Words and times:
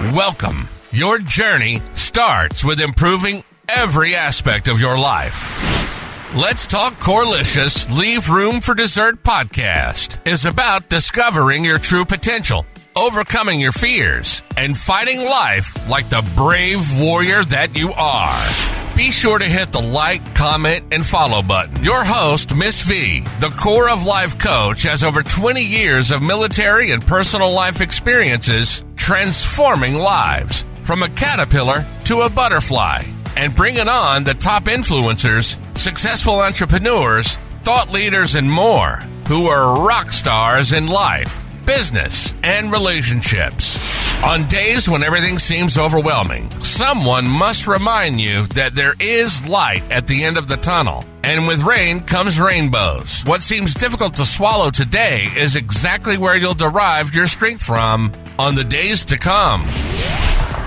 Welcome. 0.00 0.68
Your 0.90 1.18
journey 1.18 1.80
starts 1.94 2.64
with 2.64 2.80
improving 2.80 3.44
every 3.68 4.16
aspect 4.16 4.66
of 4.66 4.80
your 4.80 4.98
life. 4.98 6.34
Let's 6.34 6.66
Talk 6.66 6.98
Corelicious 6.98 7.88
Leave 7.88 8.28
Room 8.28 8.60
for 8.60 8.74
Dessert 8.74 9.22
podcast 9.22 10.18
is 10.26 10.46
about 10.46 10.88
discovering 10.88 11.64
your 11.64 11.78
true 11.78 12.04
potential, 12.04 12.66
overcoming 12.96 13.60
your 13.60 13.72
fears, 13.72 14.42
and 14.56 14.76
fighting 14.76 15.24
life 15.24 15.88
like 15.88 16.08
the 16.08 16.28
brave 16.34 17.00
warrior 17.00 17.44
that 17.44 17.76
you 17.76 17.92
are. 17.92 18.73
Be 18.96 19.10
sure 19.10 19.40
to 19.40 19.44
hit 19.44 19.72
the 19.72 19.82
like, 19.82 20.36
comment, 20.36 20.84
and 20.92 21.04
follow 21.04 21.42
button. 21.42 21.82
Your 21.82 22.04
host, 22.04 22.54
Miss 22.54 22.80
V, 22.82 23.20
the 23.40 23.50
core 23.50 23.90
of 23.90 24.06
life 24.06 24.38
coach, 24.38 24.84
has 24.84 25.02
over 25.02 25.24
20 25.24 25.60
years 25.60 26.12
of 26.12 26.22
military 26.22 26.92
and 26.92 27.04
personal 27.04 27.52
life 27.52 27.80
experiences 27.80 28.84
transforming 28.94 29.96
lives 29.96 30.64
from 30.82 31.02
a 31.02 31.08
caterpillar 31.10 31.84
to 32.04 32.20
a 32.20 32.30
butterfly 32.30 33.02
and 33.36 33.56
bringing 33.56 33.88
on 33.88 34.22
the 34.22 34.34
top 34.34 34.64
influencers, 34.64 35.58
successful 35.76 36.40
entrepreneurs, 36.40 37.34
thought 37.64 37.90
leaders, 37.90 38.36
and 38.36 38.48
more 38.48 39.02
who 39.26 39.48
are 39.48 39.84
rock 39.84 40.10
stars 40.10 40.72
in 40.72 40.86
life, 40.86 41.42
business, 41.66 42.34
and 42.42 42.70
relationships. 42.70 43.78
On 44.24 44.48
days 44.48 44.88
when 44.88 45.02
everything 45.02 45.38
seems 45.38 45.76
overwhelming, 45.76 46.48
someone 46.64 47.26
must 47.26 47.66
remind 47.66 48.20
you 48.20 48.46
that 48.48 48.74
there 48.74 48.94
is 48.98 49.46
light 49.46 49.82
at 49.90 50.06
the 50.06 50.24
end 50.24 50.38
of 50.38 50.48
the 50.48 50.56
tunnel. 50.56 51.04
And 51.22 51.46
with 51.46 51.62
rain 51.62 52.00
comes 52.00 52.40
rainbows. 52.40 53.22
What 53.26 53.42
seems 53.42 53.74
difficult 53.74 54.16
to 54.16 54.24
swallow 54.24 54.70
today 54.70 55.26
is 55.36 55.56
exactly 55.56 56.16
where 56.16 56.36
you'll 56.36 56.54
derive 56.54 57.14
your 57.14 57.26
strength 57.26 57.62
from 57.62 58.12
on 58.38 58.54
the 58.54 58.64
days 58.64 59.04
to 59.06 59.18
come. 59.18 59.62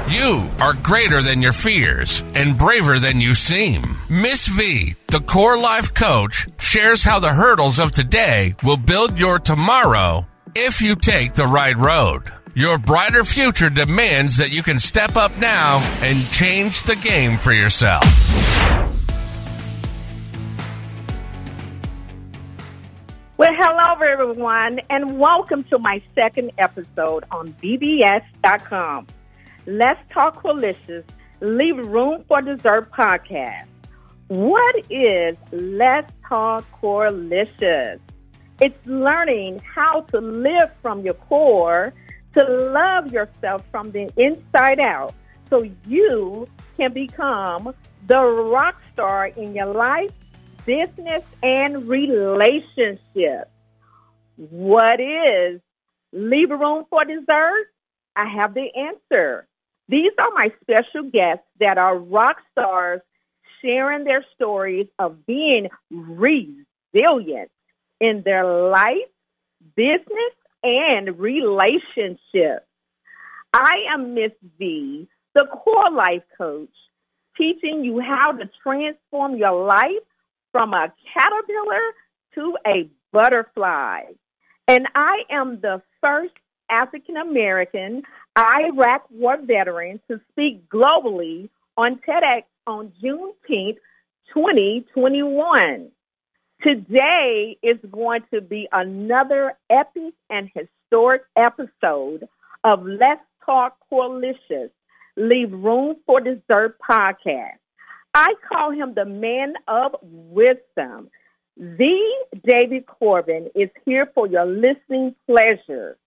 You 0.07 0.49
are 0.59 0.73
greater 0.73 1.23
than 1.23 1.41
your 1.41 1.51
fears 1.51 2.23
and 2.35 2.59
braver 2.59 2.99
than 2.99 3.19
you 3.19 3.33
seem. 3.33 3.97
Miss 4.07 4.45
V, 4.45 4.95
the 5.07 5.19
core 5.19 5.57
life 5.57 5.95
coach, 5.95 6.47
shares 6.59 7.03
how 7.03 7.19
the 7.19 7.33
hurdles 7.33 7.79
of 7.79 7.91
today 7.91 8.55
will 8.63 8.77
build 8.77 9.17
your 9.17 9.39
tomorrow 9.39 10.26
if 10.55 10.81
you 10.81 10.95
take 10.95 11.33
the 11.33 11.47
right 11.47 11.77
road. 11.77 12.23
Your 12.55 12.79
brighter 12.79 13.23
future 13.23 13.69
demands 13.69 14.37
that 14.37 14.51
you 14.51 14.63
can 14.63 14.79
step 14.79 15.15
up 15.15 15.37
now 15.37 15.79
and 16.01 16.27
change 16.31 16.83
the 16.83 16.95
game 16.95 17.37
for 17.37 17.53
yourself. 17.53 18.03
Well, 23.37 23.53
hello, 23.53 24.01
everyone, 24.01 24.79
and 24.89 25.19
welcome 25.19 25.63
to 25.65 25.77
my 25.77 26.01
second 26.15 26.51
episode 26.57 27.25
on 27.29 27.53
BBS.com. 27.61 29.05
Let's 29.67 30.01
Talk 30.11 30.37
Corelicious, 30.37 31.05
Leave 31.41 31.77
Room 31.77 32.23
for 32.27 32.41
Dessert 32.41 32.91
podcast. 32.91 33.67
What 34.29 34.75
is 34.89 35.37
Let's 35.51 36.11
Talk 36.27 36.65
Corelicious? 36.81 37.99
It's 38.59 38.87
learning 38.87 39.59
how 39.59 40.01
to 40.01 40.19
live 40.19 40.71
from 40.81 41.01
your 41.01 41.13
core 41.13 41.93
to 42.35 42.43
love 42.43 43.11
yourself 43.11 43.63
from 43.71 43.91
the 43.91 44.11
inside 44.17 44.79
out 44.79 45.13
so 45.49 45.69
you 45.87 46.47
can 46.75 46.91
become 46.91 47.73
the 48.07 48.19
rock 48.19 48.81
star 48.93 49.27
in 49.27 49.53
your 49.53 49.67
life, 49.67 50.11
business, 50.65 51.23
and 51.43 51.87
relationships. 51.87 53.51
What 54.37 54.99
is 54.99 55.61
leave 56.11 56.49
room 56.49 56.85
for 56.89 57.05
dessert? 57.05 57.67
I 58.15 58.25
have 58.25 58.55
the 58.55 58.69
answer. 58.75 59.47
These 59.87 60.11
are 60.17 60.31
my 60.31 60.51
special 60.61 61.03
guests 61.11 61.45
that 61.59 61.77
are 61.77 61.97
rock 61.97 62.37
stars 62.51 63.01
sharing 63.61 64.03
their 64.03 64.25
stories 64.35 64.87
of 64.99 65.25
being 65.25 65.69
resilient 65.91 67.51
in 67.99 68.21
their 68.23 68.45
life, 68.69 69.09
business, 69.75 70.33
and 70.63 71.19
relationships. 71.19 72.65
I 73.53 73.85
am 73.93 74.13
Miss 74.13 74.31
V, 74.57 75.07
the 75.33 75.45
core 75.45 75.91
life 75.91 76.23
coach, 76.37 76.73
teaching 77.37 77.83
you 77.83 77.99
how 77.99 78.31
to 78.33 78.49
transform 78.61 79.37
your 79.37 79.65
life 79.65 80.03
from 80.51 80.73
a 80.73 80.91
caterpillar 81.13 81.81
to 82.35 82.57
a 82.65 82.89
butterfly. 83.11 84.01
And 84.67 84.87
I 84.95 85.23
am 85.29 85.61
the 85.61 85.81
first 86.01 86.33
African 86.69 87.17
American 87.17 88.03
Iraq 88.37 89.09
War 89.09 89.37
veteran 89.41 89.99
to 90.09 90.19
speak 90.31 90.69
globally 90.69 91.49
on 91.77 91.99
TEDx 92.07 92.43
on 92.65 92.91
Juneteenth 93.01 93.77
2021. 94.33 95.91
Today 96.63 97.55
is 97.61 97.77
going 97.91 98.23
to 98.33 98.41
be 98.41 98.67
another 98.71 99.53
epic 99.69 100.15
and 100.29 100.49
historic 100.55 101.21
episode 101.35 102.27
of 102.63 102.83
Let's 102.83 103.21
Talk 103.45 103.77
Corelicious, 103.87 104.71
Leave 105.15 105.51
Room 105.51 105.97
for 106.07 106.19
Dessert 106.19 106.77
podcast. 106.79 107.59
I 108.15 108.33
call 108.51 108.71
him 108.71 108.95
the 108.95 109.05
man 109.05 109.53
of 109.67 109.97
wisdom. 110.01 111.11
The 111.57 112.25
David 112.43 112.87
Corbin 112.87 113.51
is 113.53 113.69
here 113.85 114.09
for 114.15 114.25
your 114.25 114.45
listening 114.45 115.13
pleasure. 115.27 115.97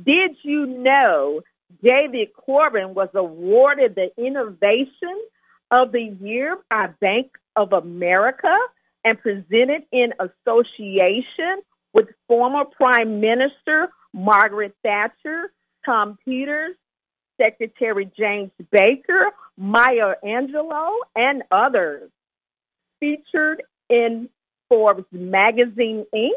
Did 0.00 0.36
you 0.42 0.66
know 0.66 1.40
David 1.82 2.34
Corbin 2.34 2.92
was 2.92 3.08
awarded 3.14 3.94
the 3.94 4.12
Innovation 4.22 5.18
of 5.70 5.92
the 5.92 6.14
Year 6.20 6.58
by 6.68 6.88
Bank 7.00 7.38
of 7.56 7.72
America 7.72 8.54
and 9.04 9.20
presented 9.20 9.82
in 9.92 10.12
association 10.18 11.60
with 11.92 12.08
former 12.26 12.64
Prime 12.64 13.20
Minister 13.20 13.90
Margaret 14.12 14.74
Thatcher, 14.82 15.52
Tom 15.84 16.18
Peters, 16.24 16.76
Secretary 17.40 18.10
James 18.16 18.50
Baker, 18.70 19.30
Maya 19.56 20.14
Angelou, 20.24 20.96
and 21.16 21.42
others. 21.50 22.10
Featured 23.00 23.62
in 23.90 24.28
Forbes 24.68 25.04
magazine 25.12 26.06
Inc. 26.14 26.30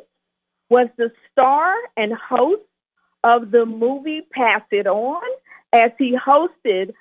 was 0.69 0.88
the 0.97 1.11
star 1.31 1.73
and 1.95 2.13
host 2.13 2.61
of 3.23 3.51
the 3.51 3.66
movie 3.66 4.22
Pass 4.31 4.61
It 4.72 4.88
On 4.88 5.22
as 5.72 5.91
he 5.97 6.17
hosted 6.17 6.94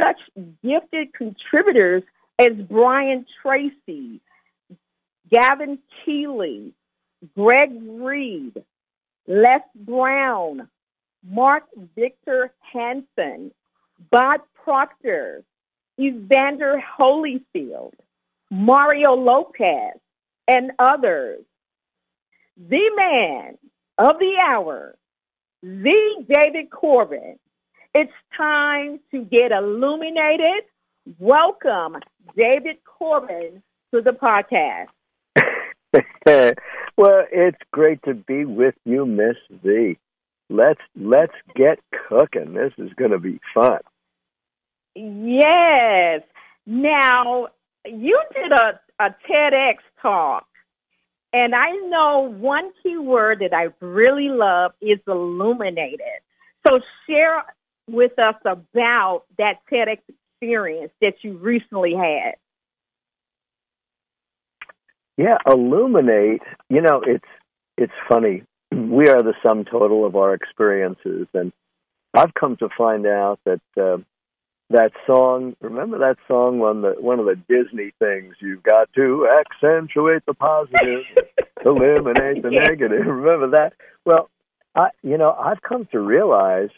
such 0.00 0.18
gifted 0.62 1.12
contributors 1.14 2.02
as 2.38 2.52
Brian 2.68 3.24
Tracy, 3.40 4.20
Gavin 5.30 5.78
Keeley, 6.04 6.72
Greg 7.36 7.72
Reid, 7.82 8.62
Les 9.26 9.62
Brown, 9.74 10.68
Mark 11.26 11.64
Victor 11.96 12.52
Hansen, 12.72 13.50
Bob 14.10 14.42
Proctor, 14.54 15.42
Evander 15.98 16.82
Holyfield, 16.98 17.94
Mario 18.50 19.14
Lopez, 19.14 19.94
and 20.46 20.72
others. 20.78 21.40
The 22.56 22.90
man 22.94 23.58
of 23.98 24.18
the 24.18 24.36
hour, 24.44 24.96
the 25.62 26.24
David 26.28 26.70
Corbin. 26.70 27.38
It's 27.94 28.12
time 28.36 29.00
to 29.12 29.22
get 29.22 29.52
illuminated. 29.52 30.64
Welcome, 31.18 31.96
David 32.36 32.78
Corbin, 32.84 33.62
to 33.92 34.00
the 34.02 34.10
podcast. 34.10 34.88
well, 36.96 37.24
it's 37.32 37.58
great 37.72 38.02
to 38.04 38.14
be 38.14 38.44
with 38.44 38.74
you, 38.84 39.06
Miss 39.06 39.36
V. 39.62 39.98
Let's 40.50 40.80
let's 40.96 41.34
get 41.54 41.78
cooking. 42.08 42.54
This 42.54 42.72
is 42.78 42.92
going 42.94 43.12
to 43.12 43.18
be 43.18 43.40
fun. 43.54 43.80
Yes. 44.94 46.22
Now, 46.66 47.48
you 47.84 48.20
did 48.34 48.52
a, 48.52 48.80
a 48.98 49.14
TEDx 49.28 49.76
talk, 50.00 50.46
and 51.32 51.54
I 51.54 51.70
know 51.88 52.20
one 52.38 52.72
key 52.82 52.96
word 52.96 53.40
that 53.40 53.52
I 53.52 53.68
really 53.80 54.28
love 54.28 54.72
is 54.80 54.98
illuminated. 55.06 56.00
So 56.66 56.80
share 57.06 57.44
with 57.88 58.18
us 58.18 58.36
about 58.44 59.24
that 59.38 59.60
TEDx 59.70 59.98
experience 60.08 60.92
that 61.00 61.16
you 61.22 61.36
recently 61.36 61.94
had. 61.94 62.34
Yeah, 65.16 65.38
illuminate. 65.46 66.42
You 66.68 66.82
know, 66.82 67.02
it's 67.06 67.24
it's 67.76 67.92
funny. 68.08 68.42
We 68.70 69.08
are 69.08 69.22
the 69.22 69.34
sum 69.42 69.64
total 69.64 70.04
of 70.04 70.16
our 70.16 70.34
experiences, 70.34 71.26
and 71.34 71.52
I've 72.14 72.34
come 72.34 72.56
to 72.56 72.68
find 72.76 73.06
out 73.06 73.38
that 73.44 73.60
uh, 73.76 73.98
that 74.70 74.92
song. 75.06 75.54
Remember 75.60 75.98
that 75.98 76.16
song? 76.26 76.58
One 76.58 76.82
the 76.82 76.94
one 76.98 77.20
of 77.20 77.26
the 77.26 77.36
Disney 77.48 77.92
things. 77.98 78.34
You've 78.40 78.62
got 78.62 78.92
to 78.94 79.28
accentuate 79.38 80.26
the 80.26 80.34
positive, 80.34 81.04
eliminate 81.64 82.42
the 82.42 82.50
negative. 82.50 83.06
Remember 83.06 83.50
that? 83.50 83.74
Well, 84.04 84.30
I 84.74 84.88
you 85.02 85.18
know 85.18 85.32
I've 85.32 85.62
come 85.62 85.86
to 85.92 86.00
realize 86.00 86.70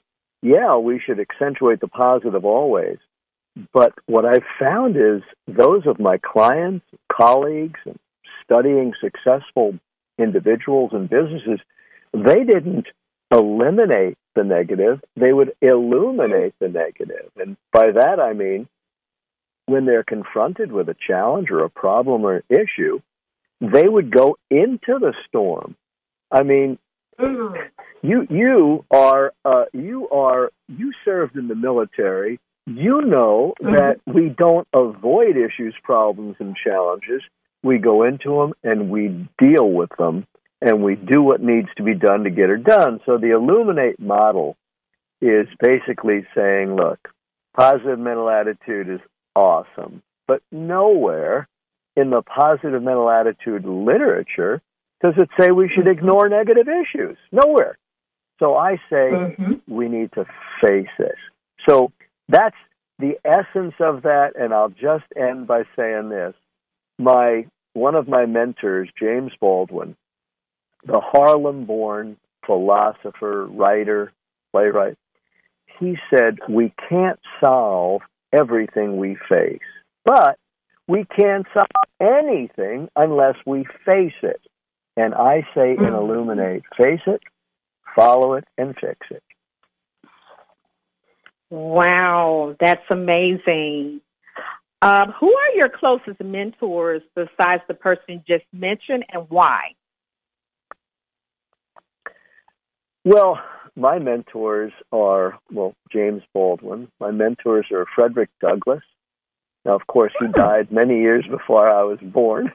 yeah, 0.42 0.76
we 0.76 1.00
should 1.04 1.18
accentuate 1.20 1.80
the 1.80 1.88
positive 1.88 2.44
always. 2.44 2.98
But 3.72 3.94
what 4.06 4.24
I've 4.24 4.44
found 4.60 4.96
is 4.96 5.22
those 5.48 5.86
of 5.86 5.98
my 5.98 6.18
clients, 6.18 6.84
colleagues, 7.10 7.80
and 7.86 7.98
studying 8.46 8.92
successful 9.00 9.78
individuals 10.18 10.90
and 10.92 11.10
businesses, 11.10 11.60
they 12.12 12.44
didn't 12.44 12.86
eliminate 13.30 14.16
the 14.34 14.44
negative, 14.44 15.00
they 15.16 15.32
would 15.32 15.52
illuminate 15.60 16.54
the 16.60 16.68
negative. 16.68 17.30
And 17.36 17.56
by 17.72 17.90
that 17.92 18.20
I 18.20 18.32
mean 18.32 18.68
when 19.66 19.84
they're 19.84 20.04
confronted 20.04 20.72
with 20.72 20.88
a 20.88 20.96
challenge 21.06 21.50
or 21.50 21.64
a 21.64 21.70
problem 21.70 22.24
or 22.24 22.42
issue, 22.48 23.00
they 23.60 23.86
would 23.86 24.10
go 24.10 24.38
into 24.50 24.98
the 25.00 25.12
storm. 25.28 25.76
I 26.30 26.42
mean, 26.42 26.78
mm. 27.18 27.54
you 28.02 28.26
you 28.30 28.84
are 28.90 29.32
uh, 29.44 29.64
you 29.72 30.08
are 30.10 30.50
you 30.68 30.92
served 31.04 31.36
in 31.36 31.48
the 31.48 31.54
military. 31.54 32.38
You 32.66 33.02
know 33.02 33.54
mm-hmm. 33.62 33.76
that 33.76 34.00
we 34.06 34.28
don't 34.28 34.66
avoid 34.72 35.36
issues, 35.36 35.74
problems, 35.82 36.36
and 36.38 36.56
challenges. 36.56 37.22
We 37.66 37.78
go 37.78 38.04
into 38.04 38.36
them 38.38 38.52
and 38.62 38.90
we 38.90 39.28
deal 39.38 39.68
with 39.68 39.90
them 39.98 40.26
and 40.60 40.84
we 40.84 40.94
do 40.94 41.20
what 41.20 41.42
needs 41.42 41.68
to 41.76 41.82
be 41.82 41.94
done 41.94 42.24
to 42.24 42.30
get 42.30 42.48
it 42.48 42.62
done. 42.62 43.00
So 43.04 43.18
the 43.18 43.34
Illuminate 43.34 43.98
model 43.98 44.56
is 45.20 45.48
basically 45.60 46.24
saying, 46.34 46.76
look, 46.76 47.08
positive 47.58 47.98
mental 47.98 48.30
attitude 48.30 48.88
is 48.88 49.00
awesome, 49.34 50.02
but 50.28 50.42
nowhere 50.52 51.48
in 51.96 52.10
the 52.10 52.22
positive 52.22 52.82
mental 52.82 53.10
attitude 53.10 53.64
literature 53.64 54.62
does 55.02 55.14
it 55.16 55.28
say 55.40 55.50
we 55.50 55.68
should 55.74 55.88
ignore 55.88 56.28
negative 56.28 56.68
issues. 56.68 57.16
Nowhere. 57.32 57.76
So 58.38 58.54
I 58.54 58.76
say 58.88 59.10
mm-hmm. 59.10 59.52
we 59.66 59.88
need 59.88 60.12
to 60.12 60.24
face 60.62 60.86
it. 60.98 61.16
So 61.68 61.90
that's 62.28 62.56
the 62.98 63.18
essence 63.24 63.74
of 63.80 64.02
that, 64.02 64.32
and 64.38 64.54
I'll 64.54 64.68
just 64.68 65.04
end 65.16 65.46
by 65.46 65.64
saying 65.74 66.10
this. 66.10 66.34
My 66.98 67.46
one 67.76 67.94
of 67.94 68.08
my 68.08 68.26
mentors, 68.26 68.88
James 68.98 69.32
Baldwin, 69.38 69.96
the 70.84 71.00
Harlem 71.00 71.66
born 71.66 72.16
philosopher, 72.44 73.46
writer, 73.46 74.12
playwright, 74.52 74.96
he 75.78 75.96
said, 76.10 76.38
We 76.48 76.72
can't 76.88 77.20
solve 77.44 78.02
everything 78.32 78.96
we 78.96 79.16
face, 79.28 79.60
but 80.04 80.38
we 80.88 81.04
can't 81.04 81.46
solve 81.52 81.68
anything 82.00 82.88
unless 82.96 83.36
we 83.44 83.66
face 83.84 84.14
it. 84.22 84.40
And 84.96 85.14
I 85.14 85.42
say 85.54 85.72
in 85.72 85.76
mm-hmm. 85.76 85.94
Illuminate, 85.94 86.62
face 86.78 87.00
it, 87.06 87.20
follow 87.94 88.34
it, 88.34 88.44
and 88.56 88.74
fix 88.80 89.06
it. 89.10 89.22
Wow, 91.50 92.56
that's 92.58 92.84
amazing. 92.90 94.00
Um, 94.86 95.12
who 95.18 95.34
are 95.34 95.56
your 95.56 95.68
closest 95.68 96.22
mentors 96.22 97.02
besides 97.16 97.60
the 97.66 97.74
person 97.74 98.04
you 98.06 98.20
just 98.24 98.44
mentioned 98.52 99.04
and 99.12 99.26
why? 99.28 99.72
Well, 103.04 103.40
my 103.74 103.98
mentors 103.98 104.72
are, 104.92 105.40
well, 105.50 105.74
James 105.92 106.22
Baldwin. 106.32 106.86
My 107.00 107.10
mentors 107.10 107.66
are 107.72 107.84
Frederick 107.96 108.30
Douglass. 108.40 108.84
Now, 109.64 109.74
of 109.74 109.88
course, 109.88 110.12
he 110.20 110.28
died 110.28 110.70
many 110.70 111.00
years 111.00 111.24
before 111.28 111.68
I 111.68 111.82
was 111.82 111.98
born, 112.00 112.52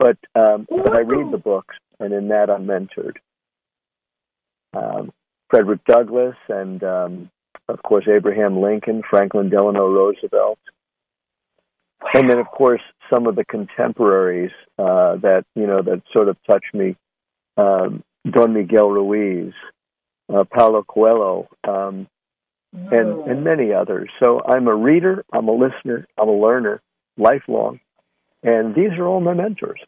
but, 0.00 0.16
um, 0.34 0.66
but 0.68 0.96
I 0.96 1.02
read 1.02 1.30
the 1.30 1.38
books, 1.38 1.76
and 2.00 2.12
in 2.12 2.26
that 2.28 2.50
I'm 2.50 2.66
mentored. 2.66 3.18
Um, 4.74 5.12
Frederick 5.48 5.84
Douglass 5.84 6.34
and, 6.48 6.82
um, 6.82 7.30
of 7.68 7.80
course, 7.84 8.08
Abraham 8.08 8.60
Lincoln, 8.60 9.04
Franklin 9.08 9.48
Delano 9.48 9.86
Roosevelt. 9.86 10.58
And 12.14 12.28
then, 12.28 12.38
of 12.38 12.46
course, 12.46 12.82
some 13.12 13.26
of 13.26 13.36
the 13.36 13.44
contemporaries 13.44 14.52
uh, 14.78 15.16
that, 15.16 15.44
you 15.54 15.66
know, 15.66 15.82
that 15.82 16.02
sort 16.12 16.28
of 16.28 16.36
touched 16.48 16.74
me. 16.74 16.96
Um, 17.56 18.02
Don 18.30 18.54
Miguel 18.54 18.88
Ruiz, 18.88 19.52
uh, 20.32 20.44
Paulo 20.44 20.82
Coelho, 20.82 21.48
um, 21.66 22.06
and 22.72 23.28
and 23.28 23.44
many 23.44 23.72
others. 23.72 24.08
So 24.22 24.40
I'm 24.44 24.68
a 24.68 24.74
reader, 24.74 25.24
I'm 25.32 25.48
a 25.48 25.52
listener, 25.52 26.06
I'm 26.18 26.28
a 26.28 26.36
learner, 26.36 26.80
lifelong, 27.18 27.80
and 28.42 28.74
these 28.74 28.92
are 28.98 29.06
all 29.06 29.20
my 29.20 29.34
mentors. 29.34 29.80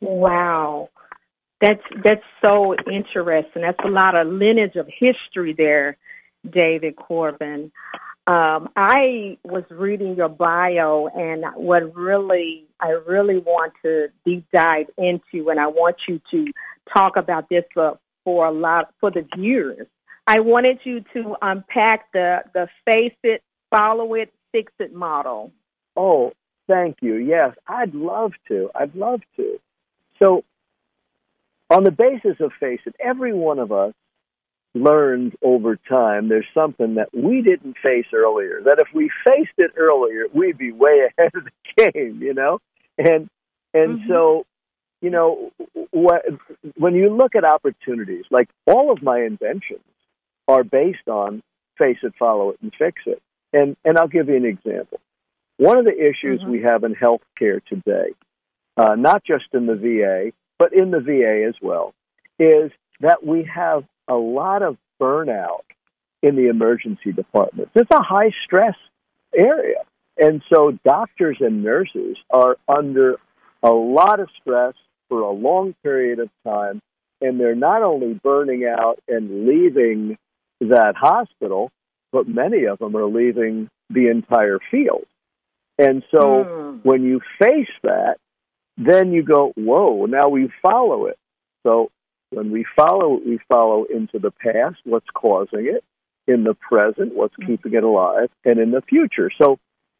Wow, 0.00 0.90
that's 1.60 1.82
that's 2.04 2.22
so 2.44 2.76
interesting. 2.90 3.62
That's 3.62 3.84
a 3.84 3.88
lot 3.88 4.16
of 4.16 4.28
lineage 4.28 4.76
of 4.76 4.86
history 4.86 5.54
there, 5.56 5.96
David 6.48 6.96
Corbin. 6.96 7.72
Um, 8.28 8.68
I 8.76 9.38
was 9.42 9.64
reading 9.70 10.14
your 10.14 10.28
bio, 10.28 11.06
and 11.06 11.46
what 11.54 11.96
really 11.96 12.66
I 12.78 12.90
really 12.90 13.38
want 13.38 13.72
to 13.82 14.08
deep 14.26 14.44
dive 14.52 14.88
into, 14.98 15.48
and 15.48 15.58
I 15.58 15.68
want 15.68 15.96
you 16.06 16.20
to 16.32 16.52
talk 16.92 17.16
about 17.16 17.48
this 17.48 17.64
for, 17.72 17.98
for 18.24 18.44
a 18.44 18.52
lot 18.52 18.92
for 19.00 19.10
the 19.10 19.26
viewers. 19.34 19.86
I 20.26 20.40
wanted 20.40 20.80
you 20.84 21.02
to 21.14 21.36
unpack 21.40 22.12
the 22.12 22.42
the 22.52 22.68
face 22.84 23.16
it, 23.22 23.42
follow 23.70 24.12
it, 24.12 24.30
fix 24.52 24.74
it 24.78 24.92
model. 24.92 25.50
Oh, 25.96 26.34
thank 26.66 26.98
you. 27.00 27.14
Yes, 27.14 27.56
I'd 27.66 27.94
love 27.94 28.32
to. 28.48 28.70
I'd 28.74 28.94
love 28.94 29.22
to. 29.36 29.58
So, 30.18 30.44
on 31.70 31.82
the 31.82 31.92
basis 31.92 32.36
of 32.40 32.52
face 32.60 32.80
it, 32.84 32.94
every 33.00 33.32
one 33.32 33.58
of 33.58 33.72
us 33.72 33.94
learned 34.74 35.34
over 35.42 35.76
time 35.76 36.28
there's 36.28 36.46
something 36.54 36.96
that 36.96 37.08
we 37.12 37.42
didn't 37.42 37.76
face 37.82 38.06
earlier. 38.14 38.60
That 38.64 38.78
if 38.78 38.88
we 38.94 39.10
faced 39.26 39.58
it 39.58 39.72
earlier, 39.76 40.24
we'd 40.32 40.58
be 40.58 40.72
way 40.72 41.08
ahead 41.18 41.32
of 41.34 41.44
the 41.44 41.90
game, 41.92 42.20
you 42.22 42.34
know? 42.34 42.60
And 42.96 43.28
and 43.74 44.00
mm-hmm. 44.00 44.08
so 44.08 44.46
you 45.00 45.10
know, 45.10 45.52
when 46.74 46.94
you 46.94 47.14
look 47.14 47.36
at 47.36 47.44
opportunities, 47.44 48.24
like 48.30 48.48
all 48.66 48.90
of 48.90 49.00
my 49.02 49.20
inventions 49.20 49.80
are 50.48 50.64
based 50.64 51.08
on 51.08 51.42
face 51.78 51.98
it, 52.02 52.14
follow 52.18 52.50
it, 52.50 52.58
and 52.62 52.72
fix 52.76 53.02
it. 53.06 53.22
And 53.52 53.76
and 53.84 53.96
I'll 53.96 54.08
give 54.08 54.28
you 54.28 54.36
an 54.36 54.44
example. 54.44 55.00
One 55.56 55.78
of 55.78 55.84
the 55.84 55.96
issues 55.96 56.40
mm-hmm. 56.40 56.50
we 56.50 56.62
have 56.62 56.84
in 56.84 56.94
healthcare 56.94 57.64
today, 57.64 58.14
uh, 58.76 58.94
not 58.96 59.24
just 59.24 59.46
in 59.52 59.66
the 59.66 59.74
VA, 59.74 60.32
but 60.58 60.72
in 60.72 60.90
the 60.90 61.00
VA 61.00 61.46
as 61.48 61.54
well, 61.62 61.94
is 62.38 62.70
that 63.00 63.24
we 63.24 63.48
have 63.52 63.84
a 64.08 64.14
lot 64.14 64.62
of 64.62 64.76
burnout 65.00 65.64
in 66.22 66.36
the 66.36 66.48
emergency 66.48 67.12
departments. 67.12 67.72
It's 67.74 67.90
a 67.90 68.02
high 68.02 68.32
stress 68.44 68.76
area. 69.36 69.84
And 70.16 70.42
so 70.52 70.76
doctors 70.84 71.36
and 71.40 71.62
nurses 71.62 72.16
are 72.30 72.56
under 72.68 73.16
a 73.62 73.70
lot 73.70 74.18
of 74.20 74.28
stress 74.40 74.74
for 75.08 75.20
a 75.20 75.30
long 75.30 75.74
period 75.82 76.18
of 76.18 76.28
time, 76.44 76.80
and 77.20 77.38
they're 77.38 77.54
not 77.54 77.82
only 77.82 78.14
burning 78.14 78.64
out 78.64 78.98
and 79.08 79.46
leaving 79.46 80.18
that 80.60 80.94
hospital, 80.96 81.70
but 82.12 82.26
many 82.26 82.64
of 82.64 82.78
them 82.78 82.96
are 82.96 83.06
leaving 83.06 83.68
the 83.90 84.08
entire 84.08 84.58
field. 84.70 85.06
And 85.78 86.02
so 86.10 86.18
mm. 86.18 86.80
when 86.84 87.04
you 87.04 87.20
face 87.38 87.70
that, 87.82 88.16
then 88.76 89.12
you 89.12 89.22
go, 89.22 89.52
whoa, 89.56 90.06
now 90.06 90.28
we 90.28 90.50
follow 90.62 91.06
it. 91.06 91.18
So 91.64 91.90
when 92.30 92.50
we 92.50 92.64
follow 92.76 93.20
we 93.24 93.38
follow 93.48 93.84
into 93.84 94.18
the 94.18 94.30
past, 94.30 94.78
what's 94.84 95.08
causing 95.14 95.66
it, 95.66 95.84
in 96.26 96.44
the 96.44 96.54
present, 96.54 97.14
what's 97.14 97.36
mm. 97.36 97.46
keeping 97.46 97.74
it 97.74 97.82
alive, 97.82 98.30
and 98.44 98.58
in 98.58 98.70
the 98.70 98.82
future. 98.82 99.30
So 99.40 99.58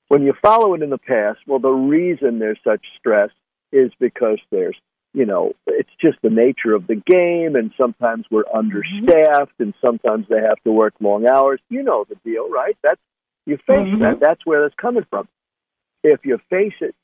when 0.08 0.22
you 0.22 0.34
follow 0.40 0.74
it 0.74 0.82
in 0.82 0.90
the 0.90 0.98
past, 0.98 1.40
well, 1.46 1.58
the 1.58 1.70
reason 1.70 2.38
there's 2.38 2.60
such 2.64 2.84
stress 2.98 3.30
is 3.72 3.90
because 3.98 4.38
there's 4.50 4.76
you 5.14 5.24
know, 5.24 5.52
it's 5.66 5.90
just 6.00 6.18
the 6.22 6.30
nature 6.30 6.74
of 6.74 6.86
the 6.86 6.94
game, 6.94 7.56
and 7.56 7.72
sometimes 7.80 8.26
we're 8.30 8.44
understaffed, 8.54 9.58
and 9.58 9.72
sometimes 9.84 10.26
they 10.28 10.40
have 10.40 10.62
to 10.64 10.70
work 10.70 10.94
long 11.00 11.26
hours. 11.26 11.60
You 11.70 11.82
know 11.82 12.04
the 12.08 12.16
deal, 12.24 12.48
right? 12.50 12.76
That's 12.82 13.00
you 13.46 13.56
face 13.56 13.66
mm-hmm. 13.68 14.02
that. 14.02 14.20
That's 14.20 14.44
where 14.44 14.62
that's 14.62 14.74
coming 14.80 15.06
from. 15.08 15.26
If 16.04 16.20
you 16.24 16.38
face 16.50 16.74
it 16.80 16.94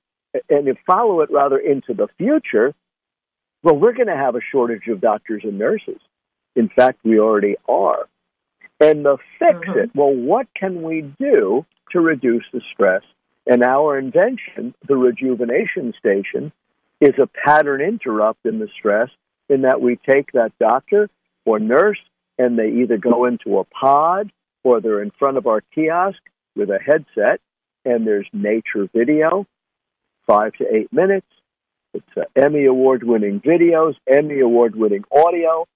and 0.50 0.66
you 0.66 0.76
follow 0.86 1.22
it 1.22 1.30
rather 1.32 1.58
into 1.58 1.94
the 1.94 2.08
future, 2.18 2.74
well, 3.64 3.76
we're 3.76 3.94
going 3.94 4.08
to 4.08 4.16
have 4.16 4.36
a 4.36 4.40
shortage 4.52 4.86
of 4.88 5.00
doctors 5.00 5.42
and 5.42 5.58
nurses. 5.58 5.98
In 6.54 6.68
fact, 6.68 7.00
we 7.02 7.18
already 7.18 7.56
are. 7.66 8.06
And 8.78 9.04
the 9.04 9.16
fix 9.38 9.58
mm-hmm. 9.66 9.78
it, 9.78 9.90
well, 9.94 10.14
what 10.14 10.46
can 10.54 10.82
we 10.82 11.10
do 11.18 11.64
to 11.92 12.00
reduce 12.00 12.44
the 12.52 12.60
stress? 12.72 13.02
And 13.46 13.62
our 13.62 13.98
invention, 13.98 14.74
the 14.86 14.96
rejuvenation 14.96 15.94
station, 15.98 16.52
is 17.00 17.14
a 17.18 17.26
pattern 17.26 17.80
interrupt 17.80 18.44
in 18.44 18.58
the 18.58 18.68
stress 18.78 19.08
in 19.48 19.62
that 19.62 19.80
we 19.80 19.96
take 19.96 20.32
that 20.32 20.52
doctor 20.58 21.08
or 21.44 21.58
nurse 21.58 21.98
and 22.38 22.58
they 22.58 22.68
either 22.68 22.98
go 22.98 23.24
into 23.24 23.58
a 23.58 23.64
pod 23.64 24.30
or 24.62 24.80
they're 24.80 25.02
in 25.02 25.12
front 25.18 25.36
of 25.36 25.46
our 25.46 25.62
kiosk 25.74 26.18
with 26.54 26.70
a 26.70 26.78
headset 26.78 27.40
and 27.84 28.06
there's 28.06 28.28
nature 28.32 28.88
video, 28.94 29.46
five 30.26 30.52
to 30.54 30.64
eight 30.74 30.92
minutes. 30.92 31.26
It's 31.94 32.16
uh, 32.16 32.22
Emmy 32.36 32.66
award 32.66 33.04
winning 33.04 33.40
videos, 33.40 33.94
Emmy 34.06 34.40
award 34.40 34.74
winning 34.74 35.04
audio. 35.10 35.66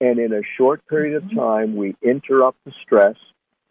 And 0.00 0.18
in 0.18 0.32
a 0.32 0.42
short 0.56 0.86
period 0.88 1.22
of 1.22 1.34
time, 1.34 1.76
we 1.76 1.96
interrupt 2.02 2.58
the 2.64 2.72
stress, 2.82 3.16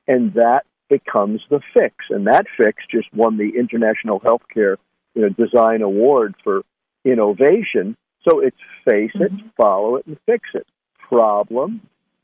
and 0.07 0.33
that 0.33 0.65
becomes 0.89 1.41
the 1.49 1.59
fix. 1.73 1.95
And 2.09 2.27
that 2.27 2.45
fix 2.57 2.83
just 2.89 3.13
won 3.13 3.37
the 3.37 3.53
International 3.57 4.19
Healthcare 4.19 4.77
you 5.15 5.21
know, 5.21 5.29
Design 5.29 5.81
Award 5.81 6.35
for 6.43 6.63
innovation. 7.05 7.97
So 8.27 8.39
it's 8.39 8.57
face 8.85 9.11
it, 9.15 9.31
follow 9.57 9.97
it, 9.97 10.05
and 10.07 10.17
fix 10.25 10.49
it. 10.53 10.65
Problem, 10.97 11.81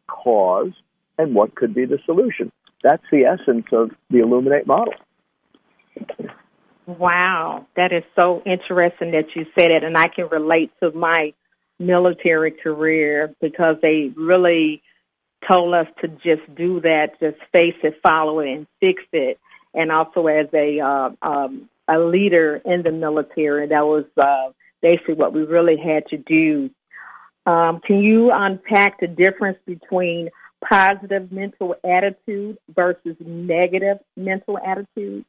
cause, 0.07 0.71
and 1.17 1.35
what 1.35 1.55
could 1.55 1.73
be 1.73 1.85
the 1.85 1.99
solution. 2.05 2.51
That's 2.83 3.03
the 3.11 3.25
essence 3.25 3.67
of 3.73 3.91
the 4.09 4.19
Illuminate 4.19 4.65
model. 4.65 4.93
Wow, 6.97 7.67
that 7.75 7.93
is 7.93 8.03
so 8.19 8.41
interesting 8.47 9.11
that 9.11 9.35
you 9.35 9.45
said 9.53 9.69
it, 9.69 9.83
and 9.83 9.95
I 9.95 10.07
can 10.07 10.27
relate 10.27 10.71
to 10.81 10.91
my 10.91 11.33
military 11.77 12.49
career 12.49 13.31
because 13.39 13.75
they 13.83 14.11
really 14.15 14.81
told 15.47 15.75
us 15.75 15.85
to 16.01 16.07
just 16.07 16.41
do 16.55 16.81
that, 16.81 17.19
just 17.19 17.37
face 17.51 17.75
it, 17.83 17.99
follow 18.01 18.39
it, 18.39 18.49
and 18.49 18.67
fix 18.79 19.03
it. 19.13 19.39
And 19.75 19.91
also 19.91 20.25
as 20.25 20.47
a 20.51 20.79
uh, 20.79 21.11
um, 21.21 21.69
a 21.87 21.99
leader 21.99 22.59
in 22.65 22.81
the 22.81 22.91
military, 22.91 23.67
that 23.67 23.85
was 23.85 24.05
uh, 24.17 24.49
basically 24.81 25.13
what 25.13 25.31
we 25.31 25.43
really 25.43 25.77
had 25.77 26.07
to 26.07 26.17
do. 26.17 26.71
Um, 27.45 27.81
can 27.81 27.99
you 27.99 28.31
unpack 28.31 28.99
the 28.99 29.07
difference 29.07 29.59
between 29.67 30.29
positive 30.67 31.31
mental 31.31 31.75
attitude 31.83 32.57
versus 32.73 33.15
negative 33.19 33.99
mental 34.17 34.57
attitude? 34.57 35.23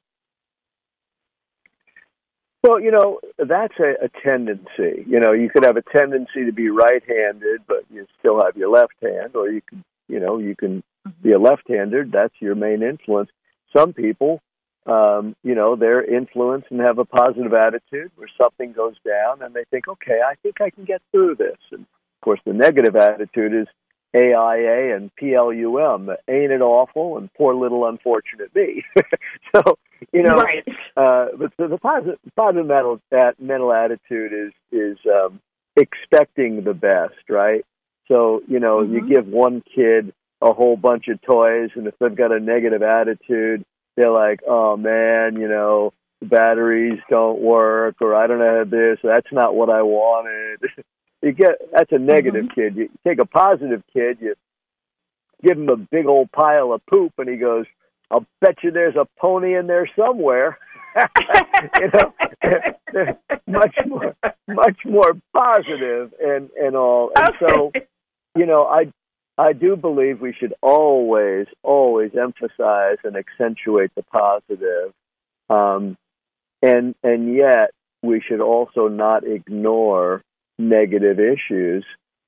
Well, 2.62 2.78
you 2.78 2.90
know, 2.90 3.20
that's 3.38 3.74
a, 3.78 4.04
a 4.04 4.08
tendency. 4.22 5.04
You 5.06 5.18
know, 5.18 5.32
you 5.32 5.48
could 5.48 5.64
have 5.64 5.78
a 5.78 5.82
tendency 5.82 6.44
to 6.44 6.52
be 6.52 6.68
right-handed, 6.68 7.62
but 7.66 7.84
you 7.90 8.06
still 8.18 8.42
have 8.44 8.56
your 8.56 8.70
left 8.70 8.94
hand, 9.02 9.34
or 9.34 9.48
you 9.48 9.62
can, 9.62 9.82
you 10.08 10.20
know, 10.20 10.38
you 10.38 10.54
can 10.54 10.82
mm-hmm. 11.06 11.22
be 11.22 11.32
a 11.32 11.38
left-handed. 11.38 12.12
That's 12.12 12.34
your 12.38 12.54
main 12.54 12.82
influence. 12.82 13.30
Some 13.74 13.94
people, 13.94 14.42
um, 14.84 15.36
you 15.42 15.54
know, 15.54 15.74
they're 15.74 16.04
influenced 16.04 16.66
and 16.70 16.80
have 16.80 16.98
a 16.98 17.04
positive 17.06 17.54
attitude 17.54 18.10
where 18.16 18.28
something 18.40 18.72
goes 18.72 18.96
down, 19.06 19.40
and 19.40 19.54
they 19.54 19.64
think, 19.70 19.88
okay, 19.88 20.20
I 20.26 20.34
think 20.42 20.60
I 20.60 20.68
can 20.68 20.84
get 20.84 21.00
through 21.12 21.36
this. 21.36 21.58
And 21.72 21.80
of 21.80 22.20
course, 22.22 22.40
the 22.44 22.52
negative 22.52 22.94
attitude 22.94 23.54
is 23.54 23.68
AIA 24.14 24.96
and 24.96 25.10
PLUM. 25.16 26.10
Ain't 26.28 26.52
it 26.52 26.60
awful? 26.60 27.16
And 27.16 27.32
poor 27.34 27.54
little 27.54 27.86
unfortunate 27.86 28.54
me. 28.54 28.84
so 29.54 29.78
you 30.12 30.22
know, 30.22 30.34
right. 30.34 30.64
uh, 30.96 31.26
but 31.36 31.52
the, 31.58 31.68
the 31.68 31.78
positive, 31.78 32.18
positive 32.34 32.66
mental 32.66 33.00
that 33.10 33.40
mental 33.40 33.72
attitude 33.72 34.32
is 34.32 34.52
is 34.72 34.98
um, 35.06 35.40
expecting 35.76 36.64
the 36.64 36.74
best, 36.74 37.28
right? 37.28 37.64
So 38.08 38.42
you 38.48 38.60
know, 38.60 38.78
mm-hmm. 38.78 38.94
you 38.94 39.08
give 39.08 39.26
one 39.26 39.62
kid 39.74 40.12
a 40.40 40.52
whole 40.52 40.76
bunch 40.76 41.08
of 41.08 41.20
toys, 41.22 41.70
and 41.74 41.86
if 41.86 41.94
they've 41.98 42.14
got 42.14 42.32
a 42.32 42.40
negative 42.40 42.82
attitude, 42.82 43.64
they're 43.96 44.10
like, 44.10 44.40
"Oh 44.48 44.76
man, 44.76 45.36
you 45.36 45.48
know, 45.48 45.92
the 46.20 46.26
batteries 46.26 46.98
don't 47.08 47.40
work," 47.40 47.96
or 48.00 48.14
"I 48.14 48.26
don't 48.26 48.38
know 48.38 48.64
this. 48.64 48.98
That's 49.02 49.32
not 49.32 49.54
what 49.54 49.70
I 49.70 49.82
wanted." 49.82 50.60
you 51.22 51.32
get 51.32 51.52
that's 51.72 51.92
a 51.92 51.98
negative 51.98 52.46
mm-hmm. 52.46 52.60
kid. 52.60 52.76
You 52.76 52.88
take 53.06 53.18
a 53.18 53.26
positive 53.26 53.82
kid, 53.92 54.18
you 54.20 54.34
give 55.42 55.58
him 55.58 55.68
a 55.68 55.76
big 55.76 56.06
old 56.06 56.32
pile 56.32 56.72
of 56.72 56.84
poop, 56.86 57.12
and 57.18 57.28
he 57.28 57.36
goes, 57.36 57.66
"I'll 58.10 58.26
bet 58.40 58.56
you 58.62 58.70
there's 58.70 58.96
a 58.96 59.06
pony 59.18 59.54
in 59.54 59.66
there 59.66 59.88
somewhere." 59.96 60.58
you 61.80 61.90
know, 61.94 62.14
much 63.46 63.76
more, 63.86 64.16
much 64.48 64.78
more 64.84 65.12
positive 65.34 66.12
and 66.20 66.50
and 66.58 66.74
all. 66.74 67.12
And 67.14 67.30
so, 67.38 67.72
you 68.36 68.46
know, 68.46 68.64
I 68.64 68.92
I 69.38 69.52
do 69.52 69.76
believe 69.76 70.20
we 70.20 70.34
should 70.38 70.54
always, 70.60 71.46
always 71.62 72.12
emphasize 72.14 72.98
and 73.04 73.16
accentuate 73.16 73.90
the 73.94 74.02
positive. 74.02 74.92
Um, 75.48 75.96
and 76.62 76.94
and 77.02 77.34
yet 77.34 77.70
we 78.02 78.20
should 78.26 78.40
also 78.40 78.88
not 78.88 79.26
ignore 79.26 80.22
negative 80.68 81.18
issues. 81.18 81.84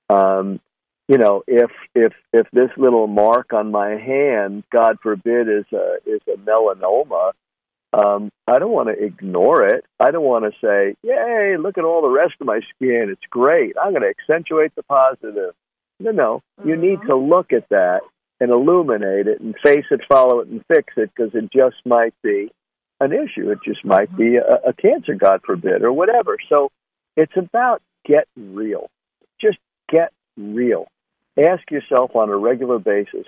Um, 0.08 0.60
you 1.08 1.18
know, 1.18 1.42
if 1.46 1.70
if 1.94 2.12
if 2.32 2.46
this 2.52 2.70
little 2.76 3.06
mark 3.06 3.52
on 3.52 3.70
my 3.70 3.90
hand, 3.90 4.64
God 4.72 4.98
forbid, 5.02 5.48
is 5.48 5.66
a 5.72 5.96
is 6.06 6.20
a 6.28 6.36
melanoma, 6.38 7.32
um, 7.92 8.30
I 8.48 8.58
don't 8.58 8.72
want 8.72 8.88
to 8.88 9.04
ignore 9.04 9.66
it. 9.66 9.84
I 10.00 10.10
don't 10.10 10.24
want 10.24 10.44
to 10.44 10.58
say, 10.64 10.96
"Yay, 11.02 11.56
look 11.58 11.76
at 11.76 11.84
all 11.84 12.00
the 12.00 12.08
rest 12.08 12.34
of 12.40 12.46
my 12.46 12.60
skin; 12.74 13.08
it's 13.10 13.26
great." 13.30 13.76
I'm 13.76 13.92
going 13.92 14.02
to 14.02 14.08
accentuate 14.08 14.74
the 14.74 14.82
positive. 14.84 15.54
No, 16.00 16.10
no, 16.10 16.42
mm-hmm. 16.58 16.68
you 16.70 16.76
need 16.76 17.00
mm-hmm. 17.00 17.08
to 17.08 17.16
look 17.16 17.52
at 17.52 17.68
that 17.68 18.00
and 18.40 18.50
illuminate 18.50 19.26
it 19.26 19.40
and 19.40 19.54
face 19.62 19.84
it, 19.90 20.00
follow 20.08 20.40
it, 20.40 20.48
and 20.48 20.64
fix 20.66 20.94
it 20.96 21.10
because 21.14 21.34
it 21.34 21.52
just 21.52 21.76
might 21.84 22.14
be 22.22 22.50
an 23.00 23.12
issue. 23.12 23.50
It 23.50 23.58
just 23.64 23.84
might 23.84 24.08
mm-hmm. 24.08 24.16
be 24.16 24.36
a, 24.36 24.70
a 24.70 24.72
cancer, 24.72 25.14
God 25.14 25.42
forbid, 25.44 25.82
or 25.82 25.92
whatever. 25.92 26.38
So 26.50 26.70
it's 27.14 27.36
about 27.36 27.82
get 28.04 28.26
real. 28.36 28.90
Just 29.40 29.58
get 29.88 30.12
real. 30.36 30.86
Ask 31.38 31.70
yourself 31.70 32.14
on 32.14 32.28
a 32.28 32.36
regular 32.36 32.78
basis, 32.78 33.26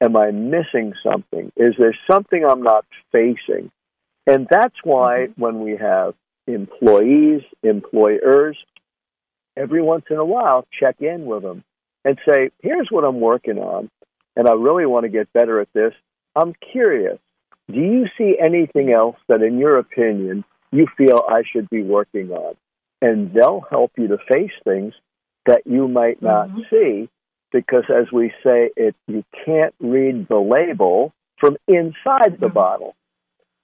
am 0.00 0.16
I 0.16 0.30
missing 0.30 0.92
something? 1.02 1.52
Is 1.56 1.74
there 1.78 1.96
something 2.10 2.44
I'm 2.44 2.62
not 2.62 2.84
facing? 3.12 3.70
And 4.26 4.46
that's 4.50 4.76
why 4.84 5.28
mm-hmm. 5.28 5.40
when 5.40 5.60
we 5.60 5.76
have 5.76 6.14
employees, 6.46 7.42
employers, 7.62 8.56
every 9.56 9.82
once 9.82 10.04
in 10.10 10.16
a 10.16 10.24
while, 10.24 10.66
check 10.78 10.96
in 11.00 11.24
with 11.24 11.42
them 11.42 11.64
and 12.04 12.18
say, 12.26 12.50
here's 12.62 12.88
what 12.90 13.04
I'm 13.04 13.20
working 13.20 13.58
on, 13.58 13.90
and 14.36 14.48
I 14.48 14.54
really 14.54 14.86
want 14.86 15.04
to 15.04 15.10
get 15.10 15.32
better 15.32 15.60
at 15.60 15.72
this. 15.72 15.92
I'm 16.34 16.54
curious. 16.72 17.18
Do 17.70 17.78
you 17.78 18.06
see 18.16 18.36
anything 18.40 18.92
else 18.92 19.16
that, 19.28 19.42
in 19.42 19.58
your 19.58 19.78
opinion, 19.78 20.44
you 20.72 20.86
feel 20.96 21.22
I 21.28 21.42
should 21.50 21.68
be 21.70 21.82
working 21.82 22.30
on? 22.30 22.54
And 23.02 23.32
they'll 23.32 23.64
help 23.70 23.92
you 23.96 24.08
to 24.08 24.18
face 24.30 24.52
things 24.64 24.94
that 25.46 25.62
you 25.66 25.88
might 25.88 26.20
not 26.22 26.48
mm-hmm. 26.48 26.60
see 26.70 27.08
because 27.52 27.84
as 27.88 28.10
we 28.12 28.32
say 28.44 28.70
it 28.76 28.94
you 29.06 29.24
can't 29.44 29.74
read 29.80 30.28
the 30.28 30.38
label 30.38 31.12
from 31.38 31.56
inside 31.66 32.38
the 32.38 32.46
mm-hmm. 32.46 32.54
bottle 32.54 32.94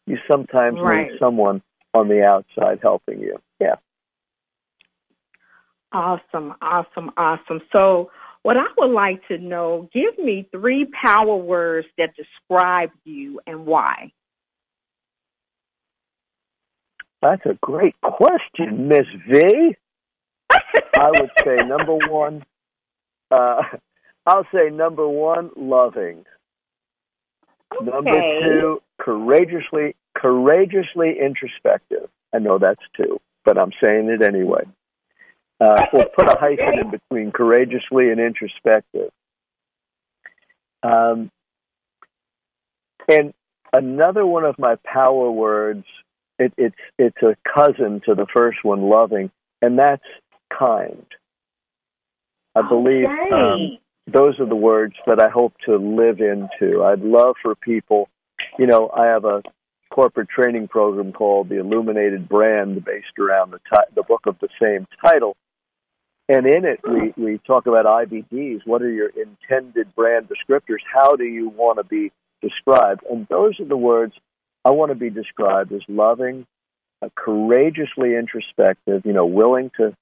you 0.07 0.19
sometimes 0.31 0.79
right. 0.81 1.11
need 1.11 1.19
someone 1.19 1.63
on 1.95 2.09
the 2.09 2.23
outside 2.23 2.79
helping 2.83 3.21
you 3.21 3.39
yeah 3.61 3.77
awesome 5.93 6.55
awesome 6.61 7.11
awesome 7.17 7.61
so 7.73 8.11
what 8.43 8.57
i 8.57 8.67
would 8.79 8.91
like 8.91 9.27
to 9.29 9.39
know 9.39 9.89
give 9.93 10.19
me 10.19 10.49
three 10.51 10.87
power 10.87 11.37
words 11.37 11.87
that 11.99 12.15
describe 12.17 12.91
you 13.05 13.41
and 13.47 13.67
why 13.67 14.11
that's 17.23 17.45
a 17.47 17.59
great 17.63 17.95
question, 18.01 18.89
Miss 18.89 19.07
V. 19.29 19.77
I 20.51 21.11
would 21.11 21.31
say 21.45 21.57
number 21.67 21.97
one. 22.09 22.45
Uh, 23.31 23.63
I'll 24.27 24.47
say 24.53 24.71
number 24.71 25.09
one, 25.09 25.51
loving. 25.57 26.25
Okay. 27.75 27.91
Number 27.91 28.13
two, 28.13 28.83
courageously, 29.01 29.97
courageously 30.17 31.17
introspective. 31.21 32.09
I 32.35 32.39
know 32.39 32.59
that's 32.59 32.83
two, 32.97 33.21
but 33.45 33.59
I'm 33.59 33.73
saying 33.83 34.09
it 34.09 34.23
anyway. 34.23 34.65
Uh, 35.61 35.87
we'll 35.93 36.05
put 36.17 36.29
a 36.29 36.39
hyphen 36.39 36.79
in 36.81 36.91
between 36.91 37.33
courageously 37.33 38.11
and 38.11 38.21
introspective. 38.21 39.11
Um, 40.83 41.31
and 43.09 43.33
another 43.73 44.27
one 44.27 44.45
of 44.45 44.59
my 44.59 44.77
power 44.85 45.31
words 45.31 45.85
it, 46.39 46.53
it's 46.57 46.77
it's 46.99 47.23
a 47.23 47.37
cousin 47.55 48.01
to 48.07 48.15
the 48.15 48.27
first 48.35 48.59
one, 48.63 48.83
loving, 48.83 49.31
and 49.63 49.79
that's 49.79 50.05
kind. 50.57 51.07
I 52.55 52.67
believe 52.69 53.07
um, 53.33 53.79
those 54.07 54.39
are 54.41 54.49
the 54.49 54.57
words 54.57 54.95
that 55.07 55.21
I 55.21 55.29
hope 55.29 55.55
to 55.67 55.77
live 55.77 56.21
into. 56.21 56.83
I'd 56.83 57.01
love 57.01 57.35
for 57.43 57.55
people, 57.55 58.09
you 58.59 58.67
know, 58.67 58.91
I 58.97 59.07
have 59.07 59.25
a 59.25 59.43
corporate 59.91 60.29
training 60.29 60.69
program 60.69 61.13
called 61.13 61.49
the 61.49 61.61
Illuminated 61.61 62.29
Brand, 62.29 62.85
based 62.85 63.19
around 63.19 63.51
the 63.51 63.59
ti- 63.59 63.95
the 63.95 64.03
book 64.03 64.23
of 64.27 64.39
the 64.41 64.49
same 64.61 64.87
title. 65.05 65.37
And 66.29 66.47
in 66.47 66.65
it, 66.65 66.81
we, 66.83 67.15
we 67.17 67.39
talk 67.47 67.67
about 67.67 67.85
IBDs. 67.85 68.63
What 68.65 68.83
are 68.83 68.91
your 68.91 69.11
intended 69.11 69.95
brand 69.95 70.29
descriptors? 70.29 70.81
How 70.93 71.15
do 71.15 71.25
you 71.25 71.51
want 71.51 71.79
to 71.79 71.85
be 71.85 72.11
described? 72.43 73.03
And 73.09 73.29
those 73.29 73.61
are 73.61 73.65
the 73.65 73.77
words 73.77 74.15
I 74.67 74.71
want 74.71 74.91
to 74.91 74.97
be 74.97 75.11
described 75.11 75.73
as 75.73 75.83
loving, 75.87 76.45
uh, 77.01 77.09
courageously 77.15 78.17
introspective, 78.17 79.03
you 79.05 79.13
know, 79.13 79.25
willing 79.25 79.71
to 79.77 79.95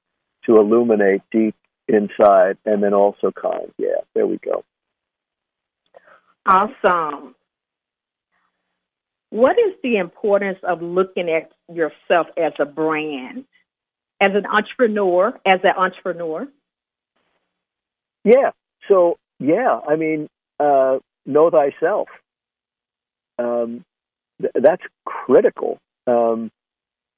to 0.46 0.56
illuminate 0.56 1.20
deep 1.30 1.54
inside, 1.86 2.56
and 2.64 2.82
then 2.82 2.94
also 2.94 3.30
kind. 3.30 3.70
Yeah, 3.76 4.00
there 4.14 4.26
we 4.26 4.38
go. 4.38 4.64
Awesome. 6.46 7.34
What 9.28 9.58
is 9.58 9.74
the 9.82 9.96
importance 9.96 10.58
of 10.62 10.80
looking 10.80 11.28
at 11.28 11.50
yourself 11.70 12.28
as 12.38 12.52
a 12.58 12.64
brand, 12.64 13.44
as 14.18 14.30
an 14.34 14.46
entrepreneur, 14.46 15.38
as 15.44 15.60
an 15.62 15.72
entrepreneur? 15.76 16.48
Yeah. 18.24 18.52
so 18.88 19.18
yeah, 19.38 19.80
I 19.86 19.96
mean, 19.96 20.30
uh, 20.58 21.00
know 21.26 21.50
thyself. 21.50 22.08
Um, 23.38 23.84
th- 24.40 24.52
that's 24.54 24.82
critical. 25.04 25.78
Um, 26.06 26.50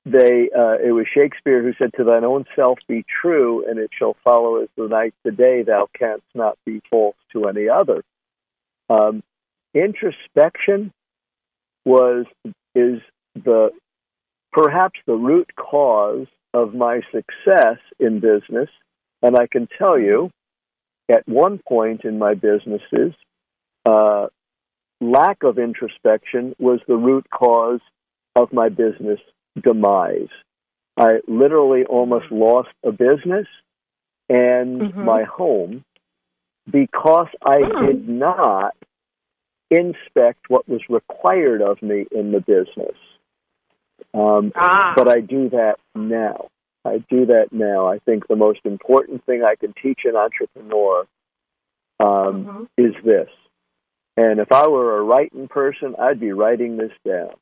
they 0.04 0.48
uh, 0.56 0.78
it 0.84 0.92
was 0.92 1.06
Shakespeare 1.12 1.62
who 1.62 1.72
said, 1.78 1.90
"To 1.96 2.04
thine 2.04 2.24
own 2.24 2.44
self 2.54 2.78
be 2.86 3.04
true, 3.20 3.68
and 3.68 3.78
it 3.78 3.90
shall 3.98 4.16
follow 4.22 4.62
as 4.62 4.68
the 4.76 4.86
night 4.86 5.14
the 5.24 5.32
day. 5.32 5.62
Thou 5.62 5.88
canst 5.98 6.24
not 6.34 6.56
be 6.64 6.80
false 6.90 7.16
to 7.32 7.48
any 7.48 7.68
other." 7.68 8.02
Um, 8.88 9.22
introspection 9.74 10.92
was 11.84 12.26
is 12.74 13.00
the 13.34 13.70
perhaps 14.52 14.98
the 15.06 15.14
root 15.14 15.50
cause 15.56 16.26
of 16.54 16.72
my 16.72 17.00
success 17.12 17.78
in 17.98 18.20
business, 18.20 18.70
and 19.22 19.36
I 19.36 19.46
can 19.46 19.68
tell 19.76 19.98
you, 19.98 20.30
at 21.08 21.26
one 21.28 21.60
point 21.68 22.04
in 22.04 22.18
my 22.18 22.34
businesses, 22.34 23.12
uh, 23.84 24.28
lack 25.00 25.42
of 25.42 25.58
introspection 25.58 26.54
was 26.58 26.80
the 26.86 26.96
root 26.96 27.26
cause 27.30 27.80
of 28.34 28.52
my 28.52 28.68
business 28.68 29.20
demise. 29.60 30.28
I 30.96 31.20
literally 31.26 31.84
almost 31.84 32.30
lost 32.30 32.70
a 32.82 32.92
business 32.92 33.46
and 34.28 34.80
Mhm. 34.80 35.04
my 35.04 35.24
home 35.24 35.84
because 36.70 37.28
I 37.42 37.62
Hmm. 37.62 37.86
did 37.86 38.08
not 38.08 38.74
inspect 39.70 40.48
what 40.48 40.68
was 40.68 40.88
required 40.88 41.60
of 41.60 41.82
me 41.82 42.06
in 42.10 42.32
the 42.32 42.40
business. 42.40 42.96
Um, 44.14 44.52
Ah. 44.54 44.94
but 44.96 45.08
I 45.08 45.20
do 45.20 45.48
that 45.50 45.78
now. 45.94 46.48
I 46.84 46.98
do 46.98 47.26
that 47.26 47.52
now. 47.52 47.88
I 47.88 47.98
think 48.00 48.28
the 48.28 48.36
most 48.36 48.60
important 48.64 49.24
thing 49.24 49.42
I 49.42 49.56
can 49.56 49.72
teach 49.74 50.04
an 50.04 50.16
entrepreneur 50.16 51.06
um, 51.98 52.44
Mhm. 52.44 52.68
is 52.76 52.94
this. 53.04 53.30
And 54.16 54.40
if 54.40 54.50
I 54.50 54.66
were 54.68 54.98
a 54.98 55.02
writing 55.02 55.48
person, 55.48 55.94
I'd 55.98 56.20
be 56.20 56.32
writing 56.32 56.76
this 56.76 56.92
down. 57.04 57.34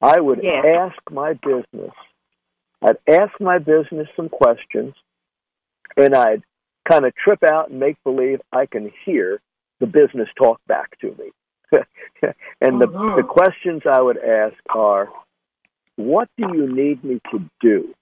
I 0.00 0.20
would 0.20 0.42
Yeah. 0.42 0.62
ask 0.64 0.98
my 1.10 1.34
business, 1.34 1.92
I'd 2.82 2.98
ask 3.08 3.40
my 3.40 3.58
business 3.58 4.08
some 4.16 4.28
questions, 4.28 4.94
and 5.96 6.14
I'd 6.14 6.42
kind 6.84 7.04
of 7.04 7.14
trip 7.14 7.42
out 7.42 7.70
and 7.70 7.78
make 7.78 8.02
believe 8.02 8.40
I 8.52 8.66
can 8.66 8.92
hear 9.04 9.40
the 9.78 9.86
business 9.86 10.28
talk 10.36 10.60
back 10.66 10.98
to 11.00 11.14
me. 11.18 11.30
and 12.60 12.80
the, 12.80 12.86
Mhm. 12.86 13.16
the 13.16 13.22
questions 13.22 13.82
I 13.86 14.00
would 14.00 14.18
ask 14.18 14.56
are, 14.70 15.12
what 15.96 16.28
do 16.36 16.54
you 16.54 16.66
need 16.66 17.02
me 17.04 17.20
to 17.30 17.48
do? 17.60 17.94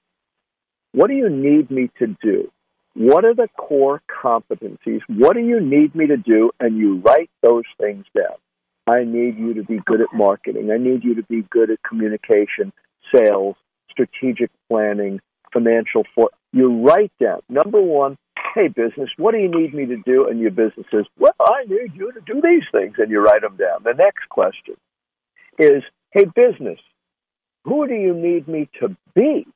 What 0.93 1.09
do 1.09 1.15
you 1.15 1.29
need 1.29 1.71
me 1.71 1.91
to 1.99 2.09
do? 2.23 2.51
What 3.00 3.25
are 3.25 3.33
the 3.33 3.49
core 3.57 4.02
competencies? 4.23 5.00
What 5.09 5.33
do 5.33 5.40
you 5.40 5.59
need 5.59 5.95
me 5.95 6.07
to 6.09 6.19
do? 6.19 6.50
And 6.61 6.76
you 6.76 6.99
write 6.99 7.30
those 7.40 7.64
things 7.80 8.04
down. 8.14 8.37
I 8.87 9.04
need 9.04 9.38
you 9.38 9.54
to 9.54 9.62
be 9.62 9.78
good 9.87 10.02
at 10.02 10.12
marketing. 10.12 10.71
I 10.71 10.76
need 10.76 11.02
you 11.02 11.14
to 11.14 11.23
be 11.23 11.47
good 11.49 11.71
at 11.71 11.83
communication, 11.83 12.75
sales, 13.14 13.57
strategic 13.90 14.50
planning, 14.69 15.19
financial 15.50 16.02
for 16.14 16.28
you 16.52 16.83
write 16.83 17.11
down 17.19 17.40
number 17.49 17.80
one, 17.80 18.19
hey 18.54 18.69
business, 18.69 19.09
what 19.16 19.33
do 19.33 19.38
you 19.38 19.49
need 19.49 19.73
me 19.73 19.87
to 19.87 19.97
do? 20.04 20.28
And 20.28 20.38
your 20.38 20.50
business 20.50 20.85
says, 20.90 21.07
Well, 21.19 21.33
I 21.40 21.64
need 21.66 21.95
you 21.95 22.12
to 22.12 22.21
do 22.21 22.42
these 22.42 22.64
things 22.71 22.97
and 22.99 23.11
you 23.11 23.21
write 23.21 23.40
them 23.40 23.57
down. 23.57 23.83
The 23.83 23.95
next 23.95 24.28
question 24.28 24.75
is, 25.59 25.83
hey 26.12 26.26
business, 26.26 26.78
who 27.64 27.88
do 27.88 27.95
you 27.95 28.12
need 28.12 28.47
me 28.47 28.69
to 28.80 28.95
be? 29.14 29.47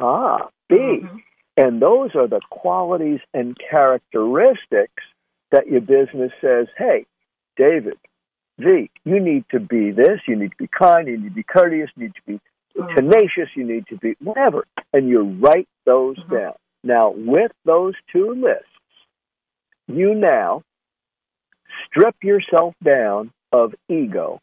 Ah, 0.00 0.48
be. 0.68 0.74
Mhm. 0.74 1.20
And 1.56 1.80
those 1.80 2.14
are 2.14 2.28
the 2.28 2.40
qualities 2.50 3.20
and 3.34 3.56
characteristics 3.70 5.02
that 5.50 5.66
your 5.66 5.80
business 5.80 6.32
says, 6.40 6.68
hey, 6.78 7.06
David, 7.56 7.98
V, 8.58 8.90
you 9.04 9.20
need 9.20 9.44
to 9.50 9.60
be 9.60 9.90
this, 9.90 10.20
you 10.26 10.36
need 10.36 10.50
to 10.52 10.56
be 10.56 10.68
kind, 10.68 11.08
you 11.08 11.18
need 11.18 11.30
to 11.30 11.34
be 11.34 11.42
courteous, 11.42 11.90
you 11.96 12.04
need 12.04 12.14
to 12.14 12.22
be 12.26 12.40
Mhm. 12.76 12.94
tenacious, 12.94 13.48
you 13.56 13.64
need 13.64 13.86
to 13.88 13.96
be 13.96 14.14
whatever. 14.20 14.66
And 14.92 15.08
you 15.08 15.22
write 15.22 15.68
those 15.84 16.16
Mhm. 16.18 16.30
down. 16.30 16.54
Now, 16.84 17.10
with 17.10 17.52
those 17.64 17.94
two 18.12 18.30
lists, 18.34 18.66
you 19.88 20.14
now 20.14 20.62
strip 21.86 22.22
yourself 22.22 22.74
down 22.82 23.32
of 23.52 23.74
ego 23.88 24.40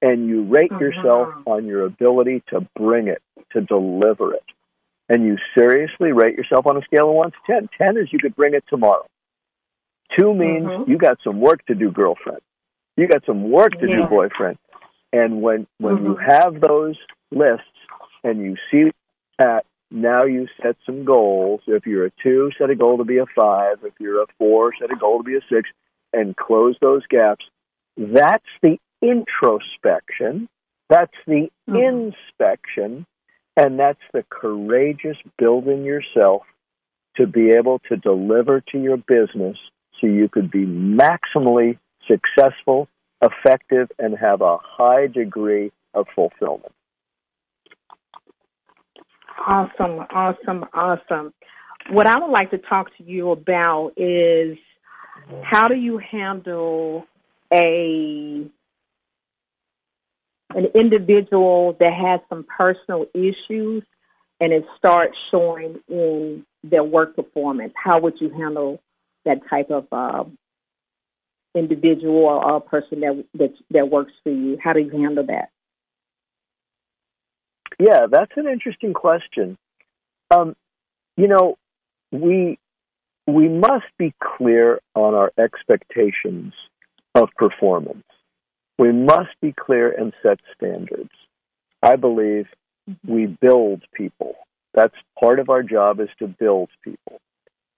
and 0.00 0.26
you 0.26 0.44
rate 0.44 0.70
Mhm. 0.70 0.80
yourself 0.80 1.28
on 1.46 1.66
your 1.66 1.84
ability 1.84 2.42
to 2.48 2.60
bring 2.76 3.08
it, 3.08 3.22
to 3.50 3.60
deliver 3.60 4.34
it. 4.34 4.44
And 5.08 5.24
you 5.24 5.36
seriously 5.54 6.12
rate 6.12 6.36
yourself 6.36 6.66
on 6.66 6.76
a 6.76 6.82
scale 6.82 7.10
of 7.10 7.14
1 7.14 7.30
to 7.30 7.36
10. 7.46 7.68
10 7.76 7.96
is 7.98 8.12
you 8.12 8.18
could 8.18 8.34
bring 8.34 8.54
it 8.54 8.64
tomorrow. 8.68 9.06
2 10.18 10.34
means 10.34 10.66
Mhm. 10.66 10.88
you 10.88 10.96
got 10.96 11.20
some 11.22 11.40
work 11.40 11.64
to 11.66 11.74
do, 11.74 11.90
girlfriend. 11.90 12.40
You 12.96 13.06
got 13.08 13.24
some 13.24 13.50
work 13.50 13.72
to 13.80 13.88
Yeah. 13.88 13.96
do, 13.96 14.04
boyfriend. 14.04 14.58
And 15.12 15.42
when 15.42 15.66
when 15.78 16.04
you 16.04 16.14
Mhm. 16.14 16.22
have 16.22 16.60
those 16.60 16.98
lists 17.30 17.78
and 18.22 18.40
you 18.42 18.56
see 18.70 18.92
that 19.38 19.66
now 19.90 20.24
you 20.24 20.48
set 20.60 20.76
some 20.86 21.04
goals. 21.04 21.60
If 21.66 21.86
you're 21.86 22.06
a 22.06 22.10
2, 22.10 22.50
set 22.58 22.70
a 22.70 22.74
goal 22.74 22.98
to 22.98 23.04
be 23.04 23.18
a 23.18 23.26
5. 23.26 23.84
If 23.84 24.00
you're 24.00 24.22
a 24.22 24.26
4, 24.38 24.72
set 24.74 24.90
a 24.90 24.96
goal 24.96 25.18
to 25.18 25.24
be 25.24 25.36
a 25.36 25.42
6 25.42 25.68
and 26.12 26.36
close 26.36 26.76
those 26.80 27.06
gaps. 27.06 27.48
That's 27.96 28.48
the 28.62 28.80
introspection. 29.02 30.48
That's 30.88 31.14
the 31.26 31.50
Mhm. 31.68 32.06
inspection. 32.06 33.06
And 33.56 33.78
that's 33.78 34.00
the 34.12 34.24
courageous 34.28 35.16
building 35.38 35.84
yourself 35.84 36.42
to 37.16 37.26
be 37.26 37.50
able 37.50 37.78
to 37.88 37.96
deliver 37.96 38.60
to 38.60 38.78
your 38.78 38.96
business 38.96 39.56
so 40.00 40.06
you 40.08 40.28
could 40.28 40.50
be 40.50 40.66
maximally 40.66 41.78
successful, 42.08 42.88
effective, 43.22 43.88
and 43.98 44.18
have 44.18 44.40
a 44.40 44.58
high 44.60 45.06
degree 45.06 45.70
of 45.94 46.06
fulfillment. 46.14 46.72
Awesome, 49.46 50.06
awesome, 50.10 50.64
awesome. 50.72 51.32
What 51.90 52.06
I 52.06 52.18
would 52.18 52.30
like 52.30 52.50
to 52.50 52.58
talk 52.58 52.96
to 52.96 53.04
you 53.04 53.30
about 53.30 53.92
is 53.96 54.56
how 55.42 55.68
do 55.68 55.74
you 55.74 55.98
handle 55.98 57.04
a 57.52 58.46
an 60.54 60.66
individual 60.74 61.76
that 61.80 61.92
has 61.92 62.20
some 62.28 62.44
personal 62.44 63.06
issues 63.14 63.82
and 64.40 64.52
it 64.52 64.64
starts 64.76 65.16
showing 65.30 65.80
in 65.88 66.44
their 66.62 66.84
work 66.84 67.16
performance? 67.16 67.72
How 67.76 68.00
would 68.00 68.20
you 68.20 68.30
handle 68.30 68.80
that 69.24 69.40
type 69.48 69.70
of 69.70 69.86
uh, 69.92 70.24
individual 71.54 72.26
or 72.26 72.60
person 72.60 73.00
that, 73.00 73.24
that 73.34 73.54
that 73.70 73.90
works 73.90 74.12
for 74.22 74.30
you? 74.30 74.58
How 74.62 74.72
do 74.72 74.80
you 74.80 74.90
handle 74.90 75.26
that? 75.26 75.50
Yeah, 77.78 78.06
that's 78.10 78.32
an 78.36 78.46
interesting 78.46 78.92
question. 78.92 79.56
Um, 80.30 80.54
you 81.16 81.28
know, 81.28 81.56
we 82.12 82.58
we 83.26 83.48
must 83.48 83.86
be 83.98 84.14
clear 84.22 84.80
on 84.94 85.14
our 85.14 85.32
expectations 85.38 86.52
of 87.14 87.28
performance. 87.36 88.04
We 88.78 88.92
must 88.92 89.30
be 89.40 89.52
clear 89.52 89.90
and 89.90 90.12
set 90.22 90.40
standards. 90.56 91.10
I 91.82 91.96
believe 91.96 92.46
we 93.06 93.26
build 93.26 93.82
people. 93.92 94.34
That's 94.72 94.94
part 95.18 95.38
of 95.38 95.48
our 95.48 95.62
job 95.62 96.00
is 96.00 96.08
to 96.18 96.26
build 96.26 96.70
people. 96.82 97.20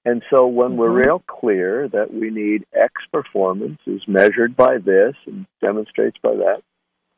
And 0.05 0.23
so 0.31 0.47
when 0.47 0.77
we're 0.77 0.91
Mhm. 0.91 1.05
real 1.05 1.23
clear 1.27 1.89
that 1.89 2.15
we 2.15 2.31
need 2.31 2.65
X 2.73 2.93
performance 3.13 3.81
is 3.87 4.07
measured 4.07 4.57
by 4.57 4.79
this 4.79 5.17
and 5.27 5.47
demonstrates 5.61 6.17
by 6.19 6.35
that, 6.37 6.63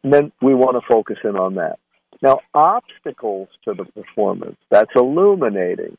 then 0.03 0.33
we 0.41 0.55
want 0.55 0.81
to 0.81 0.87
focus 0.89 1.19
in 1.23 1.37
on 1.37 1.55
that. 1.57 1.79
Now, 2.23 2.41
obstacles 2.55 3.49
to 3.65 3.75
the 3.75 3.85
performance, 3.85 4.57
that's 4.71 4.91
illuminating. 4.97 5.97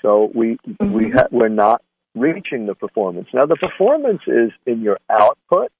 So 0.00 0.30
we, 0.34 0.58
we 0.80 1.06
Mhm. 1.10 1.18
ha- 1.18 1.28
we're 1.30 1.48
not 1.48 1.82
reaching 2.14 2.66
the 2.66 2.74
performance. 2.74 3.28
Now, 3.34 3.44
the 3.44 3.56
performance 3.56 4.22
is 4.26 4.52
in 4.66 4.80
your 4.80 4.98
output. 5.10 5.70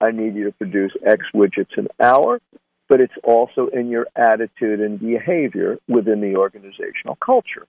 I 0.00 0.10
need 0.10 0.34
you 0.34 0.44
to 0.44 0.52
produce 0.52 0.92
X 1.04 1.24
widgets 1.34 1.76
an 1.76 1.88
hour, 2.00 2.40
but 2.88 3.00
it's 3.00 3.14
also 3.24 3.68
in 3.68 3.88
your 3.88 4.06
attitude 4.14 4.80
and 4.80 5.00
behavior 5.00 5.78
within 5.88 6.20
the 6.20 6.36
organizational 6.36 7.16
culture. 7.16 7.66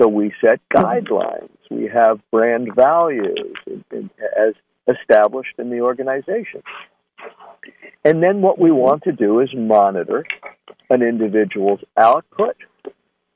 So 0.00 0.08
we 0.08 0.32
set 0.44 0.60
guidelines. 0.72 1.50
We 1.70 1.88
have 1.92 2.20
brand 2.30 2.74
values 2.74 3.56
as 3.92 4.54
established 4.86 5.54
in 5.58 5.70
the 5.70 5.80
organization. 5.80 6.62
And 8.04 8.22
then 8.22 8.42
what 8.42 8.58
we 8.58 8.70
want 8.70 9.02
to 9.04 9.12
do 9.12 9.40
is 9.40 9.48
monitor 9.54 10.24
an 10.90 11.02
individual's 11.02 11.80
output 11.96 12.56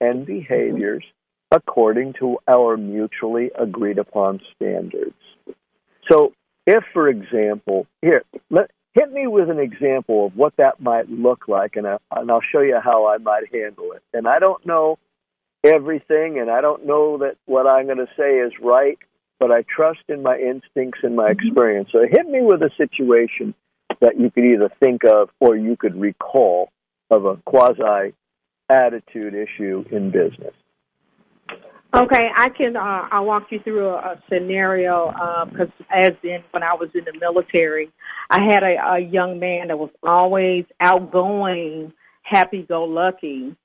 and 0.00 0.24
behaviors 0.24 1.04
according 1.50 2.12
to 2.20 2.38
our 2.46 2.76
mutually 2.76 3.50
agreed 3.58 3.98
upon 3.98 4.40
standards. 4.54 5.14
So, 6.10 6.32
if, 6.70 6.84
for 6.92 7.08
example, 7.08 7.86
here, 8.00 8.22
let, 8.48 8.70
hit 8.94 9.10
me 9.12 9.26
with 9.26 9.50
an 9.50 9.58
example 9.58 10.26
of 10.26 10.36
what 10.36 10.56
that 10.56 10.80
might 10.80 11.10
look 11.10 11.48
like, 11.48 11.74
and, 11.74 11.86
I, 11.86 11.98
and 12.12 12.30
I'll 12.30 12.40
show 12.52 12.60
you 12.60 12.78
how 12.82 13.08
I 13.08 13.18
might 13.18 13.52
handle 13.52 13.92
it. 13.92 14.02
And 14.12 14.28
I 14.28 14.38
don't 14.38 14.64
know 14.64 14.98
everything, 15.64 16.38
and 16.38 16.48
I 16.48 16.60
don't 16.60 16.86
know 16.86 17.18
that 17.18 17.36
what 17.46 17.68
I'm 17.68 17.86
going 17.86 17.98
to 17.98 18.08
say 18.16 18.38
is 18.38 18.52
right, 18.62 18.98
but 19.40 19.50
I 19.50 19.62
trust 19.62 20.04
in 20.08 20.22
my 20.22 20.38
instincts 20.38 21.00
and 21.02 21.16
my 21.16 21.30
mm-hmm. 21.30 21.48
experience. 21.48 21.88
So 21.90 22.06
hit 22.08 22.28
me 22.28 22.40
with 22.40 22.62
a 22.62 22.70
situation 22.76 23.54
that 24.00 24.18
you 24.18 24.30
could 24.30 24.44
either 24.44 24.70
think 24.78 25.02
of 25.04 25.30
or 25.40 25.56
you 25.56 25.76
could 25.76 26.00
recall 26.00 26.70
of 27.10 27.24
a 27.24 27.36
quasi 27.44 28.14
attitude 28.68 29.34
issue 29.34 29.84
in 29.90 30.12
business. 30.12 30.54
Okay, 31.92 32.30
I 32.36 32.48
can. 32.50 32.76
Uh, 32.76 33.08
I'll 33.10 33.24
walk 33.24 33.48
you 33.50 33.58
through 33.60 33.88
a, 33.88 33.96
a 33.96 34.22
scenario 34.28 35.08
because, 35.50 35.68
uh, 35.80 35.94
as 35.94 36.12
in 36.22 36.38
when 36.52 36.62
I 36.62 36.74
was 36.74 36.88
in 36.94 37.04
the 37.04 37.18
military, 37.18 37.90
I 38.30 38.44
had 38.44 38.62
a, 38.62 38.76
a 38.92 38.98
young 39.00 39.40
man 39.40 39.68
that 39.68 39.78
was 39.78 39.90
always 40.04 40.66
outgoing, 40.80 41.92
happy-go-lucky, 42.22 43.56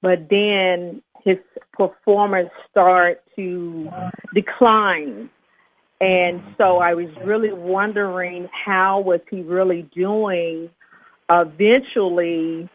but 0.00 0.26
then 0.30 1.02
his 1.22 1.36
performance 1.74 2.48
started 2.70 3.18
to 3.36 3.90
decline, 4.34 5.28
and 6.00 6.42
so 6.56 6.78
I 6.78 6.94
was 6.94 7.08
really 7.26 7.52
wondering 7.52 8.48
how 8.52 9.00
was 9.00 9.20
he 9.30 9.42
really 9.42 9.82
doing. 9.94 10.70
Eventually, 11.30 12.70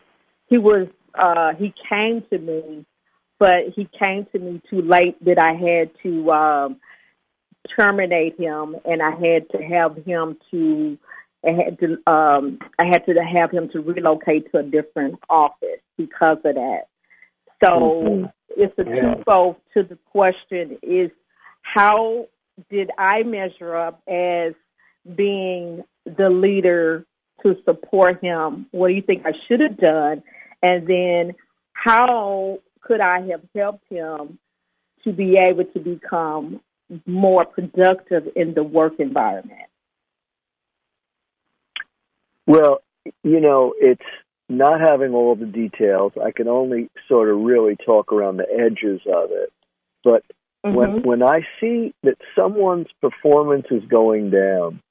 he 0.47 0.59
was. 0.59 0.87
Uh, 1.15 1.53
he 1.55 1.73
came 1.89 2.21
to 2.29 2.37
me 2.37 2.85
but 3.45 3.75
he 3.75 3.87
came 4.01 4.25
to 4.31 4.39
me 4.39 4.59
too 4.71 4.81
late 4.81 5.23
that 5.23 5.37
I 5.37 5.53
had 5.53 5.91
to 6.01 6.31
um, 6.31 6.77
terminate 7.77 8.39
him, 8.39 8.75
and 8.85 9.03
I 9.03 9.11
had 9.11 9.47
to 9.51 9.61
have 9.61 9.97
him 10.03 10.35
to. 10.49 10.97
I 11.45 11.51
had 11.51 11.79
to. 11.79 11.97
Um, 12.11 12.57
I 12.79 12.87
had 12.87 13.05
to 13.05 13.13
have 13.13 13.51
him 13.51 13.69
to 13.69 13.81
relocate 13.81 14.51
to 14.51 14.57
a 14.57 14.63
different 14.63 15.19
office 15.29 15.79
because 15.95 16.37
of 16.43 16.55
that. 16.55 16.87
So 17.63 17.69
mm-hmm. 17.69 18.25
it's 18.57 18.73
a 18.79 18.83
yeah. 18.83 19.13
twofold 19.13 19.57
to 19.75 19.83
the 19.83 19.99
question: 20.11 20.79
is 20.81 21.11
how 21.61 22.25
did 22.71 22.89
I 22.97 23.21
measure 23.21 23.75
up 23.75 24.01
as 24.07 24.53
being 25.15 25.83
the 26.05 26.31
leader 26.31 27.05
to 27.43 27.55
support 27.63 28.23
him? 28.23 28.65
What 28.71 28.87
do 28.87 28.95
you 28.95 29.03
think 29.03 29.23
I 29.23 29.33
should 29.47 29.59
have 29.59 29.77
done? 29.77 30.23
And 30.63 30.87
then 30.87 31.35
how 31.73 32.57
could 32.85 33.01
I 33.01 33.21
have 33.27 33.41
helped 33.55 33.85
him 33.89 34.37
to 35.03 35.11
be 35.11 35.37
able 35.37 35.65
to 35.65 35.79
become 35.79 36.61
more 37.05 37.45
productive 37.45 38.27
in 38.35 38.53
the 38.53 38.63
work 38.63 38.93
environment? 38.99 39.69
Well, 42.45 42.81
you 43.23 43.39
know, 43.39 43.73
it's 43.77 44.01
not 44.47 44.79
having 44.79 45.13
all 45.13 45.35
the 45.35 45.45
details. 45.45 46.13
I 46.23 46.31
can 46.31 46.47
only 46.47 46.89
sort 47.07 47.29
of 47.29 47.39
really 47.39 47.75
talk 47.75 48.11
around 48.11 48.37
the 48.37 48.47
edges 48.49 49.01
of 49.11 49.31
it. 49.31 49.51
But 50.03 50.23
mm-hmm. 50.63 50.75
when 50.75 51.01
when 51.01 51.23
I 51.23 51.41
see 51.59 51.93
that 52.03 52.17
someone's 52.35 52.87
performance 53.01 53.65
is 53.71 53.83
going 53.85 54.29
down, 54.29 54.81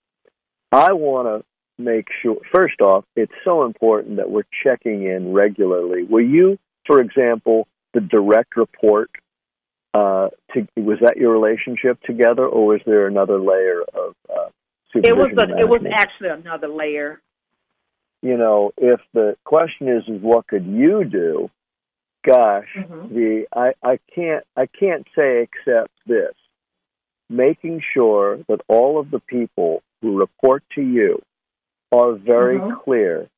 I 0.72 0.92
want 0.92 1.28
to 1.28 1.44
make 1.82 2.06
sure 2.22 2.38
first 2.52 2.80
off, 2.80 3.04
it's 3.14 3.32
so 3.44 3.64
important 3.64 4.16
that 4.16 4.30
we're 4.30 4.42
checking 4.64 5.04
in 5.04 5.32
regularly. 5.32 6.02
Were 6.02 6.20
you, 6.20 6.58
for 6.86 7.00
example, 7.00 7.68
the 7.94 8.00
direct 8.00 8.56
report 8.56 9.10
uh, 9.94 10.28
to, 10.52 10.66
was 10.76 10.98
that 11.00 11.16
your 11.16 11.32
relationship 11.32 12.00
together, 12.02 12.46
or 12.46 12.66
was 12.66 12.80
there 12.84 13.06
another 13.06 13.38
layer 13.38 13.82
of 13.82 14.14
uh, 14.28 14.48
It 14.94 15.16
was 15.16 15.30
a, 15.38 15.58
it 15.58 15.68
was 15.68 15.82
actually 15.90 16.30
another 16.30 16.68
layer. 16.68 17.20
You 18.20 18.36
know, 18.36 18.72
if 18.76 19.00
the 19.12 19.36
question 19.44 19.88
is, 19.88 20.02
is 20.08 20.20
what 20.20 20.46
could 20.48 20.66
you 20.66 21.04
do? 21.04 21.50
Gosh, 22.24 22.68
mm-hmm. 22.76 23.14
the 23.14 23.46
I, 23.54 23.74
I 23.82 23.98
can't 24.14 24.44
I 24.56 24.66
can't 24.66 25.06
say 25.14 25.42
except 25.46 25.92
this: 26.06 26.34
making 27.28 27.82
sure 27.92 28.38
that 28.48 28.60
all 28.66 28.98
of 28.98 29.10
the 29.10 29.20
people 29.20 29.82
who 30.00 30.18
report 30.18 30.64
to 30.74 30.82
you 30.82 31.22
are 31.92 32.14
very 32.14 32.58
mm-hmm. 32.58 32.80
clear 32.82 33.28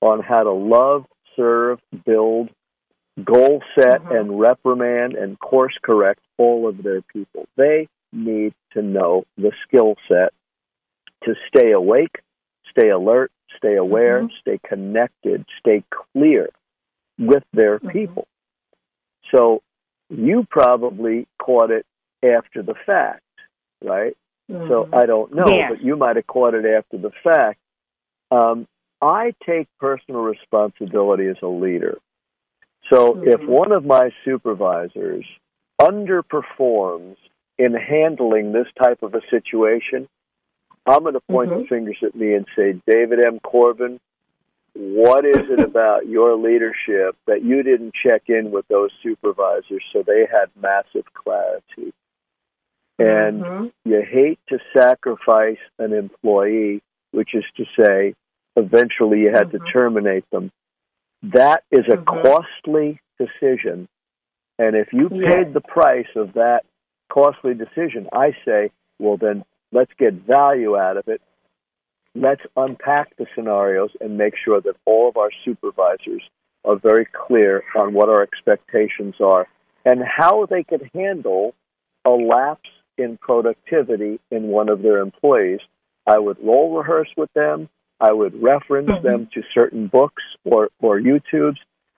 on 0.00 0.22
how 0.22 0.44
to 0.44 0.52
love, 0.52 1.04
serve, 1.34 1.80
build, 2.04 2.50
goal 3.22 3.62
set 3.74 4.02
mm-hmm. 4.02 4.14
and 4.14 4.40
reprimand 4.40 5.14
and 5.14 5.38
course 5.38 5.74
correct 5.82 6.20
all 6.38 6.68
of 6.68 6.82
their 6.82 7.02
people. 7.02 7.46
They 7.56 7.88
need 8.12 8.54
to 8.72 8.82
know 8.82 9.24
the 9.36 9.52
skill 9.66 9.96
set 10.08 10.32
to 11.24 11.34
stay 11.48 11.72
awake, 11.72 12.20
stay 12.70 12.90
alert, 12.90 13.30
stay 13.56 13.76
aware, 13.76 14.22
mm-hmm. 14.22 14.34
stay 14.40 14.60
connected, 14.66 15.44
stay 15.58 15.82
clear 16.12 16.50
with 17.18 17.44
their 17.52 17.78
mm-hmm. 17.78 17.90
people. 17.90 18.26
So 19.34 19.62
you 20.08 20.46
probably 20.48 21.26
caught 21.38 21.70
it 21.70 21.86
after 22.22 22.62
the 22.62 22.74
fact, 22.86 23.22
right? 23.82 24.16
Mm-hmm. 24.50 24.68
So 24.68 24.88
I 24.92 25.06
don't 25.06 25.34
know, 25.34 25.46
but 25.70 25.82
you 25.82 25.96
might 25.96 26.16
have 26.16 26.26
caught 26.26 26.54
it 26.54 26.64
after 26.64 26.98
the 26.98 27.10
fact. 27.24 27.58
Um, 28.30 28.66
I 29.00 29.34
take 29.44 29.68
personal 29.80 30.20
responsibility 30.20 31.26
as 31.26 31.36
a 31.42 31.48
leader 31.48 31.98
so 32.90 33.12
mm-hmm. 33.12 33.28
if 33.28 33.48
one 33.48 33.72
of 33.72 33.84
my 33.84 34.10
supervisors 34.24 35.24
underperforms 35.80 37.16
in 37.58 37.74
handling 37.74 38.52
this 38.52 38.66
type 38.78 39.02
of 39.02 39.14
a 39.14 39.20
situation, 39.30 40.08
I'm 40.86 41.02
going 41.02 41.14
to 41.14 41.20
point 41.20 41.50
mm-hmm. 41.50 41.62
the 41.62 41.66
fingers 41.68 41.98
at 42.02 42.14
me 42.14 42.34
and 42.34 42.46
say, 42.56 42.80
David 42.86 43.18
M. 43.24 43.40
Corbin, 43.40 43.98
what 44.74 45.24
is 45.24 45.36
it 45.36 45.60
about 45.64 46.06
your 46.06 46.36
leadership 46.36 47.16
that 47.26 47.42
you 47.42 47.62
didn't 47.62 47.94
check 47.94 48.24
in 48.28 48.50
with 48.50 48.66
those 48.68 48.90
supervisors 49.02 49.82
so 49.92 50.02
they 50.06 50.26
had 50.30 50.50
massive 50.60 51.06
clarity? 51.12 51.92
And 52.98 53.42
mm-hmm. 53.42 53.66
you 53.84 54.02
hate 54.02 54.38
to 54.48 54.58
sacrifice 54.78 55.58
an 55.78 55.92
employee, 55.92 56.82
which 57.10 57.34
is 57.34 57.44
to 57.56 57.64
say, 57.78 58.14
eventually 58.54 59.20
you 59.20 59.32
had 59.32 59.50
to 59.52 59.58
mm-hmm. 59.58 59.72
terminate 59.72 60.24
them 60.30 60.50
that 61.34 61.64
is 61.70 61.84
a 61.90 61.96
mm-hmm. 61.96 62.22
costly 62.22 63.00
decision. 63.18 63.88
And 64.58 64.74
if 64.74 64.88
you 64.92 65.08
paid 65.08 65.52
the 65.52 65.60
price 65.60 66.08
of 66.16 66.34
that 66.34 66.62
costly 67.12 67.54
decision, 67.54 68.08
I 68.12 68.32
say, 68.44 68.70
well, 68.98 69.16
then 69.16 69.44
let's 69.72 69.92
get 69.98 70.14
value 70.26 70.76
out 70.76 70.96
of 70.96 71.08
it. 71.08 71.20
Let's 72.14 72.42
unpack 72.56 73.16
the 73.16 73.26
scenarios 73.34 73.90
and 74.00 74.16
make 74.16 74.34
sure 74.42 74.60
that 74.62 74.76
all 74.86 75.08
of 75.08 75.16
our 75.18 75.30
supervisors 75.44 76.22
are 76.64 76.76
very 76.76 77.06
clear 77.06 77.62
on 77.76 77.92
what 77.92 78.08
our 78.08 78.22
expectations 78.22 79.14
are 79.20 79.46
and 79.84 80.02
how 80.02 80.46
they 80.46 80.64
could 80.64 80.90
handle 80.94 81.54
a 82.04 82.10
lapse 82.10 82.70
in 82.96 83.18
productivity 83.18 84.18
in 84.30 84.44
one 84.44 84.68
of 84.68 84.82
their 84.82 84.98
employees. 84.98 85.60
I 86.06 86.18
would 86.18 86.38
role 86.42 86.76
rehearse 86.76 87.10
with 87.16 87.32
them. 87.34 87.68
I 88.00 88.12
would 88.12 88.42
reference 88.42 88.88
mm-hmm. 88.88 89.06
them 89.06 89.28
to 89.34 89.42
certain 89.54 89.86
books 89.88 90.22
or, 90.44 90.68
or 90.80 91.00
YouTubes. 91.00 91.56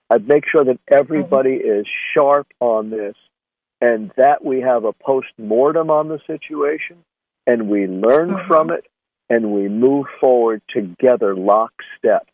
I'd 0.09 0.27
make 0.27 0.43
sure 0.49 0.63
that 0.63 0.79
everybody 0.91 1.59
mm-hmm. 1.59 1.81
is 1.81 1.87
sharp 2.13 2.47
on 2.59 2.89
this 2.89 3.15
and 3.81 4.11
that 4.17 4.43
we 4.43 4.61
have 4.61 4.85
a 4.85 4.93
post 4.93 5.27
mortem 5.37 5.89
on 5.89 6.07
the 6.07 6.19
situation 6.27 6.97
and 7.45 7.69
we 7.69 7.87
learn 7.87 8.29
mm-hmm. 8.29 8.47
from 8.47 8.71
it 8.71 8.85
and 9.29 9.51
we 9.51 9.67
move 9.67 10.07
forward 10.19 10.61
together 10.69 11.35
lockstep 11.35 12.27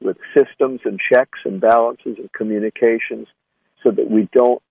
with 0.00 0.16
systems 0.36 0.80
and 0.84 1.00
checks 1.12 1.40
and 1.44 1.60
balances 1.60 2.16
and 2.18 2.32
communications 2.32 3.26
so 3.82 3.90
that 3.90 4.10
we 4.10 4.28
don't 4.32 4.62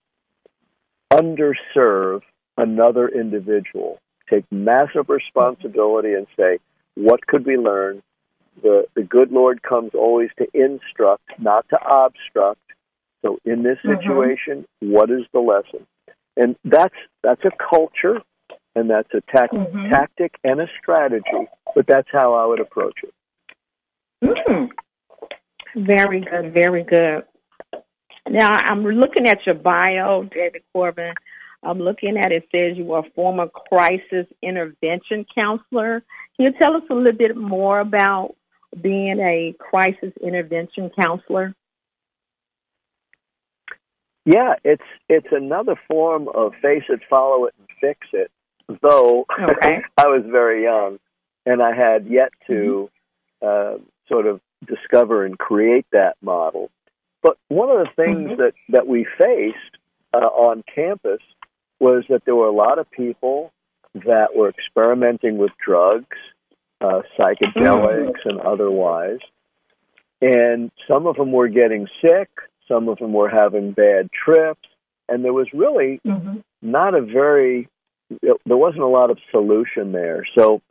underserve 1.11 2.21
another 2.57 3.07
individual. 3.07 3.99
Take 4.29 4.45
massive 4.51 5.09
responsibility 5.09 6.13
and 6.13 6.27
say, 6.37 6.59
what 6.95 7.25
could 7.27 7.45
we 7.45 7.57
learn? 7.57 8.01
The, 8.61 8.85
the 8.95 9.03
good 9.03 9.31
Lord 9.31 9.61
comes 9.61 9.91
always 9.93 10.29
to 10.37 10.47
instruct, 10.53 11.23
not 11.39 11.67
to 11.69 11.77
obstruct. 11.77 12.59
So 13.23 13.39
in 13.45 13.63
this 13.63 13.77
mm-hmm. 13.83 13.99
situation, 13.99 14.65
mm-hmm. 14.83 14.91
what 14.91 15.09
is 15.09 15.23
the 15.33 15.39
lesson? 15.39 15.85
And 16.35 16.55
that's 16.63 16.95
that's 17.23 17.43
a 17.45 17.51
culture, 17.69 18.21
and 18.75 18.89
that's 18.89 19.09
a 19.13 19.21
mm-hmm. 19.21 19.89
tactic 19.89 20.35
and 20.43 20.61
a 20.61 20.67
strategy. 20.79 21.49
But 21.75 21.87
that's 21.87 22.07
how 22.11 22.35
I 22.35 22.45
would 22.45 22.59
approach 22.59 22.99
it. 23.03 23.13
Mm. 24.23 24.69
Very 25.75 26.21
good, 26.21 26.53
very 26.53 26.83
good. 26.83 27.23
Now 28.29 28.51
I'm 28.51 28.83
looking 28.83 29.27
at 29.27 29.45
your 29.45 29.55
bio, 29.55 30.23
David 30.23 30.63
Corbin. 30.73 31.13
I'm 31.63 31.79
looking 31.79 32.17
at 32.17 32.31
it 32.31 32.47
says 32.51 32.77
you 32.77 32.93
are 32.93 33.05
a 33.05 33.11
former 33.11 33.47
crisis 33.47 34.27
intervention 34.41 35.25
counselor. 35.33 36.03
Can 36.35 36.45
you 36.45 36.53
tell 36.61 36.75
us 36.75 36.83
a 36.89 36.93
little 36.93 37.17
bit 37.17 37.35
more 37.35 37.79
about 37.79 38.35
being 38.79 39.19
a 39.19 39.55
crisis 39.59 40.13
intervention 40.21 40.91
counselor? 40.99 41.53
Yeah, 44.25 44.55
it's 44.63 44.83
it's 45.07 45.27
another 45.31 45.75
form 45.87 46.27
of 46.33 46.53
face 46.61 46.83
it, 46.89 46.99
follow 47.09 47.45
it, 47.45 47.53
and 47.57 47.67
fix 47.79 48.07
it. 48.11 48.29
Though 48.81 49.25
okay. 49.41 49.81
I 49.97 50.07
was 50.07 50.23
very 50.29 50.63
young 50.63 50.99
and 51.45 51.63
I 51.63 51.73
had 51.73 52.07
yet 52.07 52.31
to 52.47 52.89
mm-hmm. 53.41 53.77
uh, 53.77 53.83
sort 54.09 54.27
of 54.27 54.41
discover 54.67 55.25
and 55.25 55.37
create 55.37 55.85
that 55.93 56.17
model. 56.21 56.69
But 57.23 57.37
one 57.47 57.69
of 57.69 57.77
the 57.77 57.91
things 57.95 58.31
mm-hmm. 58.31 58.41
that 58.41 58.53
that 58.69 58.87
we 58.87 59.07
faced 59.17 59.77
uh, 60.13 60.17
on 60.17 60.63
campus 60.73 61.21
was 61.79 62.03
that 62.09 62.25
there 62.25 62.35
were 62.35 62.47
a 62.47 62.51
lot 62.51 62.79
of 62.79 62.91
people 62.91 63.53
that 63.93 64.35
were 64.35 64.49
experimenting 64.49 65.37
with 65.37 65.51
drugs, 65.63 66.17
uh, 66.81 67.01
psychedelics, 67.17 68.25
and 68.25 68.39
otherwise. 68.39 69.19
And 70.21 70.71
some 70.87 71.05
of 71.07 71.15
them 71.15 71.31
were 71.31 71.47
getting 71.47 71.87
sick, 72.01 72.29
some 72.67 72.89
of 72.89 72.97
them 72.97 73.13
were 73.13 73.29
having 73.29 73.71
bad 73.71 74.09
trips, 74.11 74.67
and 75.07 75.23
there 75.23 75.33
was 75.33 75.47
really 75.53 76.01
mm-hmm. 76.05 76.37
not 76.61 76.95
a 76.95 77.01
very, 77.01 77.69
there 78.21 78.57
wasn't 78.57 78.81
a 78.81 78.87
lot 78.87 79.11
of 79.11 79.19
solution 79.31 79.91
there. 79.91 80.25
So 80.37 80.61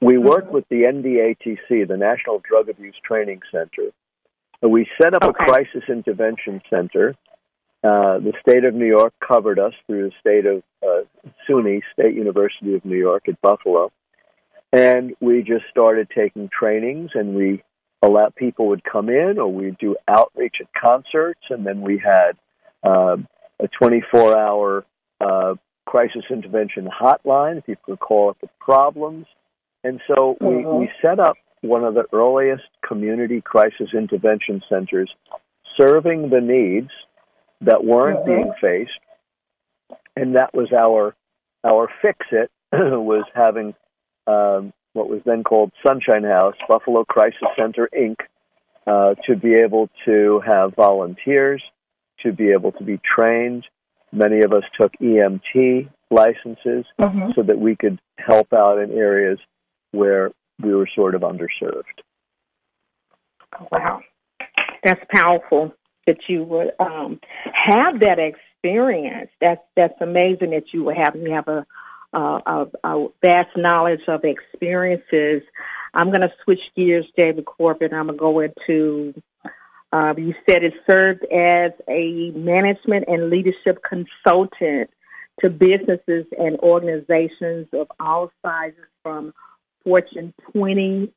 we 0.00 0.14
mm-hmm. 0.14 0.28
worked 0.28 0.52
with 0.52 0.68
the 0.68 0.82
NDATC, 0.82 1.88
the 1.88 1.96
National 1.96 2.40
Drug 2.48 2.68
Abuse 2.68 2.96
Training 3.04 3.40
Center, 3.50 3.90
and 4.62 4.70
we 4.70 4.88
set 5.00 5.14
up 5.14 5.24
okay. 5.24 5.44
a 5.44 5.46
crisis 5.46 5.82
intervention 5.88 6.62
center. 6.70 7.14
Uh, 7.84 8.18
the 8.18 8.32
state 8.40 8.64
of 8.64 8.74
New 8.74 8.86
York 8.86 9.14
covered 9.26 9.58
us 9.58 9.74
through 9.86 10.08
the 10.08 10.14
state 10.20 10.46
of 10.46 10.62
uh, 10.82 11.04
SUNY, 11.48 11.82
State 11.92 12.14
University 12.14 12.74
of 12.74 12.84
New 12.84 12.96
York 12.96 13.28
at 13.28 13.40
Buffalo. 13.42 13.92
And 14.72 15.14
we 15.20 15.42
just 15.42 15.64
started 15.70 16.08
taking 16.14 16.48
trainings 16.48 17.10
and 17.14 17.34
we 17.34 17.62
allowed 18.02 18.34
people 18.34 18.68
would 18.68 18.84
come 18.84 19.08
in 19.08 19.38
or 19.38 19.52
we'd 19.52 19.78
do 19.78 19.96
outreach 20.08 20.56
at 20.60 20.68
concerts. 20.80 21.40
And 21.50 21.66
then 21.66 21.80
we 21.80 21.98
had 21.98 22.32
uh, 22.82 23.16
a 23.60 23.68
24 23.78 24.36
hour 24.36 24.84
uh, 25.20 25.54
crisis 25.86 26.24
intervention 26.30 26.88
hotline. 26.88 27.64
People 27.64 27.96
could 27.96 28.00
call 28.00 28.30
it 28.30 28.36
the 28.40 28.48
problems. 28.60 29.26
And 29.84 30.00
so 30.06 30.36
we, 30.40 30.46
mm-hmm. 30.46 30.80
we 30.80 30.90
set 31.00 31.20
up 31.20 31.36
one 31.62 31.84
of 31.84 31.94
the 31.94 32.04
earliest 32.12 32.64
community 32.86 33.40
crisis 33.40 33.88
intervention 33.94 34.62
centers 34.68 35.10
serving 35.80 36.30
the 36.30 36.40
needs 36.40 36.90
that 37.60 37.84
weren't 37.84 38.20
mm-hmm. 38.20 38.42
being 38.42 38.52
faced. 38.60 39.98
And 40.16 40.36
that 40.36 40.54
was 40.54 40.72
our 40.72 41.14
our 41.64 41.88
fix 42.00 42.18
it 42.30 42.50
was 42.72 43.24
having 43.34 43.74
um, 44.26 44.72
what 44.92 45.08
was 45.08 45.20
then 45.24 45.44
called 45.44 45.72
Sunshine 45.86 46.24
House, 46.24 46.54
Buffalo 46.68 47.04
Crisis 47.04 47.48
Center 47.56 47.88
Inc., 47.96 48.16
uh, 48.86 49.14
to 49.26 49.36
be 49.36 49.54
able 49.54 49.88
to 50.04 50.40
have 50.46 50.74
volunteers, 50.74 51.62
to 52.22 52.32
be 52.32 52.50
able 52.50 52.72
to 52.72 52.84
be 52.84 52.98
trained. 52.98 53.64
Many 54.12 54.40
of 54.40 54.52
us 54.52 54.62
took 54.80 54.92
EMT 55.02 55.88
licenses 56.10 56.86
mm-hmm. 56.98 57.30
so 57.34 57.42
that 57.42 57.58
we 57.58 57.76
could 57.76 58.00
help 58.16 58.52
out 58.52 58.78
in 58.78 58.92
areas 58.92 59.38
where 59.90 60.30
we 60.62 60.74
were 60.74 60.88
sort 60.94 61.14
of 61.14 61.22
underserved. 61.22 61.82
Wow, 63.72 64.00
that's 64.84 65.02
powerful 65.10 65.74
that 66.06 66.18
you 66.28 66.44
would 66.44 66.70
um, 66.78 67.20
have 67.52 68.00
that 68.00 68.18
experience. 68.18 69.30
That's 69.40 69.62
that's 69.74 70.00
amazing 70.00 70.50
that 70.50 70.72
you 70.72 70.84
would 70.84 70.96
have 70.96 71.16
you 71.16 71.32
have 71.32 71.48
a, 71.48 71.66
a, 72.12 72.66
a 72.84 73.06
vast 73.22 73.56
knowledge 73.56 74.02
of 74.08 74.24
experiences. 74.24 75.42
I'm 75.94 76.08
going 76.08 76.22
to 76.22 76.32
switch 76.44 76.60
gears, 76.74 77.06
David 77.16 77.44
Corbin. 77.46 77.92
I'm 77.94 78.06
going 78.06 78.18
to 78.18 78.20
go 78.20 78.40
into. 78.40 79.22
Uh, 79.92 80.14
you 80.16 80.34
said 80.48 80.64
it 80.64 80.74
served 80.86 81.24
as 81.32 81.70
a 81.88 82.30
management 82.32 83.04
and 83.08 83.30
leadership 83.30 83.78
consultant 83.88 84.90
to 85.40 85.48
businesses 85.48 86.26
and 86.38 86.58
organizations 86.58 87.68
of 87.72 87.86
all 88.00 88.30
sizes, 88.42 88.78
from 89.02 89.32
Fortune 89.84 90.34
20 90.52 91.12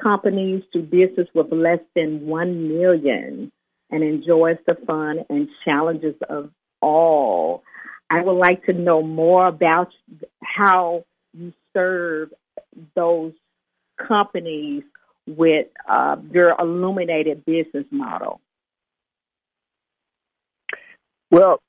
companies 0.00 0.62
to 0.72 0.80
business 0.80 1.28
with 1.34 1.50
less 1.50 1.80
than 1.94 2.26
1 2.26 2.68
million 2.68 3.50
and 3.90 4.02
enjoys 4.02 4.56
the 4.66 4.76
fun 4.86 5.20
and 5.30 5.48
challenges 5.64 6.14
of 6.28 6.50
all. 6.80 7.62
I 8.10 8.22
would 8.22 8.38
like 8.38 8.64
to 8.66 8.72
know 8.72 9.02
more 9.02 9.46
about 9.46 9.88
how 10.42 11.04
you 11.32 11.52
serve 11.72 12.32
those 12.94 13.32
companies 13.96 14.82
with 15.26 15.66
uh, 15.88 16.16
your 16.30 16.54
illuminated 16.58 17.44
business 17.44 17.86
model. 17.90 18.40
Well, 21.30 21.60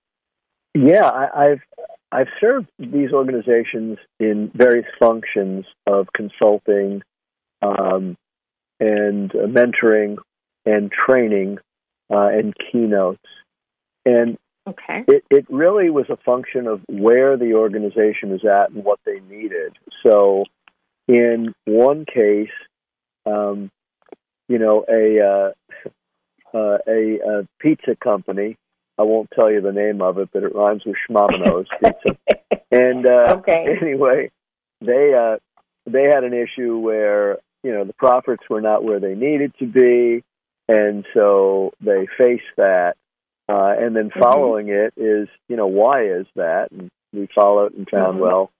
yeah, 0.73 1.07
I, 1.07 1.45
I've 1.45 1.61
I've 2.11 2.27
served 2.39 2.67
these 2.77 3.11
organizations 3.11 3.97
in 4.19 4.51
various 4.53 4.85
functions 4.99 5.65
of 5.87 6.07
consulting 6.15 7.01
um, 7.61 8.15
and 8.79 9.33
uh, 9.35 9.47
mentoring 9.47 10.17
and 10.65 10.91
training 10.91 11.57
uh, 12.09 12.27
and 12.27 12.53
keynotes. 12.71 13.23
And 14.05 14.37
okay. 14.67 15.03
it, 15.07 15.23
it 15.29 15.45
really 15.49 15.89
was 15.89 16.05
a 16.09 16.17
function 16.17 16.67
of 16.67 16.81
where 16.87 17.37
the 17.37 17.53
organization 17.53 18.31
is 18.31 18.45
at 18.45 18.71
and 18.71 18.83
what 18.83 18.99
they 19.05 19.19
needed. 19.29 19.77
So, 20.03 20.45
in 21.07 21.53
one 21.65 22.05
case, 22.05 22.49
um, 23.25 23.71
you 24.47 24.59
know, 24.59 24.85
a, 24.89 25.19
uh, 25.21 25.87
uh, 26.57 26.77
a, 26.87 27.19
a 27.19 27.47
pizza 27.59 27.95
company 27.95 28.57
I 28.97 29.03
won't 29.03 29.29
tell 29.33 29.51
you 29.51 29.61
the 29.61 29.71
name 29.71 30.01
of 30.01 30.17
it, 30.17 30.29
but 30.31 30.43
it 30.43 30.55
rhymes 30.55 30.83
with 30.85 30.95
Schmamino's 31.09 31.67
pizza. 31.79 32.17
And 32.71 33.05
uh, 33.05 33.35
okay. 33.37 33.77
anyway, 33.81 34.31
they 34.81 35.13
uh, 35.13 35.37
they 35.85 36.03
had 36.05 36.23
an 36.23 36.33
issue 36.33 36.77
where 36.77 37.37
you 37.63 37.71
know 37.71 37.85
the 37.85 37.93
profits 37.93 38.43
were 38.49 38.59
not 38.59 38.83
where 38.83 38.99
they 38.99 39.13
needed 39.13 39.53
to 39.59 39.65
be, 39.65 40.23
and 40.67 41.05
so 41.13 41.71
they 41.79 42.07
faced 42.17 42.43
that. 42.57 42.95
Uh, 43.47 43.73
and 43.77 43.95
then 43.95 44.09
mm-hmm. 44.09 44.21
following 44.21 44.67
mm-hmm. 44.67 44.97
it 44.97 45.01
is 45.01 45.27
you 45.47 45.55
know 45.55 45.67
why 45.67 46.05
is 46.05 46.25
that? 46.35 46.71
And 46.71 46.89
we 47.13 47.27
followed 47.33 47.73
and 47.73 47.87
found 47.89 48.15
mm-hmm. 48.15 48.23
well, 48.23 48.51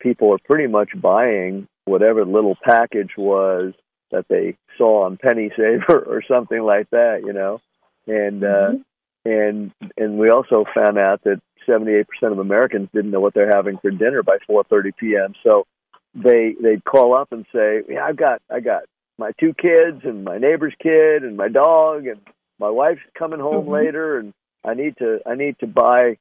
people 0.00 0.32
are 0.32 0.38
pretty 0.44 0.66
much 0.66 0.90
buying 1.00 1.66
whatever 1.84 2.24
little 2.24 2.56
package 2.62 3.12
was 3.16 3.72
that 4.10 4.26
they 4.28 4.56
saw 4.78 5.04
on 5.04 5.16
Penny 5.16 5.50
Saver 5.56 5.98
or 6.06 6.22
something 6.26 6.62
like 6.62 6.90
that, 6.90 7.22
you 7.24 7.32
know. 7.32 7.60
And 8.06 8.44
uh, 8.44 8.46
mm-hmm 8.46 8.82
and 9.24 9.72
and 9.96 10.18
we 10.18 10.28
also 10.30 10.64
found 10.74 10.98
out 10.98 11.22
that 11.24 11.40
78% 11.66 12.04
of 12.24 12.38
Americans 12.38 12.90
didn't 12.92 13.10
know 13.10 13.20
what 13.20 13.32
they're 13.34 13.54
having 13.54 13.78
for 13.78 13.90
dinner 13.90 14.22
by 14.22 14.36
4:30 14.48 14.96
p.m. 14.98 15.34
So 15.42 15.66
they 16.14 16.54
they'd 16.60 16.84
call 16.84 17.14
up 17.14 17.32
and 17.32 17.46
say, 17.52 17.82
"Yeah, 17.88 18.04
I've 18.04 18.16
got 18.16 18.42
I 18.50 18.60
got 18.60 18.82
my 19.18 19.32
two 19.40 19.54
kids 19.54 20.02
and 20.04 20.24
my 20.24 20.38
neighbor's 20.38 20.74
kid 20.80 21.22
and 21.22 21.36
my 21.36 21.48
dog 21.48 22.06
and 22.06 22.20
my 22.64 22.70
wife's 22.70 23.00
coming 23.18 23.40
home 23.40 23.64
mm-hmm. 23.64 23.72
later 23.72 24.18
and 24.18 24.32
I 24.64 24.74
need 24.74 24.96
to 24.98 25.20
I 25.26 25.34
need 25.34 25.58
to 25.60 25.66
buy 25.66 26.16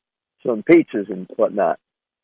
some 0.46 0.64
pizzas 0.64 1.10
and 1.10 1.30
whatnot." 1.38 1.80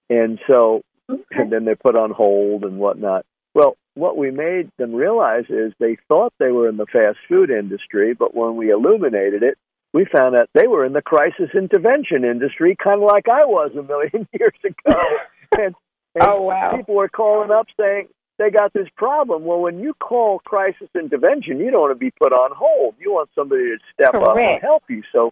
And 0.09 0.39
so 0.47 0.81
okay. 1.09 1.23
and 1.31 1.51
then 1.51 1.65
they 1.65 1.75
put 1.75 1.95
on 1.95 2.11
hold 2.11 2.63
and 2.63 2.77
whatnot. 2.79 3.25
Well, 3.53 3.77
what 3.95 4.17
we 4.17 4.31
made 4.31 4.69
them 4.77 4.93
realize 4.93 5.45
is 5.49 5.73
they 5.79 5.97
thought 6.07 6.33
they 6.39 6.51
were 6.51 6.67
in 6.67 6.77
the 6.77 6.85
fast 6.85 7.17
food 7.27 7.49
industry, 7.49 8.13
but 8.13 8.35
when 8.35 8.55
we 8.55 8.71
illuminated 8.71 9.43
it, 9.43 9.57
we 9.93 10.05
found 10.05 10.35
out 10.35 10.49
they 10.53 10.67
were 10.67 10.85
in 10.85 10.93
the 10.93 11.01
crisis 11.01 11.49
intervention 11.55 12.23
industry, 12.23 12.75
kind 12.81 13.01
of 13.01 13.09
like 13.09 13.27
I 13.27 13.45
was 13.45 13.71
a 13.77 13.83
million 13.83 14.27
years 14.39 14.59
ago. 14.63 14.99
and, 15.57 15.75
and 16.15 16.23
oh 16.23 16.41
wow! 16.41 16.75
People 16.75 16.95
were 16.95 17.09
calling 17.09 17.51
up 17.51 17.67
saying 17.79 18.09
they 18.39 18.49
got 18.49 18.73
this 18.73 18.87
problem. 18.95 19.43
Well, 19.43 19.59
when 19.59 19.79
you 19.79 19.93
call 19.93 20.39
crisis 20.39 20.87
intervention, 20.95 21.59
you 21.59 21.69
don't 21.69 21.81
want 21.81 21.91
to 21.91 21.99
be 21.99 22.11
put 22.11 22.31
on 22.31 22.51
hold. 22.55 22.95
You 22.97 23.11
want 23.11 23.29
somebody 23.35 23.63
to 23.63 23.77
step 23.93 24.13
Correct. 24.13 24.27
up 24.29 24.37
and 24.37 24.61
help 24.61 24.83
you. 24.89 25.03
So 25.11 25.31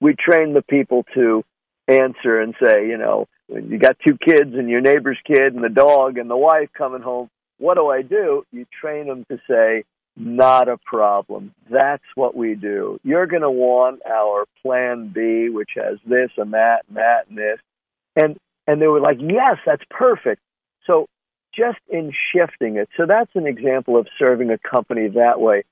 we 0.00 0.14
train 0.14 0.52
the 0.52 0.62
people 0.62 1.04
to 1.14 1.42
answer 1.88 2.38
and 2.38 2.54
say, 2.62 2.86
you 2.86 2.98
know, 2.98 3.26
you 3.48 3.78
got 3.78 3.96
two 4.06 4.18
kids 4.18 4.54
and 4.54 4.68
your 4.68 4.82
neighbor's 4.82 5.18
kid 5.26 5.54
and 5.54 5.64
the 5.64 5.70
dog 5.70 6.18
and 6.18 6.28
the 6.28 6.36
wife 6.36 6.68
coming 6.76 7.02
home, 7.02 7.30
what 7.58 7.74
do 7.76 7.88
I 7.88 8.02
do? 8.02 8.44
You 8.52 8.66
train 8.80 9.06
them 9.06 9.24
to 9.30 9.38
say, 9.48 9.84
not 10.16 10.68
a 10.68 10.76
problem. 10.78 11.54
That's 11.70 12.04
what 12.14 12.36
we 12.36 12.54
do. 12.54 12.98
You're 13.04 13.26
going 13.26 13.42
to 13.42 13.50
want 13.50 14.00
our 14.06 14.44
plan 14.62 15.12
B, 15.14 15.48
which 15.48 15.70
has 15.76 15.98
this 16.06 16.30
and 16.36 16.52
that 16.52 16.82
and 16.88 16.96
that 16.98 17.28
and 17.28 17.38
this. 17.38 17.58
And, 18.16 18.36
and 18.66 18.82
they 18.82 18.86
were 18.86 19.00
like, 19.00 19.18
yes, 19.20 19.58
that's 19.64 19.84
perfect. 19.90 20.42
So 20.86 21.06
just 21.56 21.78
in 21.88 22.12
shifting 22.32 22.76
it. 22.76 22.88
So 22.96 23.06
that's 23.06 23.30
an 23.34 23.46
example 23.46 23.98
of 23.98 24.06
serving 24.18 24.50
a 24.50 24.58
company 24.58 25.08
that 25.08 25.40
way. 25.40 25.64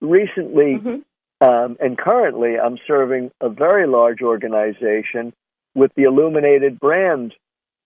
Recently, 0.00 0.78
mm-hmm. 0.78 1.48
um, 1.48 1.76
and 1.80 1.98
currently, 1.98 2.58
I'm 2.58 2.78
serving 2.86 3.30
a 3.40 3.48
very 3.48 3.86
large 3.86 4.22
organization 4.22 5.32
with 5.74 5.92
the 5.96 6.04
Illuminated 6.04 6.78
Brand 6.78 7.34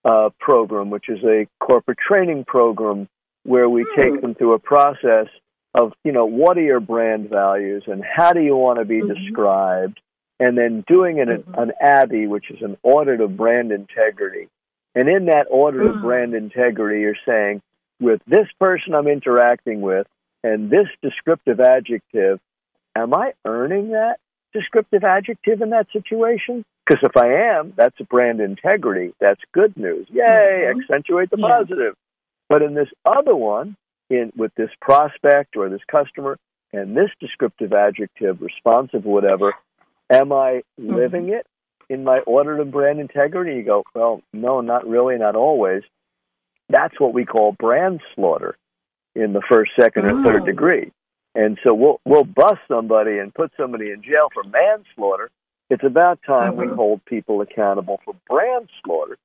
uh, 0.05 0.29
program, 0.39 0.89
which 0.89 1.09
is 1.09 1.23
a 1.23 1.47
corporate 1.59 1.97
training 1.97 2.45
program 2.45 3.07
where 3.43 3.69
we 3.69 3.85
take 3.95 4.13
hmm. 4.13 4.21
them 4.21 4.35
through 4.35 4.53
a 4.53 4.59
process 4.59 5.27
of 5.73 5.93
you 6.03 6.11
know 6.11 6.25
what 6.25 6.57
are 6.57 6.61
your 6.61 6.79
brand 6.79 7.29
values 7.29 7.83
and 7.87 8.03
how 8.03 8.33
do 8.33 8.41
you 8.41 8.55
want 8.55 8.79
to 8.79 8.85
be 8.85 9.01
mm-hmm. 9.01 9.13
described 9.13 9.99
and 10.39 10.57
then 10.57 10.83
doing 10.87 11.19
an, 11.19 11.27
mm-hmm. 11.29 11.53
an 11.59 11.71
ABBI, 11.81 12.27
which 12.27 12.51
is 12.51 12.61
an 12.61 12.77
audit 12.83 13.21
of 13.21 13.37
brand 13.37 13.71
integrity. 13.71 14.47
And 14.97 15.07
in 15.07 15.25
that 15.25 15.45
order 15.49 15.83
mm-hmm. 15.83 15.97
of 15.97 16.01
brand 16.01 16.33
integrity, 16.33 17.01
you're 17.01 17.15
saying, 17.27 17.61
with 17.99 18.21
this 18.27 18.47
person 18.59 18.95
I'm 18.95 19.07
interacting 19.07 19.81
with 19.81 20.07
and 20.43 20.69
this 20.71 20.87
descriptive 21.01 21.59
adjective, 21.59 22.39
am 22.95 23.13
I 23.13 23.33
earning 23.45 23.91
that? 23.91 24.17
descriptive 24.53 25.03
adjective 25.03 25.61
in 25.61 25.69
that 25.71 25.87
situation? 25.93 26.65
Because 26.85 27.03
if 27.03 27.17
I 27.17 27.57
am, 27.57 27.73
that's 27.75 27.97
brand 28.09 28.39
integrity. 28.39 29.13
That's 29.19 29.41
good 29.53 29.75
news. 29.77 30.07
Yay, 30.09 30.23
mm-hmm. 30.23 30.79
accentuate 30.81 31.29
the 31.29 31.37
yeah. 31.39 31.47
positive. 31.47 31.95
But 32.49 32.61
in 32.61 32.73
this 32.73 32.87
other 33.05 33.35
one, 33.35 33.75
in 34.09 34.31
with 34.35 34.53
this 34.55 34.69
prospect 34.81 35.57
or 35.57 35.69
this 35.69 35.81
customer, 35.91 36.37
and 36.73 36.95
this 36.95 37.09
descriptive 37.19 37.73
adjective, 37.73 38.41
responsive, 38.41 39.05
whatever, 39.05 39.53
am 40.09 40.31
I 40.31 40.63
mm-hmm. 40.79 40.95
living 40.95 41.29
it 41.29 41.45
in 41.89 42.03
my 42.03 42.19
order 42.19 42.59
of 42.59 42.71
brand 42.71 42.99
integrity? 42.99 43.55
You 43.55 43.63
go, 43.63 43.83
well, 43.93 44.21
no, 44.33 44.61
not 44.61 44.87
really, 44.87 45.17
not 45.17 45.35
always. 45.35 45.83
That's 46.69 46.99
what 46.99 47.13
we 47.13 47.25
call 47.25 47.53
brand 47.53 48.01
slaughter 48.15 48.57
in 49.15 49.33
the 49.33 49.41
first, 49.49 49.71
second, 49.79 50.05
or 50.05 50.23
third 50.23 50.43
oh. 50.43 50.45
degree. 50.45 50.91
And 51.33 51.57
so 51.63 51.73
we'll 51.73 52.01
we'll 52.03 52.23
bust 52.23 52.61
somebody 52.67 53.19
and 53.19 53.33
put 53.33 53.51
somebody 53.57 53.91
in 53.91 54.01
jail 54.01 54.29
for 54.33 54.43
manslaughter. 54.43 55.29
It's 55.69 55.83
about 55.83 56.19
time 56.25 56.53
mm-hmm. 56.53 56.71
we 56.71 56.75
hold 56.75 57.05
people 57.05 57.41
accountable 57.41 57.99
for 58.03 58.15
brand 58.27 58.69
slaughter. 58.83 59.17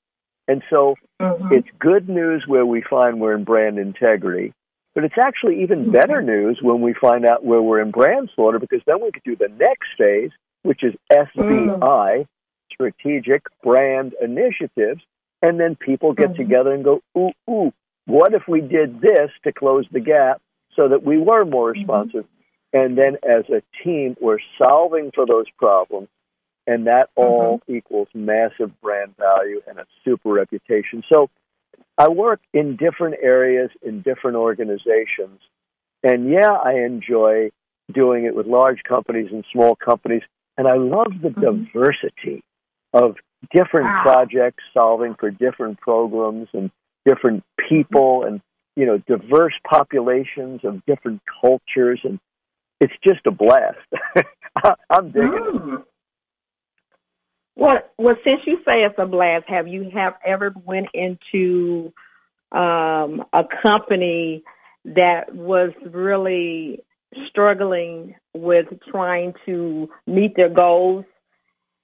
And 0.49 0.63
so 0.69 0.97
mm-hmm. 1.21 1.53
it's 1.53 1.69
good 1.79 2.09
news 2.09 2.45
where 2.47 2.67
we 2.67 2.83
find 2.83 3.21
we're 3.21 3.35
in 3.35 3.45
brand 3.45 3.79
integrity, 3.79 4.53
but 4.95 5.05
it's 5.05 5.15
actually 5.19 5.63
even 5.63 5.85
mm-hmm. 5.85 5.93
better 5.93 6.21
news 6.21 6.59
when 6.61 6.81
we 6.81 6.95
find 6.95 7.25
out 7.25 7.45
where 7.45 7.63
we're 7.63 7.81
in 7.81 7.91
brand 7.91 8.31
slaughter 8.35 8.59
because 8.59 8.83
then 8.87 9.01
we 9.03 9.13
could 9.13 9.23
do 9.25 9.37
the 9.37 9.49
next 9.49 9.89
phase, 9.97 10.31
which 10.63 10.83
is 10.83 10.95
SBI, 11.11 11.37
mm. 11.39 12.27
Strategic 12.73 13.43
brand 13.63 14.15
initiatives, 14.21 15.03
and 15.41 15.59
then 15.59 15.77
people 15.77 16.13
get 16.13 16.31
mm-hmm. 16.31 16.43
together 16.43 16.73
and 16.73 16.85
go, 16.85 17.01
ooh, 17.17 17.33
ooh, 17.51 17.73
what 18.07 18.35
if 18.35 18.43
we 18.49 18.61
did 18.61 19.01
this 19.01 19.31
to 19.45 19.53
close 19.53 19.87
the 19.93 20.01
gap 20.01 20.41
so 20.77 20.89
that 20.89 21.03
we 21.05 21.19
were 21.19 21.45
more 21.45 21.73
mm-hmm. 21.73 21.81
responsive. 21.81 22.25
Mm-hmm. 22.25 22.29
And 22.75 22.99
then 22.99 23.17
as 23.23 23.45
a 23.51 23.63
team, 23.85 24.17
we're 24.21 24.39
solving 24.59 25.11
for 25.15 25.27
those 25.27 25.47
problems. 25.59 26.09
And 26.67 26.87
that 26.87 27.11
all 27.17 27.59
mm-hmm. 27.59 27.77
equals 27.77 28.09
massive 28.15 28.81
brand 28.81 29.17
value 29.17 29.61
and 29.67 29.79
a 29.79 29.87
super 30.05 30.31
reputation. 30.31 31.03
So 31.13 31.29
I 31.99 32.09
work 32.09 32.41
in 32.55 32.77
different 32.77 33.17
areas 33.21 33.71
in 33.83 34.03
different 34.03 34.37
organizations. 34.37 35.41
And 36.03 36.31
yeah, 36.31 36.53
I 36.53 36.85
enjoy 36.87 37.51
doing 37.93 38.25
it 38.25 38.35
with 38.35 38.47
large 38.47 38.83
companies 38.85 39.29
and 39.33 39.45
small 39.53 39.75
companies. 39.75 40.23
And 40.57 40.69
I 40.69 40.77
love 40.77 41.13
the 41.21 41.31
mm-hmm. 41.31 41.65
diversity 41.65 42.45
of 42.93 43.17
different 43.53 43.87
wow. 43.87 44.03
projects 44.03 44.63
solving 44.75 45.15
for 45.19 45.31
different 45.31 45.81
programs 45.81 46.49
and 46.53 46.71
different 47.05 47.43
people 47.69 48.25
and 48.25 48.41
you 48.77 48.87
know, 48.87 48.99
diverse 48.99 49.55
populations 49.69 50.61
of 50.65 50.85
different 50.87 51.21
cultures, 51.41 52.01
and 52.05 52.19
it's 52.81 52.93
just 53.05 53.21
a 53.27 53.31
blast. 53.31 53.79
I'm 54.91 55.11
digging 55.11 55.31
mm. 55.31 55.57
it. 55.57 55.61
Hmm. 55.61 55.75
Well, 57.55 57.79
well, 57.99 58.17
since 58.25 58.41
you 58.47 58.59
say 58.65 58.83
it's 58.83 58.95
a 58.99 59.07
blast, 59.07 59.45
have 59.49 59.69
you 59.69 59.91
have 59.95 60.15
ever 60.25 60.55
went 60.65 60.89
into 60.95 61.93
um, 62.51 63.25
a 63.33 63.45
company 63.63 64.43
that 64.87 65.35
was 65.35 65.73
really 65.85 66.83
struggling 67.29 68.15
with 68.33 68.67
trying 68.91 69.35
to 69.45 69.91
meet 70.07 70.35
their 70.35 70.49
goals, 70.49 71.05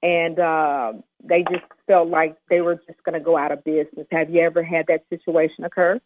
and 0.03 0.39
uh, 0.39 0.93
they 1.23 1.43
just 1.51 1.65
felt 1.87 2.09
like 2.09 2.37
they 2.49 2.61
were 2.61 2.77
just 2.77 3.03
going 3.05 3.15
to 3.15 3.21
go 3.21 3.37
out 3.37 3.53
of 3.53 3.65
business? 3.65 4.07
Have 4.11 4.31
you 4.31 4.41
ever 4.41 4.63
had 4.63 4.87
that 4.89 5.05
situation 5.11 5.65
occur? 5.65 6.01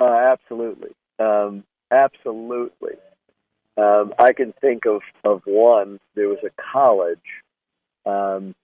Uh, 0.00 0.04
absolutely, 0.04 0.90
um, 1.18 1.64
absolutely. 1.90 2.94
Um, 3.78 4.14
I 4.18 4.32
can 4.32 4.52
think 4.60 4.86
of 4.86 5.02
of 5.24 5.42
one. 5.44 6.00
There 6.14 6.28
was 6.28 6.38
a 6.44 6.50
college, 6.72 7.18
um, 8.04 8.54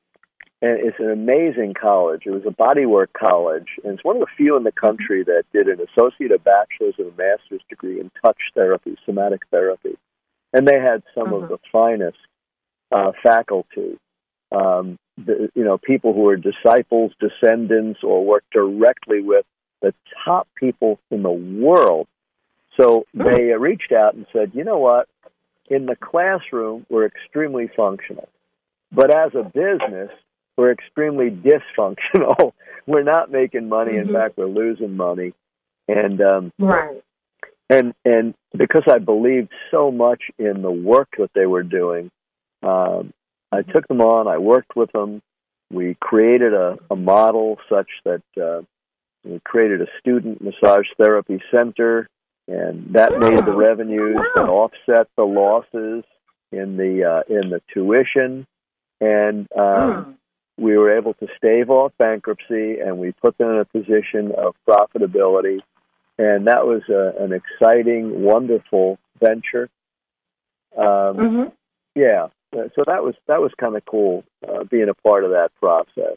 and 0.61 0.79
it's 0.81 0.99
an 0.99 1.11
amazing 1.11 1.75
college. 1.75 2.23
It 2.27 2.31
was 2.31 2.45
a 2.47 2.51
bodywork 2.51 3.09
college, 3.19 3.69
and 3.85 3.95
it's 3.95 4.05
one 4.05 4.17
of 4.17 4.21
the 4.21 4.27
few 4.37 4.57
in 4.57 4.65
the 4.65 4.73
country 4.73 5.23
that 5.25 5.45
did 5.53 5.69
an 5.69 5.81
associate, 5.81 6.33
a 6.33 6.39
bachelor's, 6.39 6.95
and 6.99 7.09
a 7.09 7.17
master's 7.17 7.63
degree 7.69 8.01
in 8.01 8.11
touch 8.23 8.39
therapy, 8.55 8.97
somatic 9.07 9.43
therapy, 9.51 9.97
and 10.53 10.67
they 10.67 10.81
had 10.81 11.03
some 11.15 11.33
of 11.33 11.45
uh-huh. 11.45 11.57
the 11.57 11.59
finest 11.71 12.19
uh, 12.93 13.13
faculty. 13.23 13.99
Um, 14.51 14.99
the, 15.17 15.51
you 15.55 15.65
know, 15.65 15.79
people 15.79 16.13
who 16.13 16.29
are 16.29 16.37
disciples, 16.37 17.13
descendants, 17.21 18.01
or 18.03 18.25
work 18.25 18.45
directly 18.53 19.23
with 19.23 19.45
the 19.81 19.95
top 20.25 20.49
people 20.57 20.99
in 21.11 21.23
the 21.23 21.31
world. 21.31 22.07
So 22.81 23.05
they 23.13 23.53
reached 23.59 23.93
out 23.93 24.15
and 24.15 24.27
said, 24.33 24.53
you 24.55 24.65
know 24.65 24.79
what? 24.79 25.09
In 25.69 25.87
the 25.87 25.97
classroom, 25.97 26.87
we're 26.89 27.07
extremely 27.07 27.71
functional. 27.77 28.29
But 28.91 29.15
as 29.15 29.35
a 29.35 29.43
business, 29.43 30.11
we're 30.57 30.73
extremely 30.73 31.31
dysfunctional. 31.31 32.53
we're 32.87 33.03
not 33.03 33.31
making 33.31 33.69
money. 33.69 33.93
Mm-hmm. 33.93 34.09
In 34.09 34.15
fact, 34.15 34.37
we're 34.37 34.47
losing 34.47 34.97
money. 34.97 35.33
And 35.89 36.21
um, 36.21 36.53
right. 36.59 37.03
And 37.69 37.95
and 38.05 38.35
because 38.57 38.83
I 38.87 38.99
believed 38.99 39.51
so 39.71 39.91
much 39.91 40.25
in 40.39 40.63
the 40.63 40.71
work 40.71 41.09
that 41.19 41.31
they 41.35 41.47
were 41.47 41.63
doing, 41.63 42.11
um, 42.63 43.13
I 43.51 43.63
took 43.63 43.87
them 43.89 44.01
on. 44.01 44.29
I 44.29 44.39
worked 44.39 44.77
with 44.77 44.93
them. 44.93 45.23
We 45.71 45.97
created 46.01 46.55
a, 46.55 46.79
a 46.91 46.97
model 46.97 47.59
such 47.69 47.89
that 48.05 48.23
uh, 48.41 48.63
we 49.25 49.41
created 49.45 49.81
a 49.81 49.87
student 50.01 50.43
massage 50.43 50.87
therapy 50.99 51.41
center, 51.51 52.09
and 52.49 52.93
that 52.95 53.19
made 53.19 53.45
the 53.45 53.55
revenues 53.55 54.19
that 54.35 54.49
offset 54.49 55.09
the 55.17 55.25
losses 55.25 56.05
in 56.51 56.77
the 56.77 57.05
uh, 57.05 57.33
in 57.33 57.51
the 57.51 57.63
tuition, 57.73 58.47
and 59.01 59.49
um, 59.57 60.19
we 60.59 60.77
were 60.77 60.97
able 60.97 61.15
to 61.15 61.27
stave 61.37 61.71
off 61.71 61.93
bankruptcy, 61.99 62.79
and 62.79 62.99
we 62.99 63.13
put 63.13 63.39
them 63.39 63.51
in 63.51 63.59
a 63.59 63.65
position 63.65 64.33
of 64.37 64.55
profitability, 64.69 65.61
and 66.19 66.47
that 66.47 66.67
was 66.67 66.83
a, 66.89 67.23
an 67.23 67.33
exciting, 67.33 68.23
wonderful 68.23 68.99
venture. 69.21 69.69
Um, 70.77 70.85
mm-hmm. 70.85 71.49
Yeah, 71.95 72.29
so 72.53 72.85
that 72.87 73.03
was 73.03 73.15
that 73.29 73.41
was 73.41 73.53
kind 73.59 73.77
of 73.77 73.85
cool 73.87 74.25
uh, 74.47 74.65
being 74.65 74.89
a 74.89 74.95
part 74.95 75.25
of 75.25 75.31
that 75.31 75.51
process. 75.61 76.17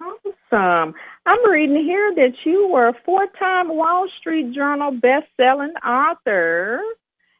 Awesome. 0.00 0.94
I'm 1.26 1.50
reading 1.50 1.82
here 1.84 2.14
that 2.16 2.34
you 2.44 2.68
were 2.68 2.88
a 2.88 2.94
four-time 3.04 3.74
Wall 3.74 4.06
Street 4.20 4.52
Journal 4.52 4.90
best-selling 4.90 5.72
author 5.84 6.82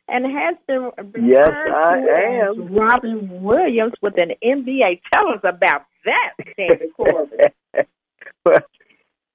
and 0.09 0.25
has 0.25 0.57
been 0.67 0.91
yes, 1.29 1.49
I 1.49 2.03
am. 2.43 2.75
Robin 2.75 3.43
Williams 3.43 3.95
with 4.03 4.15
an 4.19 4.33
MBA. 4.43 5.01
Tell 5.13 5.29
us 5.29 5.41
about 5.43 5.85
that, 6.05 6.35
Sandy 6.57 6.89
Corbin. 6.97 7.39
well, 8.45 8.61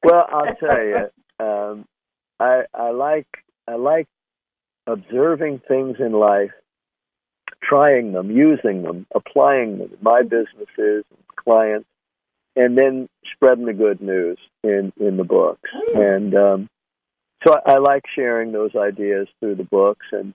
well, 0.03 0.25
I'll 0.29 0.55
tell 0.55 0.83
you, 0.83 1.09
um, 1.39 1.85
I 2.39 2.63
I 2.73 2.91
like 2.91 3.27
I 3.67 3.75
like 3.75 4.07
observing 4.87 5.61
things 5.67 5.97
in 5.99 6.13
life, 6.13 6.51
trying 7.61 8.13
them, 8.13 8.31
using 8.31 8.83
them, 8.83 9.05
applying 9.13 9.77
them. 9.77 9.91
My 10.01 10.21
businesses, 10.23 11.03
clients, 11.35 11.87
and 12.55 12.77
then 12.77 13.09
spreading 13.33 13.65
the 13.65 13.73
good 13.73 14.01
news 14.01 14.37
in 14.63 14.91
in 14.99 15.17
the 15.17 15.23
books. 15.23 15.69
And 15.95 16.35
um, 16.35 16.69
so 17.45 17.53
I, 17.53 17.73
I 17.73 17.77
like 17.77 18.03
sharing 18.15 18.51
those 18.51 18.75
ideas 18.75 19.27
through 19.39 19.55
the 19.55 19.63
books, 19.63 20.05
and 20.11 20.33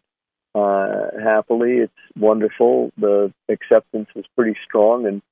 uh, 0.54 1.10
happily, 1.22 1.78
it's 1.78 1.92
wonderful. 2.16 2.92
The 2.96 3.32
acceptance 3.48 4.08
is 4.14 4.24
pretty 4.36 4.56
strong, 4.64 5.06
and 5.06 5.22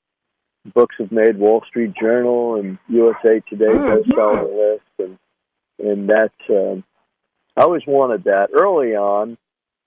books 0.74 0.96
have 0.98 1.12
made 1.12 1.38
Wall 1.38 1.62
Street 1.66 1.92
Journal 1.98 2.56
and 2.56 2.78
USA 2.88 3.40
Today 3.48 3.66
mm-hmm. 3.66 4.10
bestseller 4.10 4.72
list, 4.72 4.84
and 4.98 5.18
and 5.78 6.08
that's 6.08 6.50
um, 6.50 6.84
I 7.56 7.62
always 7.62 7.82
wanted 7.86 8.24
that 8.24 8.48
early 8.52 8.94
on. 8.94 9.36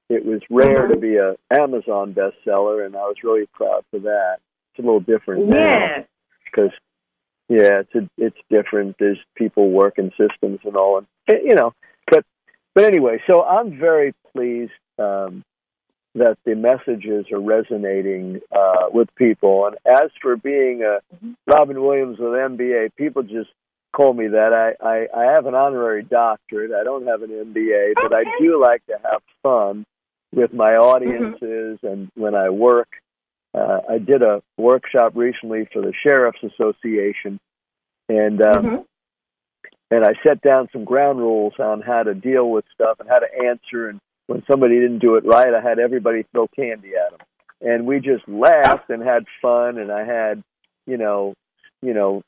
It 0.10 0.26
was 0.26 0.42
rare 0.50 0.88
to 0.88 0.98
be 0.98 1.18
a 1.18 1.36
Amazon 1.52 2.14
bestseller, 2.14 2.86
and 2.86 2.96
I 2.96 3.00
was 3.00 3.16
really 3.24 3.48
proud 3.54 3.84
for 3.90 4.00
that. 4.00 4.38
It's 4.72 4.80
a 4.80 4.86
little 4.86 5.00
different 5.00 5.50
yeah. 5.50 5.64
now 5.64 6.06
because 6.46 6.72
yeah, 7.48 7.82
it's 7.82 7.96
a, 7.96 8.10
it's 8.18 8.38
different. 8.50 8.96
There's 9.00 9.20
people 9.36 9.72
working 9.72 10.12
systems 10.12 10.60
and 10.64 10.76
all, 10.76 10.98
and 10.98 11.08
you 11.44 11.56
know. 11.56 11.74
But 12.10 12.24
but 12.74 12.84
anyway, 12.84 13.22
so 13.30 13.44
I'm 13.44 13.80
very 13.80 14.14
pleased 14.34 14.72
um, 15.00 15.44
that 16.16 16.38
the 16.46 16.56
messages 16.56 17.26
are 17.32 17.40
resonating 17.40 18.42
uh, 18.52 18.88
with 18.92 19.14
people. 19.16 19.68
And 19.68 19.76
as 19.86 20.10
for 20.22 20.38
being 20.38 20.82
a 20.82 21.00
mm-hmm. 21.16 21.34
Robin 21.48 21.82
Williams 21.82 22.20
with 22.20 22.30
MBA, 22.30 22.96
people 22.96 23.24
just 23.24 23.50
call 23.96 24.14
me 24.14 24.28
that. 24.28 24.54
I, 24.54 24.88
I 24.88 25.08
I 25.16 25.32
have 25.34 25.46
an 25.46 25.56
honorary 25.56 26.04
doctorate. 26.04 26.72
I 26.72 26.84
don't 26.84 27.08
have 27.08 27.22
an 27.22 27.30
MBA, 27.30 27.94
but 27.96 28.14
I 28.14 28.24
do 28.40 28.62
like 28.62 28.86
to 28.88 28.98
have 29.04 29.22
fun 29.44 29.86
with 30.36 30.54
my 30.54 30.72
mm-hmm. 30.72 30.90
audiences 30.90 31.80
mm-hmm. 31.84 31.88
and 31.88 32.12
when 32.16 32.36
I 32.36 32.50
work. 32.50 32.90
Uh, 33.54 33.80
I 33.90 33.98
did 34.00 34.22
a 34.22 34.44
workshop 34.58 35.14
recently 35.16 35.68
for 35.72 35.82
the 35.82 35.94
Sheriff's 36.06 36.44
Association, 36.44 37.40
and 38.10 38.42
um, 38.42 38.66
mm-hmm. 38.66 38.82
and 39.92 40.04
I 40.04 40.12
set 40.28 40.42
down 40.42 40.68
some 40.74 40.84
ground 40.84 41.20
rules 41.20 41.54
on 41.58 41.82
how 41.82 42.04
to 42.04 42.14
deal 42.14 42.50
with 42.50 42.66
stuff 42.74 43.00
and 43.00 43.08
how 43.08 43.20
to 43.20 43.48
answer 43.48 43.88
and 43.88 44.02
when 44.28 44.44
somebody 44.50 44.80
didn't 44.80 45.00
do 45.00 45.16
it 45.16 45.26
right, 45.26 45.54
I 45.54 45.62
had 45.62 45.80
everybody 45.80 46.26
throw 46.32 46.48
candy 46.48 46.94
at 46.96 47.12
them, 47.12 47.28
and 47.62 47.86
we 47.86 48.00
just 48.00 48.28
laughed 48.28 48.90
and 48.90 49.04
had 49.04 49.26
fun. 49.42 49.78
And 49.78 49.92
I 49.92 50.06
had, 50.06 50.44
you 50.88 50.98
know, 50.98 51.36
you 51.82 51.94
know, 51.94 52.24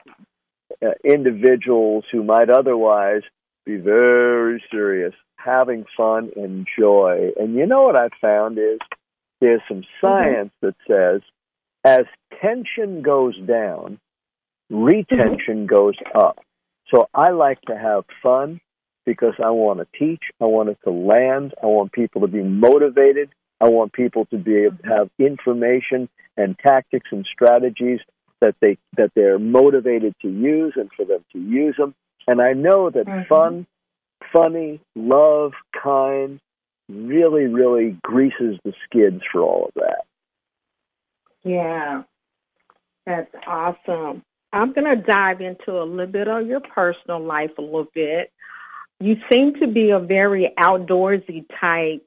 uh, 0.86 0.92
individuals 1.04 2.06
who 2.12 2.24
might 2.24 2.50
otherwise 2.50 3.22
be 3.66 3.78
very 3.78 4.64
serious, 4.72 5.14
having 5.38 5.86
fun 5.96 6.32
and 6.36 6.68
joy. 6.78 7.32
And 7.40 7.56
you 7.56 7.66
know 7.66 7.84
what 7.84 7.96
I 7.96 8.10
found 8.20 8.58
is 8.58 8.80
there's 9.40 9.62
some 9.68 9.84
science 10.02 10.52
mm-hmm. 10.64 10.68
that 10.68 10.76
says 10.88 11.22
as 11.84 12.06
tension 12.42 13.02
goes 13.02 13.38
down, 13.40 14.00
retention 14.70 15.66
mm-hmm. 15.66 15.66
goes 15.66 15.96
up. 16.14 16.40
So 16.92 17.08
I 17.14 17.32
like 17.32 17.62
to 17.64 17.78
have 17.78 18.06
fun 18.22 18.60
because 19.06 19.34
I 19.44 19.52
want 19.52 19.80
to 19.80 19.88
teach. 19.98 20.24
I 20.42 20.46
want 20.46 20.70
it 20.70 20.78
to 20.84 20.92
land. 20.92 21.54
I 21.62 21.68
want 21.68 21.92
people 21.92 22.22
to 22.22 22.28
be 22.28 22.44
motivated. 22.44 23.30
I 23.60 23.70
want 23.70 23.94
people 23.94 24.26
to 24.28 24.38
be 24.38 24.56
able 24.58 24.78
to 24.78 24.88
have 24.88 25.10
information 25.18 26.10
and 26.36 26.58
tactics 26.60 27.08
and 27.12 27.26
strategies 27.32 28.00
that 28.42 28.56
they 28.62 28.78
that 28.98 29.12
they're 29.16 29.40
motivated 29.40 30.14
to 30.22 30.30
use 30.30 30.74
and 30.76 30.92
for 30.96 31.06
them 31.06 31.26
to 31.34 31.40
use 31.40 31.76
them. 31.78 31.96
And 32.28 32.42
I 32.42 32.54
know 32.54 32.90
that 32.90 33.06
mm-hmm. 33.06 33.28
fun, 33.28 33.68
funny, 34.32 34.80
love, 34.96 35.54
kind 35.82 36.40
really, 36.90 37.46
really 37.46 37.98
greases 38.04 38.58
the 38.64 38.74
skids 38.86 39.22
for 39.32 39.42
all 39.42 39.66
of 39.66 39.74
that. 39.76 40.06
Yeah. 41.44 42.04
That's 43.06 43.34
awesome. 43.46 44.24
I'm 44.52 44.74
going 44.74 44.86
to 44.86 45.02
dive 45.02 45.42
into 45.42 45.72
a 45.72 45.84
little 45.84 46.08
bit 46.08 46.28
of 46.28 46.46
your 46.48 46.60
personal 46.60 47.24
life 47.24 47.52
a 47.58 47.62
little 47.62 47.88
bit. 47.94 48.32
You 49.00 49.16
seem 49.32 49.54
to 49.62 49.68
be 49.68 49.92
a 49.92 50.00
very 50.00 50.52
outdoorsy 50.60 51.46
type 51.60 52.06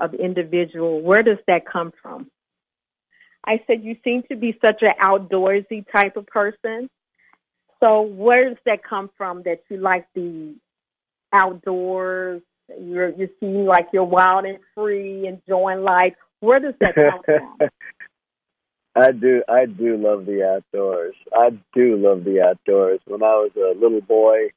of 0.00 0.14
individual. 0.14 1.02
Where 1.02 1.22
does 1.22 1.38
that 1.46 1.66
come 1.66 1.92
from? 2.02 2.30
I 3.46 3.62
said 3.66 3.84
you 3.84 3.96
seem 4.02 4.22
to 4.30 4.36
be 4.36 4.58
such 4.64 4.82
an 4.82 4.94
outdoorsy 5.00 5.84
type 5.92 6.16
of 6.16 6.26
person. 6.26 6.88
So 7.80 8.02
where 8.02 8.48
does 8.48 8.58
that 8.66 8.82
come 8.82 9.10
from 9.16 9.42
that 9.44 9.60
you 9.68 9.78
like 9.78 10.06
the 10.14 10.54
outdoors? 11.32 12.42
You're, 12.80 13.10
you 13.10 13.28
seem 13.40 13.66
like 13.66 13.88
you're 13.92 14.04
wild 14.04 14.44
and 14.44 14.58
free, 14.74 15.26
enjoying 15.26 15.82
life. 15.82 16.14
Where 16.40 16.60
does 16.60 16.74
that 16.80 16.94
come 16.94 17.20
from? 17.24 17.68
I 18.94 19.12
do. 19.12 19.42
I 19.48 19.66
do 19.66 19.96
love 19.96 20.26
the 20.26 20.44
outdoors. 20.44 21.14
I 21.32 21.50
do 21.74 21.96
love 21.96 22.24
the 22.24 22.42
outdoors. 22.42 23.00
When 23.06 23.22
I 23.22 23.34
was 23.34 23.52
a 23.56 23.78
little 23.78 24.00
boy, 24.00 24.50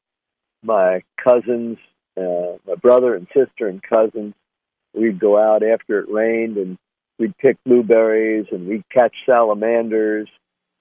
my 0.63 1.01
cousins, 1.23 1.77
uh, 2.17 2.57
my 2.67 2.75
brother 2.81 3.15
and 3.15 3.27
sister 3.27 3.67
and 3.67 3.81
cousins, 3.81 4.33
we'd 4.93 5.19
go 5.19 5.37
out 5.37 5.61
after 5.63 5.99
it 5.99 6.09
rained 6.09 6.57
and 6.57 6.77
we'd 7.19 7.37
pick 7.37 7.57
blueberries 7.65 8.47
and 8.51 8.67
we'd 8.67 8.89
catch 8.89 9.13
salamanders. 9.25 10.29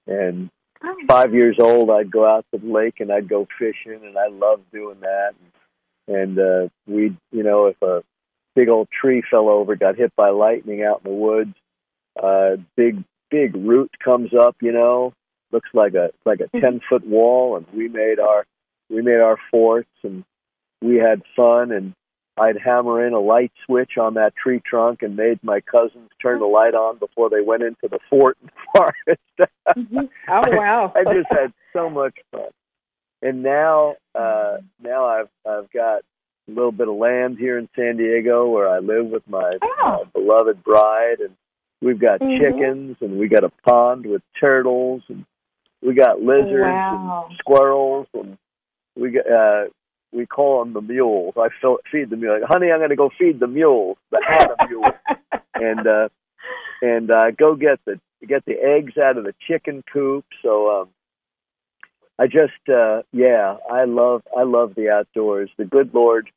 And 0.07 0.49
oh. 0.83 0.95
five 1.07 1.33
years 1.33 1.57
old, 1.59 1.89
I'd 1.91 2.11
go 2.11 2.25
out 2.25 2.45
to 2.53 2.59
the 2.59 2.71
lake 2.71 2.99
and 2.99 3.11
I'd 3.11 3.29
go 3.29 3.47
fishing, 3.59 4.01
and 4.03 4.17
I 4.17 4.27
loved 4.29 4.63
doing 4.71 4.99
that. 5.01 5.33
And, 5.39 5.51
and 6.07 6.39
uh, 6.39 6.67
we'd, 6.87 7.17
you 7.31 7.43
know, 7.43 7.67
if 7.67 7.81
a 7.81 8.03
big 8.55 8.69
old 8.69 8.87
tree 8.89 9.23
fell 9.29 9.49
over, 9.49 9.75
got 9.75 9.95
hit 9.97 10.13
by 10.15 10.29
lightning 10.29 10.83
out 10.83 11.01
in 11.03 11.11
the 11.11 11.17
woods, 11.17 11.55
uh, 12.21 12.57
big 12.75 13.03
big 13.31 13.55
root 13.55 13.91
comes 14.03 14.31
up, 14.33 14.55
you 14.61 14.71
know, 14.71 15.13
looks 15.51 15.69
like 15.73 15.93
a 15.93 16.11
like 16.25 16.39
a 16.39 16.43
mm-hmm. 16.45 16.59
ten 16.59 16.81
foot 16.87 17.05
wall, 17.05 17.57
and 17.57 17.65
we 17.73 17.87
made 17.87 18.19
our 18.19 18.45
we 18.89 19.01
made 19.01 19.19
our 19.19 19.37
forts, 19.49 19.89
and 20.03 20.23
we 20.81 20.97
had 20.97 21.21
fun, 21.35 21.71
and 21.71 21.93
I'd 22.37 22.57
hammer 22.57 23.05
in 23.05 23.13
a 23.13 23.19
light 23.19 23.51
switch 23.65 23.97
on 23.99 24.15
that 24.15 24.35
tree 24.35 24.61
trunk 24.65 25.03
and 25.03 25.15
made 25.15 25.39
my 25.43 25.61
cousins 25.61 26.09
turn 26.21 26.39
the 26.39 26.45
light 26.45 26.73
on 26.73 26.97
before 26.97 27.29
they 27.29 27.41
went 27.41 27.63
into 27.63 27.87
the 27.89 27.99
fort 28.09 28.37
and 28.41 28.51
forest. 28.75 29.51
mm-hmm. 29.69 30.05
Oh 30.29 30.41
wow! 30.47 30.91
I, 30.95 30.99
I 31.09 31.13
just 31.13 31.27
had 31.31 31.53
so 31.71 31.89
much 31.89 32.15
fun, 32.31 32.49
and 33.23 33.43
now 33.43 33.95
uh, 34.13 34.57
now 34.81 35.05
I've 35.05 35.29
I've 35.47 35.71
got 35.71 36.01
a 36.47 36.51
little 36.51 36.71
bit 36.71 36.87
of 36.87 36.95
land 36.95 37.37
here 37.37 37.57
in 37.57 37.69
San 37.75 37.97
Diego 37.97 38.49
where 38.49 38.67
I 38.67 38.79
live 38.79 39.07
with 39.07 39.27
my 39.27 39.57
oh. 39.61 40.01
uh, 40.01 40.05
beloved 40.13 40.63
bride, 40.63 41.19
and 41.19 41.35
We've 41.83 41.99
got 41.99 42.21
mm-hmm. 42.21 42.41
chickens 42.41 42.97
and 43.01 43.19
we 43.19 43.27
got 43.27 43.43
a 43.43 43.51
pond 43.67 44.05
with 44.05 44.21
turtles 44.39 45.01
and 45.09 45.25
we 45.81 45.93
got 45.93 46.21
lizards 46.21 46.61
wow. 46.61 47.25
and 47.27 47.37
squirrels 47.37 48.07
and 48.13 48.37
we 48.95 49.11
got 49.11 49.29
uh 49.29 49.65
we 50.13 50.25
call 50.25 50.63
them 50.63 50.73
the 50.73 50.81
mules. 50.81 51.33
I 51.35 51.49
feed 51.91 52.11
the 52.11 52.15
mules. 52.15 52.41
Like, 52.41 52.49
Honey, 52.49 52.71
I'm 52.71 52.79
going 52.79 52.91
to 52.91 52.95
go 52.95 53.09
feed 53.17 53.39
the 53.39 53.47
mules, 53.47 53.97
the 54.11 54.21
Adam 54.29 54.55
mules, 54.69 54.93
and 55.55 55.87
uh, 55.87 56.09
and 56.83 57.11
uh, 57.11 57.31
go 57.31 57.55
get 57.55 57.79
the 57.85 57.99
get 58.25 58.45
the 58.45 58.53
eggs 58.63 58.95
out 58.97 59.17
of 59.17 59.25
the 59.25 59.33
chicken 59.47 59.83
coop. 59.91 60.23
So 60.43 60.81
um, 60.81 60.89
I 62.23 62.27
just 62.27 62.69
uh, 62.69 63.01
yeah, 63.11 63.57
I 63.69 63.85
love 63.85 64.21
I 64.35 64.43
love 64.43 64.75
the 64.75 64.89
outdoors. 64.89 65.49
The 65.57 65.65
good 65.65 65.93
Lord 65.93 66.29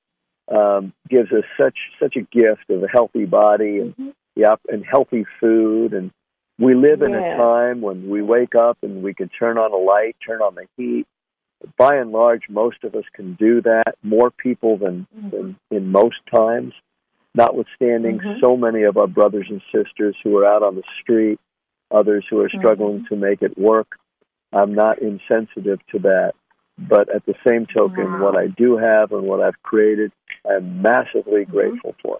um, 0.48 0.92
gives 1.08 1.30
us 1.32 1.44
such 1.58 1.78
such 2.00 2.16
a 2.16 2.22
gift 2.22 2.68
of 2.70 2.82
a 2.82 2.88
healthy 2.88 3.24
body 3.24 3.78
and 3.78 3.92
mm-hmm 3.92 4.10
yep, 4.36 4.60
and 4.68 4.84
healthy 4.88 5.24
food. 5.40 5.92
And 5.92 6.12
we 6.58 6.74
live 6.74 7.02
in 7.02 7.14
a 7.14 7.36
time 7.36 7.80
when 7.80 8.08
we 8.08 8.22
wake 8.22 8.54
up 8.54 8.78
and 8.82 9.02
we 9.02 9.14
can 9.14 9.28
turn 9.28 9.58
on 9.58 9.72
a 9.72 9.76
light, 9.76 10.14
turn 10.24 10.40
on 10.40 10.54
the 10.54 10.66
heat. 10.76 11.06
By 11.78 11.96
and 11.96 12.12
large, 12.12 12.42
most 12.48 12.84
of 12.84 12.94
us 12.94 13.04
can 13.14 13.34
do 13.34 13.62
that. 13.62 13.94
More 14.02 14.30
people 14.30 14.76
than, 14.76 15.06
mm-hmm. 15.16 15.30
than 15.30 15.56
in 15.70 15.90
most 15.90 16.18
times. 16.30 16.74
Notwithstanding, 17.34 18.18
mm-hmm. 18.18 18.40
so 18.40 18.56
many 18.56 18.84
of 18.84 18.96
our 18.96 19.06
brothers 19.06 19.46
and 19.50 19.60
sisters 19.74 20.16
who 20.22 20.38
are 20.38 20.46
out 20.46 20.62
on 20.62 20.74
the 20.74 20.82
street, 21.02 21.38
others 21.90 22.24
who 22.30 22.40
are 22.40 22.48
struggling 22.48 23.00
mm-hmm. 23.00 23.14
to 23.14 23.16
make 23.16 23.42
it 23.42 23.58
work. 23.58 23.98
I'm 24.56 24.74
not 24.74 25.00
insensitive 25.00 25.80
to 25.92 25.98
that. 26.00 26.32
But 26.78 27.14
at 27.14 27.24
the 27.24 27.34
same 27.46 27.66
token, 27.66 28.04
wow. 28.04 28.24
what 28.24 28.36
I 28.36 28.48
do 28.48 28.76
have 28.76 29.12
and 29.12 29.22
what 29.22 29.40
I've 29.40 29.60
created, 29.62 30.12
I'm 30.48 30.82
massively 30.82 31.42
mm-hmm. 31.42 31.50
grateful 31.50 31.94
for. 32.02 32.18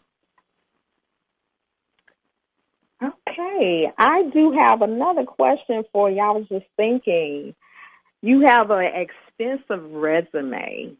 Okay, 3.02 3.92
I 3.98 4.22
do 4.32 4.52
have 4.52 4.80
another 4.80 5.24
question 5.24 5.84
for 5.92 6.10
you. 6.10 6.20
I 6.20 6.30
was 6.30 6.46
just 6.48 6.64
thinking, 6.78 7.54
you 8.22 8.46
have 8.46 8.70
an 8.70 8.86
extensive 8.86 9.90
resume. 9.90 10.96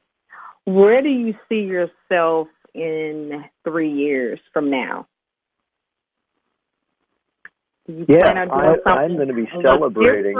Where 0.67 1.01
do 1.01 1.09
you 1.09 1.35
see 1.49 1.61
yourself 1.61 2.49
in 2.75 3.45
three 3.65 3.93
years 3.93 4.39
from 4.53 4.71
now? 4.71 5.07
yeah, 7.89 8.47
I, 8.85 9.05
am 9.05 9.17
going 9.17 9.29
to 9.29 9.35
be 9.35 9.49
celebrating. 9.63 10.35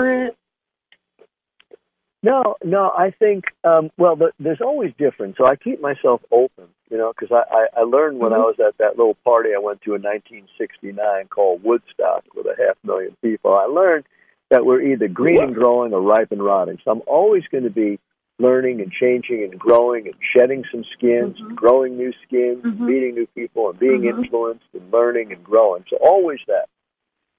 No, 2.27 2.57
no, 2.65 2.91
I 2.91 3.13
think 3.17 3.45
um, 3.63 3.91
well, 3.97 4.17
the, 4.17 4.33
there's 4.41 4.61
always 4.61 4.93
different. 4.99 5.37
So 5.39 5.47
I 5.47 5.55
keep 5.55 5.81
myself 5.81 6.21
open, 6.33 6.65
you 6.91 6.99
know, 6.99 7.13
because 7.13 7.31
I, 7.31 7.45
I 7.55 7.83
I 7.83 7.83
learned 7.85 8.19
when 8.19 8.33
mm-hmm. 8.33 8.43
I 8.43 8.45
was 8.47 8.57
at 8.59 8.77
that 8.79 8.97
little 8.99 9.17
party 9.23 9.51
I 9.55 9.61
went 9.61 9.83
to 9.83 9.95
in 9.95 10.03
1969 10.03 11.29
called 11.29 11.63
Woodstock 11.63 12.25
with 12.35 12.47
a 12.47 12.57
half 12.59 12.77
million 12.83 13.17
people. 13.23 13.55
I 13.55 13.67
learned 13.67 14.07
that 14.51 14.67
we're 14.67 14.83
either 14.83 15.07
green 15.07 15.41
and 15.41 15.55
growing 15.55 15.93
or 15.93 16.01
ripe 16.01 16.33
and 16.33 16.43
rotting. 16.43 16.79
So 16.85 16.91
I'm 16.91 17.03
always 17.07 17.45
going 17.53 17.63
to 17.63 17.71
be 17.71 18.01
learning 18.41 18.81
and 18.81 18.91
changing 18.91 19.45
and 19.45 19.57
growing 19.57 20.07
and 20.07 20.17
shedding 20.37 20.65
some 20.73 20.85
skins, 20.99 21.37
mm-hmm. 21.37 21.47
and 21.47 21.57
growing 21.57 21.97
new 21.97 22.13
skins, 22.27 22.59
mm-hmm. 22.59 22.69
and 22.69 22.81
meeting 22.81 23.15
new 23.15 23.29
people, 23.37 23.71
and 23.71 23.79
being 23.79 24.03
mm-hmm. 24.03 24.25
influenced 24.25 24.67
and 24.75 24.91
learning 24.93 25.31
and 25.31 25.45
growing. 25.45 25.85
So 25.89 25.97
always 26.05 26.41
that. 26.49 26.67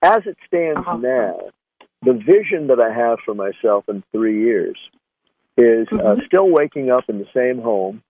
As 0.01 0.23
it 0.25 0.37
stands 0.47 0.79
uh-huh. 0.79 0.97
now, 0.97 1.39
the 2.03 2.13
vision 2.13 2.67
that 2.67 2.79
I 2.79 2.93
have 2.93 3.19
for 3.25 3.33
myself 3.33 3.85
in 3.87 4.03
three 4.11 4.43
years 4.43 4.77
is 5.57 5.87
uh, 5.91 5.95
mm-hmm. 5.95 6.21
uh, 6.21 6.25
still 6.25 6.49
waking 6.49 6.91
up 6.91 7.05
in 7.09 7.17
the 7.17 7.27
same 7.35 7.61
home, 7.61 8.03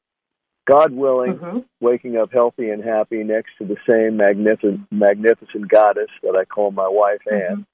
God 0.65 0.91
willing, 0.91 1.35
mm-hmm. 1.35 1.59
waking 1.79 2.17
up 2.17 2.31
healthy 2.31 2.69
and 2.69 2.83
happy 2.83 3.23
next 3.23 3.51
to 3.59 3.65
the 3.65 3.77
same 3.89 4.17
magnificent, 4.17 4.81
magnificent 4.91 5.69
goddess 5.69 6.09
that 6.23 6.35
I 6.35 6.43
call 6.45 6.71
my 6.71 6.88
wife 6.88 7.21
mm-hmm. 7.25 7.53
Anne, 7.53 7.65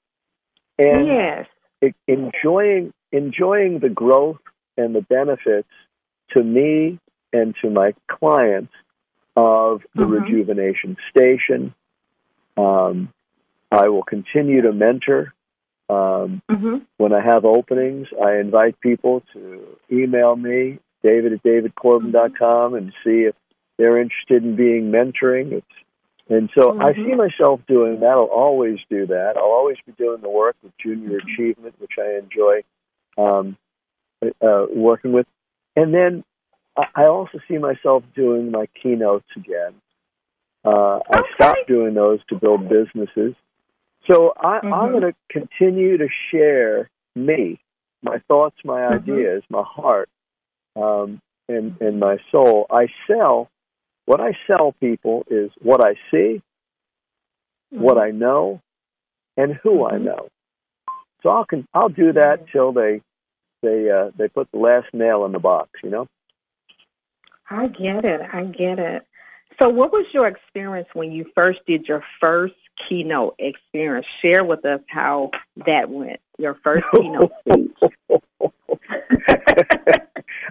and 0.78 1.06
yes. 1.06 1.46
it, 1.80 1.94
enjoying 2.06 2.92
enjoying 3.12 3.78
the 3.78 3.88
growth 3.88 4.40
and 4.76 4.94
the 4.94 5.02
benefits 5.02 5.68
to 6.30 6.42
me 6.42 6.98
and 7.32 7.54
to 7.62 7.70
my 7.70 7.94
clients 8.08 8.72
of 9.36 9.82
the 9.94 10.02
mm-hmm. 10.02 10.12
rejuvenation 10.12 10.96
station. 11.10 11.74
Um, 12.56 13.12
I 13.70 13.88
will 13.88 14.04
continue 14.04 14.62
to 14.62 14.72
mentor 14.72 15.34
um, 15.88 16.42
mm-hmm. 16.50 16.76
When 16.96 17.12
I 17.12 17.22
have 17.22 17.44
openings, 17.44 18.08
I 18.22 18.36
invite 18.38 18.80
people 18.80 19.22
to 19.34 19.76
email 19.92 20.34
me, 20.34 20.78
david 21.02 21.34
at 21.34 21.42
davidcorbin.com, 21.42 22.74
and 22.74 22.92
see 23.04 23.28
if 23.28 23.34
they're 23.76 24.00
interested 24.00 24.42
in 24.44 24.56
being 24.56 24.90
mentoring. 24.90 25.52
It's, 25.52 25.66
and 26.30 26.48
so 26.58 26.70
mm-hmm. 26.70 26.80
I 26.80 26.94
see 26.94 27.14
myself 27.14 27.60
doing 27.68 28.00
that. 28.00 28.06
I'll 28.06 28.24
always 28.24 28.78
do 28.88 29.06
that. 29.08 29.34
I'll 29.36 29.42
always 29.42 29.76
be 29.84 29.92
doing 29.92 30.22
the 30.22 30.30
work 30.30 30.56
with 30.62 30.72
Junior 30.82 31.18
mm-hmm. 31.18 31.28
Achievement, 31.28 31.74
which 31.78 31.98
I 31.98 32.18
enjoy 32.18 32.62
um, 33.18 33.58
uh, 34.22 34.66
working 34.74 35.12
with. 35.12 35.26
And 35.76 35.92
then 35.92 36.24
I 36.76 37.06
also 37.06 37.40
see 37.46 37.58
myself 37.58 38.04
doing 38.16 38.50
my 38.50 38.68
keynotes 38.82 39.28
again. 39.36 39.74
Uh, 40.64 41.00
I 41.10 41.20
stopped 41.34 41.68
doing 41.68 41.92
those 41.92 42.20
to 42.30 42.36
build 42.36 42.70
businesses. 42.70 43.34
So 44.10 44.34
I, 44.36 44.60
I'm 44.60 44.90
Mhm. 44.90 44.92
going 44.92 45.12
to 45.12 45.14
continue 45.30 45.96
to 45.98 46.08
share 46.30 46.90
me, 47.14 47.60
my 48.02 48.18
thoughts, 48.28 48.56
my 48.64 48.82
Mhm. 48.82 48.96
ideas, 48.96 49.42
my 49.48 49.62
heart, 49.62 50.08
um, 50.76 51.20
and, 51.48 51.80
and 51.80 52.00
my 52.00 52.18
soul. 52.30 52.66
I 52.70 52.88
sell, 53.06 53.50
what 54.06 54.20
I 54.20 54.36
sell 54.46 54.72
people 54.72 55.24
is 55.30 55.50
what 55.60 55.84
I 55.84 55.94
see, 56.10 56.42
what 57.70 57.98
I 57.98 58.10
know, 58.10 58.60
and 59.36 59.54
who 59.54 59.84
I 59.86 59.94
Mhm. 59.94 60.04
know. 60.04 60.28
So 61.22 61.30
I'll 61.30 61.46
con- 61.46 61.66
I'll 61.72 61.88
do 61.88 62.12
that 62.12 62.46
till 62.52 62.72
they 62.72 63.00
they 63.62 63.90
uh, 63.90 64.10
they 64.16 64.28
put 64.28 64.50
the 64.52 64.58
last 64.58 64.92
nail 64.92 65.24
in 65.24 65.32
the 65.32 65.38
box. 65.38 65.70
You 65.82 65.90
know. 65.90 66.08
I 67.50 67.68
get 67.68 68.04
it. 68.04 68.20
I 68.32 68.44
get 68.44 68.78
it. 68.78 69.06
So, 69.60 69.68
what 69.68 69.92
was 69.92 70.06
your 70.12 70.26
experience 70.26 70.88
when 70.94 71.12
you 71.12 71.26
first 71.36 71.60
did 71.66 71.86
your 71.86 72.02
first 72.20 72.54
keynote 72.88 73.36
experience? 73.38 74.06
Share 74.22 74.44
with 74.44 74.64
us 74.64 74.80
how 74.88 75.30
that 75.66 75.88
went. 75.90 76.20
Your 76.38 76.54
first 76.62 76.84
keynote 76.94 77.32
speech. 77.40 77.76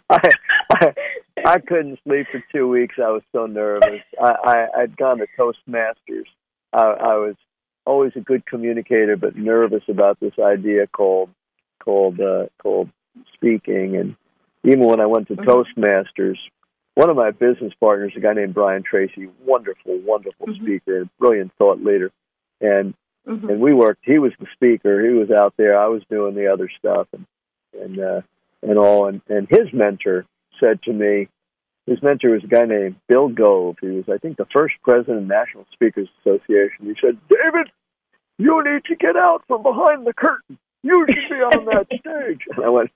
I, 0.10 0.30
I 0.72 0.94
I 1.46 1.60
couldn't 1.60 2.00
sleep 2.04 2.28
for 2.32 2.44
two 2.52 2.68
weeks. 2.70 2.96
I 2.98 3.10
was 3.10 3.24
so 3.32 3.46
nervous. 3.46 4.02
I, 4.22 4.32
I 4.46 4.68
I'd 4.82 4.98
gone 4.98 5.18
to 5.20 5.28
Toastmasters. 5.38 6.26
I, 6.72 6.82
I 6.82 7.16
was 7.18 7.36
always 7.86 8.14
a 8.16 8.22
good 8.22 8.46
communicator, 8.46 9.18
but 9.18 9.36
nervous 9.36 9.84
about 9.88 10.20
this 10.20 10.34
idea 10.40 10.88
called 10.88 11.30
called 11.84 12.20
uh, 12.20 12.46
called 12.62 12.90
speaking. 13.34 13.98
And 13.98 14.16
even 14.64 14.86
when 14.86 15.00
I 15.02 15.06
went 15.06 15.28
to 15.28 15.36
Mhm. 15.36 15.46
Toastmasters, 15.46 16.38
one 16.96 17.10
of 17.10 17.16
my 17.16 17.32
business 17.32 17.74
partners, 17.80 18.14
a 18.16 18.20
guy 18.20 18.34
named 18.34 18.54
Brian 18.54 18.84
Tracy, 18.84 19.30
wonderful, 19.46 19.98
wonderful 20.00 20.48
Mhm. 20.48 20.62
speaker, 20.62 21.10
brilliant 21.20 21.52
thought 21.54 21.84
leader, 21.84 22.12
and 22.62 22.94
Mhm. 23.28 23.50
and 23.50 23.62
we 23.62 23.74
worked. 23.74 24.02
He 24.04 24.20
was 24.20 24.34
the 24.40 24.48
speaker. 24.54 25.02
He 25.06 25.14
was 25.14 25.32
out 25.32 25.54
there. 25.58 25.78
I 25.78 25.88
was 25.88 26.04
doing 26.10 26.36
the 26.36 26.48
other 26.48 26.70
stuff, 26.70 27.08
and 27.14 27.26
and 27.80 28.00
uh, 28.00 28.22
and 28.62 28.78
all. 28.78 29.08
And 29.08 29.22
and 29.30 29.48
his 29.50 29.72
mentor 29.74 30.26
said 30.60 30.82
to 30.84 30.94
me, 30.94 31.30
his 31.88 32.02
mentor 32.02 32.30
was 32.32 32.44
a 32.44 32.48
guy 32.48 32.66
named 32.66 32.96
Bill 33.08 33.28
Gove. 33.28 33.78
He 33.82 33.88
was, 33.88 34.08
I 34.08 34.18
think, 34.18 34.38
the 34.38 34.46
first 34.46 34.76
president 34.84 35.18
of 35.24 35.28
the 35.28 35.34
National 35.34 35.66
Speakers 35.74 36.10
Association. 36.20 36.86
He 36.86 36.96
said, 37.02 37.18
David, 37.28 37.72
you 38.38 38.64
need 38.64 38.86
to 38.86 38.96
get 38.96 39.18
out 39.18 39.44
from 39.48 39.64
behind 39.64 40.06
the 40.06 40.14
curtain. 40.14 40.58
You 40.84 41.06
should 41.08 41.30
be 41.30 41.42
on 41.42 41.66
that 41.66 41.88
stage. 42.00 42.42
And 42.56 42.66
I 42.66 42.70
went. 42.70 42.92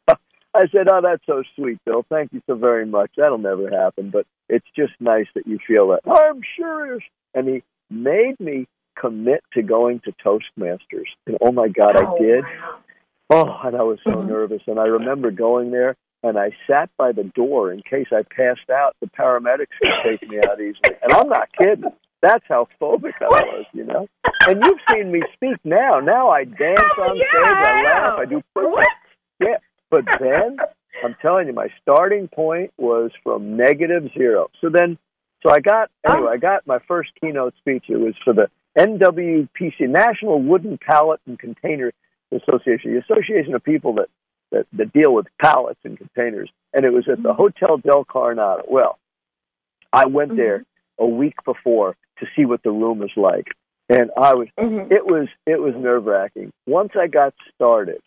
I 0.57 0.67
said, 0.71 0.87
"Oh, 0.89 1.01
that's 1.01 1.25
so 1.25 1.43
sweet, 1.55 1.77
Bill. 1.85 2.03
Thank 2.09 2.33
you 2.33 2.41
so 2.47 2.55
very 2.55 2.85
much. 2.85 3.11
That'll 3.17 3.37
never 3.37 3.69
happen, 3.69 4.09
but 4.09 4.25
it's 4.49 4.65
just 4.75 4.93
nice 4.99 5.27
that 5.35 5.45
you 5.47 5.59
feel 5.67 5.89
that." 5.89 6.01
I'm 6.05 6.41
serious. 6.57 7.03
And 7.33 7.47
he 7.47 7.63
made 7.89 8.39
me 8.39 8.67
commit 8.99 9.43
to 9.53 9.61
going 9.61 9.99
to 10.01 10.11
Toastmasters. 10.25 11.05
And 11.27 11.37
oh 11.41 11.51
my 11.51 11.67
God, 11.67 11.95
Oh, 11.97 12.15
I 12.15 12.19
did. 12.19 12.43
wow. 12.43 12.79
Oh, 13.29 13.67
and 13.67 13.75
I 13.75 13.83
was 13.83 13.99
so 14.03 14.11
Mhm. 14.11 14.27
nervous. 14.27 14.61
And 14.67 14.79
I 14.79 14.85
remember 14.87 15.29
going 15.31 15.69
there 15.71 15.95
and 16.23 16.39
I 16.39 16.51
sat 16.65 16.89
by 16.97 17.11
the 17.11 17.25
door 17.25 17.71
in 17.71 17.81
case 17.83 18.07
I 18.11 18.23
passed 18.23 18.69
out. 18.71 18.95
The 19.01 19.07
paramedics 19.07 19.67
could 19.83 19.93
take 20.03 20.27
me 20.27 20.39
out 20.39 20.59
easily. 20.59 20.95
And 21.03 21.13
I'm 21.13 21.29
not 21.29 21.51
kidding. 21.53 21.91
That's 22.21 22.43
how 22.47 22.67
phobic 22.81 23.13
I 23.21 23.27
was, 23.27 23.65
you 23.73 23.83
know. 23.83 24.07
And 24.47 24.63
you've 24.65 24.79
seen 24.91 25.11
me 25.11 25.21
speak 25.33 25.57
now. 25.63 25.99
Now 25.99 26.29
I 26.29 26.45
dance 26.45 26.79
Oh, 26.97 27.03
on 27.03 27.17
yeah, 27.17 27.23
stage. 27.27 27.45
I 27.45 27.79
I 27.79 27.83
laugh. 27.83 28.19
I 28.19 28.25
do. 28.25 28.41
What? 28.53 28.87
Yeah, 29.39 29.57
but 29.89 30.05
then 30.19 30.57
I'm 31.03 31.15
telling 31.21 31.47
you, 31.47 31.53
my 31.53 31.67
starting 31.81 32.27
point 32.27 32.71
was 32.77 33.11
from 33.23 33.55
negative 33.57 34.09
zero. 34.17 34.49
So 34.61 34.69
then, 34.69 34.97
so 35.43 35.51
I 35.51 35.59
got 35.59 35.89
anyway. 36.09 36.31
I 36.33 36.37
got 36.37 36.65
my 36.67 36.79
first 36.87 37.11
keynote 37.21 37.53
speech. 37.59 37.85
It 37.89 37.97
was 37.97 38.15
for 38.23 38.33
the 38.33 38.49
NWPC, 38.77 39.81
National 39.89 40.41
Wooden 40.41 40.77
Pallet 40.77 41.19
and 41.25 41.37
Container 41.37 41.91
Association, 42.31 42.93
the 42.93 42.99
association 43.09 43.53
of 43.55 43.63
people 43.63 43.93
that 43.95 44.07
that, 44.51 44.65
that 44.73 44.93
deal 44.93 45.13
with 45.13 45.27
pallets 45.41 45.79
and 45.83 45.97
containers. 45.97 46.49
And 46.73 46.85
it 46.85 46.93
was 46.93 47.05
at 47.11 47.21
the 47.21 47.33
Mhm. 47.33 47.35
Hotel 47.35 47.77
Del 47.77 48.05
Coronado. 48.05 48.63
Well, 48.67 48.97
I 49.91 50.05
went 50.05 50.37
there 50.37 50.63
a 50.97 51.05
week 51.05 51.35
before 51.43 51.95
to 52.19 52.25
see 52.35 52.45
what 52.45 52.63
the 52.63 52.71
room 52.71 52.99
was 52.99 53.11
like, 53.17 53.47
and 53.89 54.09
I 54.17 54.33
was 54.35 54.47
Mhm. 54.57 54.91
it 54.91 55.05
was 55.05 55.27
it 55.45 55.59
was 55.61 55.75
nerve 55.75 56.05
wracking. 56.05 56.51
Once 56.65 56.95
I 56.95 57.07
got 57.07 57.33
started, 57.53 58.01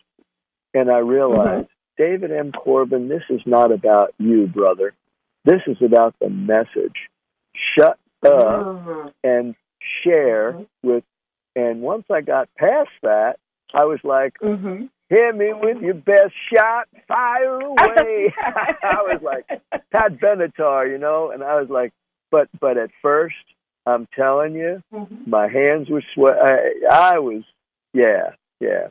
and 0.73 0.89
I 0.91 0.99
realized, 0.99 1.67
David 1.97 2.31
M. 2.31 2.51
Corbin, 2.51 3.07
this 3.09 3.23
is 3.29 3.41
not 3.45 3.71
about 3.71 4.13
you, 4.17 4.47
brother. 4.47 4.93
This 5.45 5.61
is 5.67 5.77
about 5.83 6.15
the 6.19 6.29
message. 6.29 7.09
Shut 7.77 7.97
up 8.25 8.65
Mhm. 8.65 9.13
and 9.23 9.55
share 10.03 10.53
Mhm. 10.53 10.67
with. 10.83 11.03
And 11.55 11.81
once 11.81 12.05
I 12.09 12.21
got 12.21 12.47
past 12.57 12.91
that, 13.01 13.37
I 13.73 13.85
was 13.85 13.99
like, 14.03 14.37
Mhm. 14.39 14.89
"Hit 15.09 15.35
me 15.35 15.51
with 15.53 15.81
your 15.81 15.95
best 15.95 16.33
shot, 16.53 16.87
fire 17.07 17.59
away." 17.59 18.33
I 18.83 19.01
was 19.03 19.21
like 19.21 19.47
Pat 19.91 20.13
Benatar, 20.19 20.89
you 20.89 20.97
know, 20.97 21.31
and 21.31 21.43
I 21.43 21.59
was 21.59 21.69
like, 21.69 21.91
but 22.29 22.47
but 22.59 22.77
at 22.77 22.91
first, 23.01 23.35
I'm 23.85 24.07
telling 24.15 24.53
you, 24.55 24.81
Mhm. 24.93 25.27
my 25.27 25.47
hands 25.47 25.89
were 25.89 26.03
sweat. 26.13 26.37
I, 26.39 27.13
I 27.15 27.19
was, 27.19 27.43
yeah, 27.93 28.35
yeah. 28.59 28.87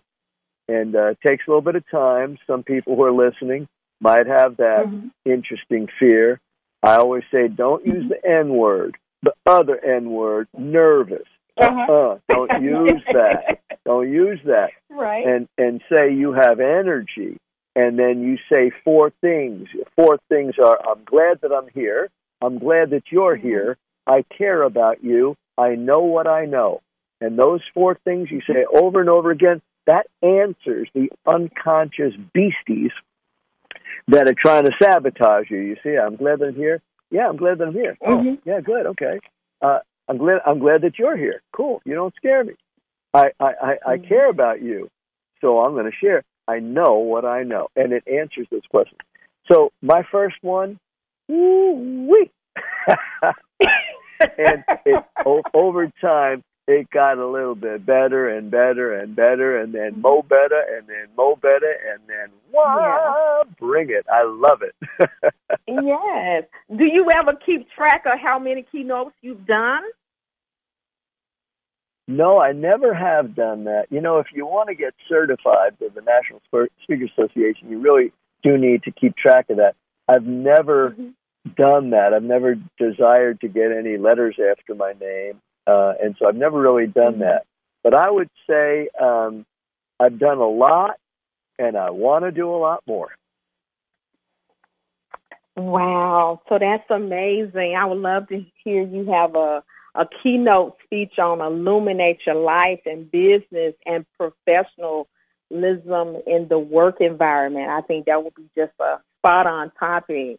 And 0.71 0.95
uh, 0.95 1.07
it 1.09 1.19
takes 1.27 1.45
a 1.47 1.51
little 1.51 1.63
bit 1.63 1.75
of 1.75 1.83
time. 1.91 2.39
Some 2.47 2.63
people 2.63 2.95
who 2.95 3.03
are 3.03 3.13
listening 3.13 3.67
might 4.01 4.27
have 4.29 4.57
that 4.59 4.87
Mhm. 4.87 5.11
interesting 5.25 5.89
fear. 5.99 6.39
I 6.83 6.97
always 6.97 7.25
say, 7.33 7.49
don't 7.49 7.85
use 7.85 8.09
the 8.09 8.25
N 8.25 8.51
word, 8.51 8.97
the 9.23 9.35
other 9.45 9.79
N 9.85 10.11
word, 10.13 10.47
nervous. 10.57 11.27
Uh-huh. 11.57 11.93
Uh, 11.93 12.19
don't 12.29 12.51
use 12.63 13.03
that. 13.13 13.59
Don't 13.85 14.11
use 14.11 14.41
that. 14.45 14.71
Right. 14.89 15.27
And 15.27 15.49
and 15.59 15.83
say 15.93 16.13
you 16.15 16.33
have 16.33 16.61
energy. 16.61 17.37
And 17.77 17.99
then 17.99 18.23
you 18.23 18.39
say 18.53 18.71
four 18.85 19.11
things. 19.21 19.69
Four 19.97 20.19
things 20.29 20.55
are 20.59 20.79
I'm 20.89 21.03
glad 21.05 21.41
that 21.43 21.53
I'm 21.53 21.69
here. 21.75 22.09
I'm 22.41 22.59
glad 22.59 22.91
that 22.91 23.11
you're 23.11 23.37
Mhm. 23.37 23.43
here. 23.43 23.77
I 24.07 24.23
care 24.23 24.63
about 24.63 25.03
you. 25.03 25.37
I 25.59 25.75
know 25.75 26.01
what 26.05 26.27
I 26.29 26.47
know. 26.47 26.81
And 27.21 27.39
those 27.39 27.61
four 27.75 27.97
things 28.05 28.31
you 28.31 28.41
say 28.43 28.65
over 28.65 29.01
and 29.01 29.11
over 29.11 29.31
again, 29.31 29.61
that 29.87 30.07
answers 30.23 30.89
the 30.95 31.09
unconscious 31.27 32.15
beasties 32.33 32.91
that 34.09 34.29
are 34.29 34.35
trying 34.35 34.65
to 34.65 34.73
sabotage 34.83 35.51
you. 35.51 35.59
You 35.59 35.77
see, 35.83 35.97
I'm 35.97 36.17
glad 36.17 36.41
that 36.41 36.49
I'm 36.49 36.55
here. 36.55 36.81
Yeah, 37.11 37.29
I'm 37.29 37.37
glad 37.37 37.59
that 37.59 37.69
I'm 37.69 37.75
here. 37.75 37.97
Oh, 38.07 38.37
yeah, 38.45 38.61
good. 38.61 38.87
Okay. 38.87 39.19
Uh, 39.61 39.79
I'm 40.09 40.19
glad. 40.19 40.41
I'm 40.47 40.59
glad 40.59 40.83
that 40.83 40.99
you're 40.99 41.17
here. 41.17 41.43
Cool. 41.53 41.81
You 41.85 41.95
don't 41.95 42.15
scare 42.17 42.45
me. 42.45 42.55
I 43.15 43.31
I 43.41 43.47
I, 43.63 43.77
I 43.87 43.97
Mhm. 43.97 44.09
care 44.09 44.29
about 44.31 44.63
you, 44.63 44.89
so 45.41 45.59
I'm 45.61 45.73
going 45.73 45.91
to 45.91 45.97
share. 45.97 46.23
I 46.49 46.59
know 46.61 46.95
what 46.99 47.25
I 47.25 47.43
know, 47.43 47.69
and 47.77 47.93
it 47.93 48.05
answers 48.09 48.47
this 48.51 48.65
question. 48.71 48.99
So 49.51 49.71
my 49.83 50.03
first 50.11 50.37
one, 50.43 50.79
woo 51.29 52.29
and 54.39 54.65
it 54.85 55.05
o- 55.25 55.43
over 55.55 55.91
time 56.01 56.43
it 56.71 56.91
got 56.91 57.19
a 57.19 57.27
little 57.27 57.55
bit 57.55 57.85
better 57.85 58.29
and 58.29 58.51
better 58.51 58.95
and 58.99 59.15
better 59.17 59.59
and 59.59 59.75
then 59.75 60.01
mo 60.01 60.23
better 60.23 60.63
and 60.77 60.87
then 60.89 61.07
mo 61.17 61.37
better 61.37 61.75
and 61.93 62.01
then 62.07 62.29
wow 62.53 63.43
bring 63.59 63.91
it. 63.91 64.07
I 64.13 64.25
love 64.25 64.63
it. 64.63 64.75
Yes. 65.69 66.45
Do 66.77 66.85
you 66.85 67.09
ever 67.13 67.35
keep 67.47 67.69
track 67.71 68.03
of 68.07 68.19
how 68.21 68.39
many 68.39 68.65
keynotes 68.71 69.15
you've 69.23 69.47
done? 69.47 69.83
no 72.09 72.41
i 72.41 72.51
never 72.53 72.93
have 72.93 73.35
done 73.37 73.65
that. 73.65 73.87
You 73.91 74.01
know 74.01 74.19
if 74.19 74.27
you 74.35 74.45
want 74.47 74.69
to 74.69 74.75
get 74.75 74.95
certified 75.09 75.77
with 75.81 75.95
the 75.95 76.01
national 76.03 76.41
Spe- 76.47 76.73
speaker 76.83 77.05
association 77.05 77.71
you 77.71 77.79
really 77.79 78.13
do 78.43 78.59
need 78.59 78.83
to 78.85 78.91
keep 78.91 79.17
track 79.17 79.49
of 79.51 79.59
that. 79.59 79.77
I've 80.09 80.25
never 80.27 80.91
Mhm. 80.91 81.15
done 81.57 81.91
that. 81.91 82.13
I've 82.15 82.23
never 82.25 82.57
desired 82.79 83.41
to 83.43 83.49
get 83.49 83.71
any 83.71 83.97
letters 83.97 84.37
after 84.41 84.75
my 84.75 84.93
name 85.01 85.41
uh, 85.67 85.95
and 86.03 86.17
so 86.19 86.27
i've 86.27 86.37
never 86.37 86.61
really 86.61 86.87
done 86.87 87.17
Mhm. 87.17 87.21
that 87.21 87.45
but 87.83 87.97
i 87.97 88.11
would 88.11 88.31
say 88.49 88.89
um, 89.01 89.47
i've 89.99 90.19
done 90.19 90.39
a 90.39 90.49
lot 90.49 90.97
and 91.59 91.77
i 91.77 91.91
want 91.91 92.25
to 92.25 92.33
do 92.33 92.49
a 92.51 92.57
lot 92.57 92.83
more 92.87 93.11
Wow. 95.57 96.41
So 96.49 96.59
that's 96.59 96.89
amazing. 96.91 97.77
I 97.77 97.85
would 97.85 97.99
love 97.99 98.29
to 98.29 98.45
hear 98.65 98.83
you 98.83 99.07
have 99.13 99.35
a, 99.35 99.63
a 99.95 100.07
keynote 100.23 100.77
speech 100.85 101.19
on 101.19 101.41
illuminate 101.41 102.21
your 102.27 102.37
life 102.37 102.81
and 102.87 103.11
business 103.11 103.75
and 103.85 104.07
professionalism 104.17 105.07
in 106.27 106.49
the 106.49 106.59
work 106.59 107.01
environment. 107.01 107.69
I 107.69 107.83
think 107.83 108.07
that 108.07 108.23
would 108.23 108.35
be 108.35 108.49
just 108.57 108.73
a 108.81 108.99
spot 109.19 109.47
on 109.47 109.73
topic. 109.79 110.39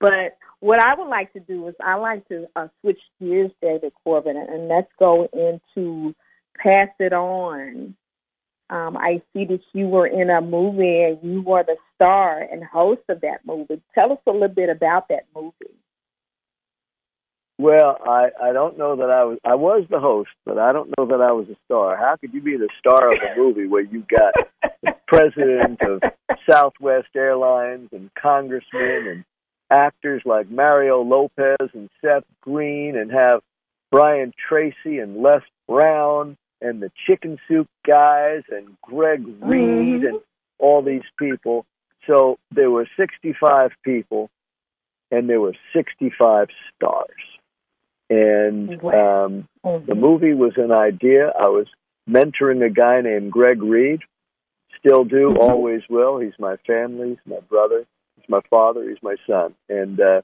But 0.00 0.36
what 0.60 0.80
I 0.80 0.94
would 0.94 1.08
like 1.08 1.32
to 1.34 1.40
do 1.40 1.68
is 1.68 1.74
I 1.80 1.94
like 1.94 2.26
to 2.28 2.46
uh, 2.56 2.68
switch 2.80 3.00
gears, 3.20 3.50
David 3.62 3.92
Corbin, 4.04 4.36
and 4.36 4.68
let's 4.68 4.90
go 4.98 5.28
into 5.32 6.14
pass 6.56 6.88
it 6.98 7.12
on. 7.12 7.94
Um, 8.70 8.96
I 8.96 9.22
see 9.32 9.46
that 9.46 9.62
you 9.72 9.86
were 9.86 10.06
in 10.06 10.28
a 10.28 10.40
movie 10.40 11.02
and 11.02 11.18
you 11.22 11.40
were 11.40 11.62
the 11.62 11.76
star 11.94 12.40
and 12.40 12.62
host 12.62 13.00
of 13.08 13.22
that 13.22 13.40
movie. 13.46 13.80
Tell 13.94 14.12
us 14.12 14.18
a 14.26 14.30
little 14.30 14.48
bit 14.48 14.68
about 14.68 15.08
that 15.08 15.24
movie. 15.34 15.54
Well, 17.56 17.98
I 18.06 18.28
I 18.40 18.52
don't 18.52 18.78
know 18.78 18.96
that 18.96 19.10
I 19.10 19.24
was 19.24 19.38
I 19.44 19.54
was 19.56 19.84
the 19.90 19.98
host, 19.98 20.30
but 20.44 20.58
I 20.58 20.72
don't 20.72 20.92
know 20.96 21.06
that 21.06 21.20
I 21.20 21.32
was 21.32 21.48
a 21.48 21.56
star. 21.64 21.96
How 21.96 22.16
could 22.16 22.32
you 22.32 22.40
be 22.40 22.56
the 22.56 22.68
star 22.78 23.10
of 23.10 23.18
a 23.18 23.36
movie 23.36 23.66
where 23.66 23.82
you 23.82 24.04
got 24.08 24.34
the 24.82 24.94
president 25.08 25.80
of 25.82 26.02
Southwest 26.48 27.08
Airlines 27.16 27.88
and 27.92 28.10
congressmen 28.14 29.08
and 29.08 29.24
actors 29.70 30.22
like 30.24 30.50
Mario 30.50 31.02
Lopez 31.02 31.70
and 31.74 31.90
Seth 32.00 32.24
Green 32.40 32.96
and 32.96 33.10
have 33.12 33.40
Brian 33.90 34.32
Tracy 34.48 34.98
and 34.98 35.22
Les 35.22 35.42
Brown 35.68 36.36
and 36.60 36.82
the 36.82 36.90
Chicken 37.06 37.38
Soup 37.46 37.68
guys 37.86 38.42
and 38.50 38.76
Greg 38.82 39.24
Reid 39.40 40.02
Mhm. 40.02 40.08
and 40.08 40.20
all 40.58 40.82
these 40.82 41.04
people. 41.18 41.64
So 42.06 42.38
there 42.50 42.70
were 42.70 42.86
65 42.96 43.72
people 43.84 44.30
and 45.10 45.28
there 45.28 45.40
were 45.40 45.54
65 45.72 46.48
stars. 46.74 47.38
And 48.10 48.80
Wow. 48.82 49.24
um, 49.26 49.48
Mhm. 49.64 49.86
the 49.86 49.94
movie 49.94 50.34
was 50.34 50.56
an 50.56 50.72
idea. 50.72 51.28
I 51.28 51.48
was 51.48 51.66
mentoring 52.08 52.64
a 52.64 52.70
guy 52.70 53.00
named 53.02 53.30
Greg 53.32 53.62
Reid. 53.62 54.00
Still 54.78 55.04
do, 55.04 55.30
Mhm. 55.30 55.38
always 55.38 55.88
will. 55.88 56.18
He's 56.18 56.38
my 56.38 56.56
family. 56.58 57.10
He's 57.10 57.26
my 57.26 57.40
brother. 57.40 57.84
My 58.28 58.40
father. 58.50 58.88
He's 58.88 59.02
my 59.02 59.16
son. 59.26 59.54
And 59.68 60.00
uh, 60.00 60.22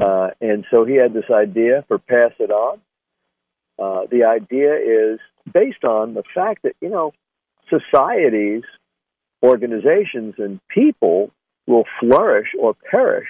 uh, 0.00 0.30
and 0.40 0.64
so 0.70 0.84
he 0.84 0.94
had 0.96 1.12
this 1.12 1.30
idea 1.30 1.84
for 1.88 1.98
Pass 1.98 2.32
It 2.38 2.50
On. 2.50 2.80
Uh, 3.78 4.02
the 4.10 4.24
idea 4.24 4.74
is 4.76 5.20
based 5.52 5.84
on 5.84 6.14
the 6.14 6.22
fact 6.34 6.62
that 6.62 6.74
you 6.80 6.88
know 6.88 7.12
societies, 7.68 8.62
organizations, 9.42 10.34
and 10.38 10.60
people 10.68 11.30
will 11.66 11.84
flourish 12.00 12.48
or 12.58 12.74
perish 12.90 13.28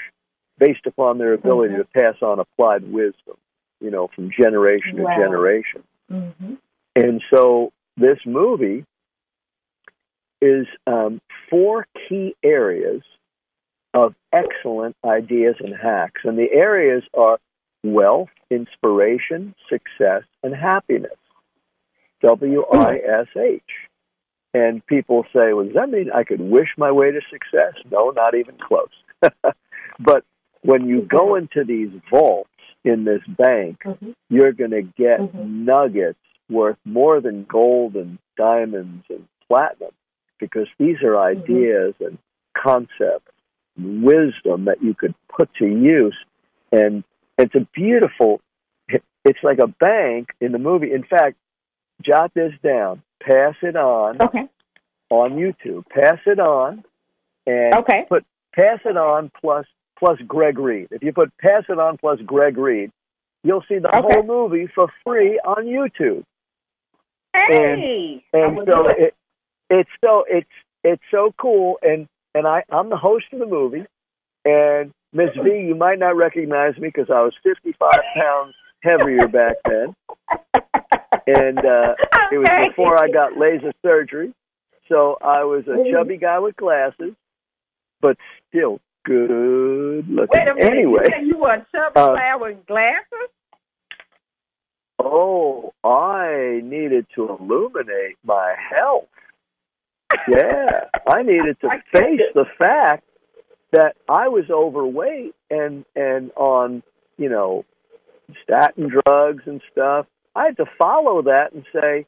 based 0.59 0.87
upon 0.87 1.19
their 1.19 1.33
ability 1.33 1.75
Mhm. 1.75 1.79
to 1.79 1.85
pass 2.01 2.23
on 2.23 2.39
applied 2.39 2.91
wisdom. 2.93 3.37
You 3.81 3.91
know, 3.91 4.07
from 4.09 4.31
generation 4.31 5.03
Wow. 5.03 5.11
to 5.17 5.23
generation. 5.23 5.83
Mhm. 6.11 6.59
And 6.97 7.23
so 7.35 7.73
this 7.97 8.19
movie 8.25 8.85
is 10.41 10.67
um, 10.87 11.21
four 11.51 11.87
key 12.09 12.37
areas 12.43 13.03
of 13.95 14.15
excellent 14.33 14.97
ideas 15.05 15.57
and 15.61 15.75
hacks. 15.75 16.23
And 16.25 16.37
the 16.37 16.53
areas 16.53 17.05
are 17.17 17.39
wealth, 17.83 18.29
inspiration, 18.51 19.55
success, 19.69 20.23
and 20.43 20.55
happiness. 20.55 21.13
W 22.23 22.65
I 22.73 22.97
S 22.97 23.29
H. 23.37 23.63
And 24.53 24.85
people 24.87 25.25
say, 25.33 25.53
well, 25.53 25.65
does 25.65 25.75
that 25.75 25.91
mean 25.91 26.11
I 26.15 26.25
could 26.25 26.41
wish 26.41 26.69
my 26.77 26.91
way 26.93 27.11
to 27.11 27.21
success? 27.31 27.75
No, 27.91 28.11
not 28.11 28.35
even 28.35 28.57
close. 28.57 29.23
but 30.01 30.25
when 30.63 30.89
you 30.89 31.03
go 31.03 31.35
into 31.35 31.65
these 31.65 31.91
vaults 32.11 32.49
in 32.85 33.05
this 33.05 33.23
bank, 33.27 33.79
Mhm. 33.85 34.15
you're 34.31 34.53
going 34.53 34.71
to 34.71 34.83
get 34.83 35.21
Mhm. 35.21 35.65
nuggets 35.65 36.19
worth 36.49 36.79
more 36.85 37.21
than 37.21 37.45
gold 37.45 37.97
and 37.97 38.19
diamonds 38.37 39.05
and 39.11 39.27
platinum 39.49 39.91
because 40.39 40.69
these 40.79 41.03
are 41.03 41.19
ideas 41.19 41.95
and 42.01 42.19
concepts, 42.57 43.34
wisdom 43.79 44.67
that 44.67 44.83
you 44.83 44.95
could 44.95 45.15
put 45.29 45.53
to 45.55 45.67
use. 45.67 46.17
And 46.73 47.05
it's 47.39 47.55
a 47.55 47.67
beautiful, 47.75 48.41
it's 48.89 49.39
like 49.43 49.59
a 49.59 49.67
bank 49.67 50.31
in 50.41 50.53
the 50.53 50.59
movie. 50.59 50.93
In 50.93 51.05
fact, 51.05 51.37
jot 52.03 52.33
this 52.35 52.53
down, 52.63 53.03
pass 53.21 53.55
it 53.63 53.77
on 53.77 54.21
Okay. 54.21 54.49
on 55.11 55.33
YouTube. 55.33 55.85
Pass 55.89 56.19
it 56.27 56.39
on 56.39 56.85
and 57.47 57.75
Okay. 57.75 58.07
put 58.09 58.25
pass 58.55 58.81
it 58.85 58.97
on 58.97 59.31
plus 59.41 59.67
plus 59.97 60.19
Greg 60.27 60.59
Reid. 60.59 60.89
If 60.91 61.03
you 61.03 61.13
put 61.13 61.37
pass 61.39 61.65
it 61.69 61.79
on 61.79 61.99
plus 61.99 62.21
Greg 62.23 62.57
Reid, 62.59 62.91
you'll 63.43 63.65
see 63.69 63.79
the 63.79 63.97
Okay. 63.97 64.15
whole 64.15 64.23
movie 64.23 64.67
for 64.67 64.89
free 65.05 65.39
on 65.41 65.67
YouTube. 65.67 66.25
Hey. 67.35 68.25
And 68.33 68.57
will 68.57 68.67
so 68.67 68.87
it, 68.89 69.15
it's 69.71 69.91
so 70.05 70.25
it's 70.29 70.51
it's 70.83 71.03
so 71.11 71.33
cool 71.39 71.79
and 71.83 72.09
and 72.35 72.47
I 72.47 72.65
I'm 72.71 72.91
the 72.91 72.97
host 72.97 73.27
of 73.33 73.39
the 73.39 73.47
movie 73.47 73.85
and 74.45 74.93
Miss 75.13 75.31
V 75.43 75.51
you 75.69 75.75
might 75.75 75.99
not 75.99 76.17
recognize 76.17 76.77
me 76.79 76.89
because 76.89 77.09
I 77.11 77.23
was 77.23 77.35
55 77.43 77.91
pounds 78.17 78.55
heavier 78.83 79.29
back 79.29 79.57
then 79.65 79.95
and 81.27 81.59
uh 81.59 81.95
it 82.33 82.39
was 82.39 82.69
before 82.69 83.03
I 83.03 83.09
got 83.09 83.37
laser 83.39 83.73
surgery. 83.83 84.33
So 84.89 85.17
I 85.23 85.45
was 85.45 85.65
a 85.67 85.91
chubby 85.91 86.17
guy 86.19 86.39
with 86.41 86.57
glasses, 86.57 87.15
but 88.03 88.17
still 88.49 88.81
good 89.05 90.07
looking. 90.09 90.29
Wait 90.39 90.49
a 90.49 90.55
minute. 90.55 90.71
Anyway, 90.71 91.05
You, 91.21 91.27
you 91.29 91.39
were 91.39 91.55
a 91.55 91.67
chubby 91.73 91.93
Uh, 91.97 92.13
lad 92.13 92.41
with 92.41 92.67
glasses? 92.67 93.31
oh, 94.99 95.73
I 95.83 96.61
needed 96.63 97.07
to 97.15 97.29
illuminate 97.39 98.17
my 98.25 98.55
health. 98.59 99.09
Yeah, 100.29 100.85
I 101.09 101.23
needed 101.23 101.61
to 101.61 101.69
I 101.69 101.79
face 101.93 102.21
the 102.35 102.47
fact 102.59 103.05
that 103.73 103.97
I 104.09 104.29
was 104.29 104.45
overweight 104.51 105.35
and 105.51 105.85
and 105.97 106.31
on 106.37 106.83
you 107.19 107.29
know 107.29 107.65
statin 108.43 108.89
drugs 108.89 109.43
and 109.47 109.61
stuff. 109.73 110.07
I 110.35 110.47
had 110.47 110.57
to 110.57 110.67
follow 110.79 111.23
that 111.23 111.53
and 111.53 111.65
say, 111.73 112.07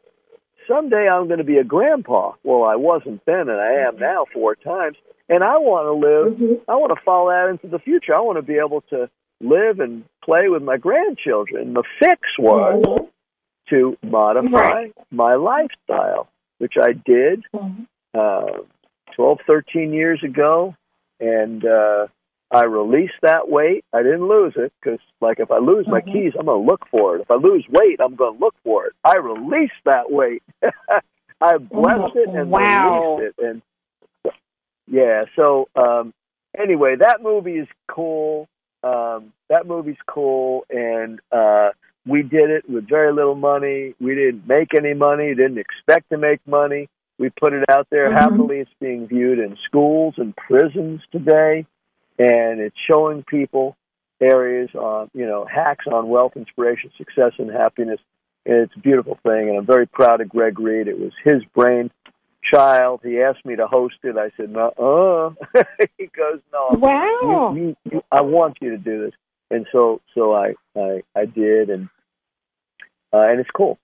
someday 0.66 1.08
I'm 1.08 1.26
going 1.26 1.38
to 1.38 1.44
be 1.44 1.58
a 1.58 1.64
grandpa. 1.64 2.32
Well, 2.42 2.64
I 2.64 2.74
wasn't 2.76 3.24
then, 3.26 3.48
and 3.48 3.60
I 3.60 3.86
am 3.86 3.98
now 3.98 4.26
four 4.32 4.56
times. 4.56 4.96
And 5.28 5.44
I 5.44 5.58
want 5.58 5.86
to 5.86 5.92
live. 5.92 6.38
Mhm. 6.38 6.60
I 6.68 6.76
want 6.76 6.92
to 6.96 7.04
follow 7.04 7.30
that 7.30 7.48
into 7.50 7.66
the 7.68 7.78
future. 7.80 8.14
I 8.14 8.20
want 8.20 8.36
to 8.38 8.42
be 8.42 8.58
able 8.58 8.80
to 8.90 9.08
live 9.40 9.80
and 9.80 10.04
play 10.24 10.48
with 10.48 10.62
my 10.62 10.76
grandchildren. 10.76 11.74
The 11.74 11.82
fix 12.00 12.20
was 12.38 12.82
Mhm. 12.84 13.08
to 13.70 13.96
modify 14.02 14.58
Right. 14.58 14.92
my 15.10 15.34
lifestyle, 15.34 16.28
which 16.58 16.74
I 16.80 16.92
did 16.92 17.44
Mhm. 17.54 17.86
Uh, 18.16 18.62
12, 19.14 19.38
13 19.46 19.92
years 19.92 20.22
ago, 20.22 20.74
and 21.20 21.64
uh, 21.64 22.06
I 22.50 22.64
released 22.64 23.14
that 23.22 23.48
weight. 23.48 23.84
I 23.92 24.02
didn't 24.02 24.28
lose 24.28 24.54
it 24.56 24.72
because, 24.80 25.00
like, 25.20 25.40
if 25.40 25.50
I 25.50 25.58
lose 25.58 25.86
my 25.88 26.00
Mhm. 26.00 26.12
keys, 26.12 26.32
I'm 26.38 26.46
going 26.46 26.64
to 26.64 26.70
look 26.70 26.86
for 26.88 27.16
it. 27.16 27.22
If 27.22 27.30
I 27.30 27.34
lose 27.34 27.66
weight, 27.68 28.00
I'm 28.00 28.14
going 28.14 28.34
to 28.38 28.40
look 28.44 28.54
for 28.62 28.86
it. 28.86 28.92
I 29.04 29.16
released 29.16 29.82
that 29.84 30.10
weight. 30.10 30.42
I 31.40 31.58
blessed 31.58 32.16
it 32.16 32.28
and 32.28 32.50
Wow. 32.50 33.18
released 33.18 33.34
it, 33.38 33.44
and 33.44 33.62
yeah. 34.86 35.24
So 35.34 35.68
um, 35.76 36.14
anyway, 36.56 36.96
that 36.96 37.22
movie 37.22 37.58
is 37.58 37.68
cool. 37.88 38.48
Um, 38.82 39.32
that 39.48 39.66
movie's 39.66 40.00
cool, 40.06 40.64
and 40.70 41.20
uh, 41.32 41.70
we 42.06 42.22
did 42.22 42.50
it 42.50 42.68
with 42.68 42.88
very 42.88 43.12
little 43.12 43.34
money. 43.34 43.94
We 44.00 44.14
didn't 44.14 44.46
make 44.46 44.74
any 44.74 44.94
money. 44.94 45.34
Didn't 45.34 45.58
expect 45.58 46.10
to 46.10 46.18
make 46.18 46.40
money. 46.46 46.88
We 47.18 47.30
put 47.30 47.52
it 47.52 47.64
out 47.70 47.88
there. 47.90 48.10
Mhm. 48.10 48.18
Happily, 48.18 48.58
it's 48.60 48.70
being 48.80 49.06
viewed 49.06 49.38
in 49.38 49.56
schools 49.64 50.14
and 50.18 50.36
prisons 50.36 51.00
today, 51.12 51.66
and 52.18 52.60
it's 52.60 52.76
showing 52.78 53.22
people 53.24 53.76
areas 54.20 54.70
on, 54.74 55.10
you 55.14 55.26
know, 55.26 55.44
hacks 55.44 55.86
on 55.86 56.08
wealth, 56.08 56.36
inspiration, 56.36 56.90
success, 56.96 57.32
and 57.38 57.50
happiness. 57.50 58.00
And 58.44 58.56
it's 58.58 58.74
a 58.76 58.80
beautiful 58.80 59.18
thing, 59.22 59.48
and 59.48 59.58
I'm 59.58 59.66
very 59.66 59.86
proud 59.86 60.20
of 60.20 60.28
Greg 60.28 60.58
Reid. 60.58 60.88
It 60.88 60.98
was 60.98 61.12
his 61.24 61.44
brain 61.54 61.90
child. 62.42 63.00
He 63.02 63.20
asked 63.20 63.44
me 63.44 63.56
to 63.56 63.66
host 63.66 63.96
it. 64.04 64.16
I 64.16 64.30
said, 64.36 64.50
"No." 64.50 65.34
Uh. 65.52 65.62
he 65.98 66.06
goes, 66.06 66.40
"No, 66.52 66.68
Wow. 66.78 67.54
you, 67.54 67.60
you, 67.60 67.76
you, 67.92 68.02
I 68.12 68.20
want 68.20 68.58
you 68.60 68.70
to 68.70 68.78
do 68.78 69.00
this." 69.04 69.12
And 69.50 69.66
so, 69.72 70.00
so 70.14 70.32
I, 70.32 70.54
I, 70.76 71.02
I 71.14 71.24
did, 71.26 71.70
and 71.70 71.88
uh, 73.12 73.18
and 73.20 73.40
it's 73.40 73.50
cool. 73.50 73.78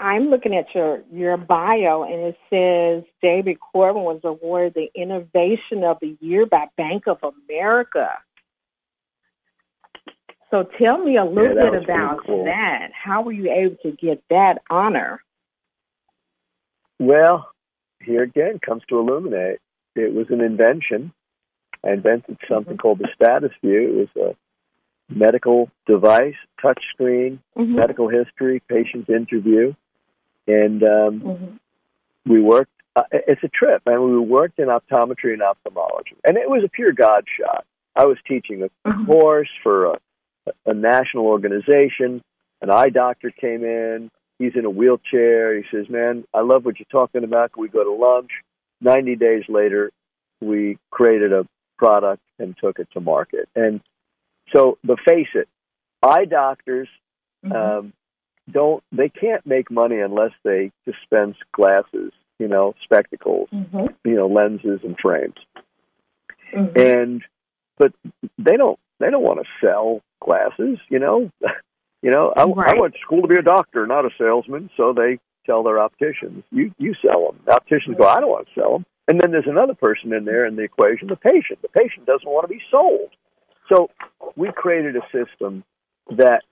I'm 0.00 0.30
looking 0.30 0.56
at 0.56 0.74
your 0.74 1.02
your 1.12 1.36
bio, 1.36 2.02
and 2.04 2.34
it 2.34 2.38
says 2.48 3.04
David 3.20 3.60
Corbin 3.60 4.02
was 4.02 4.20
awarded 4.24 4.74
the 4.74 4.90
Innovation 4.94 5.84
of 5.84 5.98
the 6.00 6.16
Year 6.20 6.46
by 6.46 6.68
Bank 6.76 7.06
of 7.06 7.18
America. 7.22 8.10
So 10.50 10.64
tell 10.78 10.98
me 10.98 11.16
a 11.16 11.24
little 11.24 11.54
Yeah, 11.54 11.70
bit 11.70 11.84
about 11.84 12.24
cool. 12.26 12.44
that. 12.46 12.90
How 12.92 13.22
were 13.22 13.32
you 13.32 13.52
able 13.52 13.76
to 13.82 13.92
get 13.92 14.22
that 14.30 14.62
honor? 14.70 15.22
Well, 16.98 17.50
here 18.02 18.22
again 18.22 18.58
comes 18.58 18.82
to 18.88 18.98
illuminate. 18.98 19.60
It 19.94 20.14
was 20.14 20.26
an 20.30 20.40
invention. 20.40 21.12
I 21.84 21.90
invented 21.92 22.38
something 22.48 22.78
called 22.78 22.98
the 22.98 23.08
Status 23.14 23.52
View. 23.62 24.06
It 24.14 24.16
was 24.16 24.34
a 24.34 25.14
medical 25.14 25.70
device, 25.86 26.36
touch 26.60 26.82
screen, 26.92 27.40
Mhm. 27.56 27.74
medical 27.76 28.08
history, 28.08 28.60
patient 28.68 29.08
interview, 29.08 29.74
and 30.52 30.82
um, 30.82 31.20
Mhm. 31.20 31.58
we 32.26 32.40
worked. 32.40 32.72
Uh, 32.96 33.04
it's 33.12 33.42
a 33.44 33.48
trip, 33.48 33.82
and 33.86 34.02
we 34.02 34.18
worked 34.18 34.58
in 34.58 34.66
optometry 34.66 35.32
and 35.32 35.42
ophthalmology, 35.42 36.16
and 36.24 36.36
it 36.36 36.50
was 36.50 36.64
a 36.64 36.68
pure 36.68 36.92
God 36.92 37.24
shot. 37.38 37.64
I 37.94 38.04
was 38.06 38.18
teaching 38.26 38.62
a 38.62 38.88
Mhm. 38.88 39.06
course 39.06 39.50
for 39.62 39.86
a, 39.86 39.98
a 40.66 40.74
national 40.74 41.26
organization. 41.26 42.22
An 42.62 42.70
eye 42.70 42.90
doctor 42.90 43.30
came 43.30 43.64
in. 43.64 44.10
He's 44.38 44.56
in 44.56 44.64
a 44.64 44.70
wheelchair. 44.70 45.56
He 45.56 45.64
says, 45.70 45.88
"Man, 45.88 46.24
I 46.34 46.40
love 46.40 46.64
what 46.64 46.78
you're 46.78 46.86
talking 46.90 47.24
about. 47.24 47.52
Can 47.52 47.62
we 47.62 47.68
go 47.68 47.84
to 47.84 47.92
lunch?" 47.92 48.30
Ninety 48.80 49.14
days 49.16 49.44
later, 49.48 49.90
we 50.40 50.78
created 50.90 51.32
a 51.32 51.46
product 51.78 52.22
and 52.38 52.56
took 52.58 52.78
it 52.78 52.88
to 52.92 53.00
market. 53.00 53.48
And 53.54 53.80
So, 54.52 54.78
the 54.82 54.96
face 54.96 55.28
it, 55.34 55.48
eye 56.02 56.24
doctors 56.24 56.88
Mhm. 57.44 57.54
um, 57.54 57.92
don't 58.52 58.82
they 58.92 59.08
can't 59.08 59.44
make 59.46 59.70
money 59.70 59.98
unless 60.00 60.32
they 60.44 60.70
dispense 60.86 61.36
glasses, 61.52 62.12
you 62.38 62.48
know, 62.48 62.74
spectacles, 62.82 63.48
Mhm. 63.50 63.94
you 64.04 64.14
know, 64.14 64.26
lenses 64.26 64.80
and 64.82 64.98
frames. 64.98 65.36
Mhm. 66.52 66.76
And 66.78 67.24
but 67.78 67.92
they 68.38 68.56
don't 68.56 68.78
they 68.98 69.10
don't 69.10 69.22
want 69.22 69.40
to 69.40 69.66
sell 69.66 70.02
glasses, 70.20 70.78
you 70.88 70.98
know. 70.98 71.30
you 72.02 72.10
know, 72.10 72.32
I, 72.36 72.42
I 72.42 72.74
went 72.78 72.94
to 72.94 73.00
school 73.00 73.22
to 73.22 73.28
be 73.28 73.36
a 73.36 73.42
doctor, 73.42 73.86
not 73.86 74.04
a 74.04 74.10
salesman, 74.18 74.70
so 74.76 74.92
they 74.92 75.18
tell 75.46 75.62
their 75.62 75.78
opticians, 75.78 76.44
you 76.50 76.72
you 76.78 76.94
sell 77.00 77.26
them. 77.32 77.40
The 77.46 77.54
opticians 77.56 77.96
go, 77.96 78.06
I 78.06 78.20
don't 78.20 78.28
want 78.30 78.46
to 78.48 78.60
sell 78.60 78.72
them. 78.72 78.86
And 79.08 79.20
then 79.20 79.32
there's 79.32 79.46
another 79.48 79.74
person 79.74 80.12
in 80.12 80.24
there 80.24 80.46
in 80.46 80.54
the 80.56 80.62
equation, 80.62 81.08
the 81.08 81.16
patient. 81.16 81.62
The 81.62 81.68
patient 81.68 82.06
doesn't 82.06 82.28
want 82.28 82.44
to 82.44 82.48
be 82.54 82.62
sold. 82.70 83.10
So 83.68 83.90
we 84.36 84.52
created 84.52 84.94
a 84.96 85.02
system 85.12 85.64
that 86.10 86.42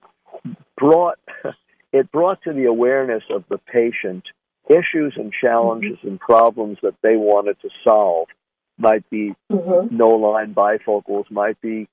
brought 0.77 1.19
it 1.91 2.11
brought 2.11 2.41
to 2.43 2.53
the 2.53 2.65
awareness 2.65 3.23
of 3.29 3.43
the 3.49 3.57
patient 3.57 4.23
issues 4.69 5.13
and 5.15 5.33
challenges 5.33 5.97
and 6.03 6.19
problems 6.19 6.77
that 6.83 6.95
they 7.01 7.15
wanted 7.15 7.59
to 7.61 7.69
solve. 7.83 8.27
Might 8.77 9.09
be 9.09 9.35
Mhm. 9.51 9.91
no 9.91 10.09
line 10.09 10.53
bifocals, 10.53 11.29
might 11.31 11.59
be 11.61 11.87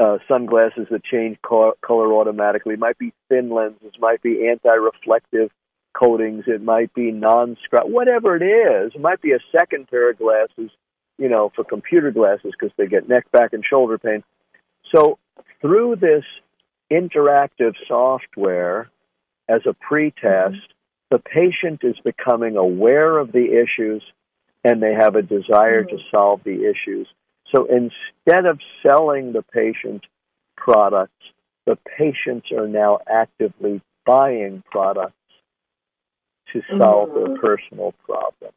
uh, 0.00 0.18
sunglasses 0.28 0.86
that 0.90 1.02
change 1.02 1.36
co- 1.42 1.74
color 1.80 2.12
automatically, 2.12 2.76
might 2.76 2.96
be 2.98 3.12
thin 3.28 3.50
lenses, 3.50 3.98
might 3.98 4.22
be 4.22 4.48
anti-reflective 4.48 5.50
coatings, 5.92 6.44
it 6.46 6.62
might 6.62 6.94
be 6.94 7.10
non-scrap, 7.10 7.84
whatever 7.86 8.36
it 8.36 8.42
is. 8.42 8.94
It 8.94 9.00
might 9.00 9.20
be 9.20 9.32
a 9.32 9.40
second 9.50 9.88
pair 9.88 10.10
of 10.10 10.18
glasses, 10.18 10.70
you 11.18 11.28
know, 11.28 11.48
for 11.48 11.64
computer 11.64 12.12
glasses 12.12 12.52
because 12.52 12.72
they 12.76 12.86
get 12.86 13.08
neck, 13.08 13.28
back, 13.32 13.52
and 13.52 13.64
shoulder 13.64 13.98
pain. 13.98 14.22
So 14.94 15.18
through 15.60 15.96
this 15.96 16.24
interactive 16.92 17.74
software 17.88 18.88
as 19.48 19.62
a 19.66 19.72
pretest, 19.72 20.74
the 21.10 21.18
patient 21.18 21.80
is 21.82 21.96
becoming 22.04 22.56
aware 22.56 23.18
of 23.18 23.32
the 23.32 23.58
issues 23.62 24.02
and 24.64 24.82
they 24.82 24.92
have 24.92 25.16
a 25.16 25.22
desire 25.22 25.84
to 25.84 25.98
solve 26.10 26.42
the 26.44 26.68
issues. 26.68 27.08
So 27.54 27.64
instead 27.64 28.44
of 28.44 28.60
selling 28.82 29.32
the 29.32 29.42
patient 29.42 30.04
products, 30.56 31.12
the 31.64 31.76
patients 31.76 32.52
are 32.52 32.66
now 32.66 32.98
actively 33.08 33.80
buying 34.04 34.62
products 34.70 35.14
to 36.52 36.62
solve 36.76 37.14
their 37.14 37.28
Mhm. 37.28 37.40
personal 37.40 37.92
problems. 38.04 38.54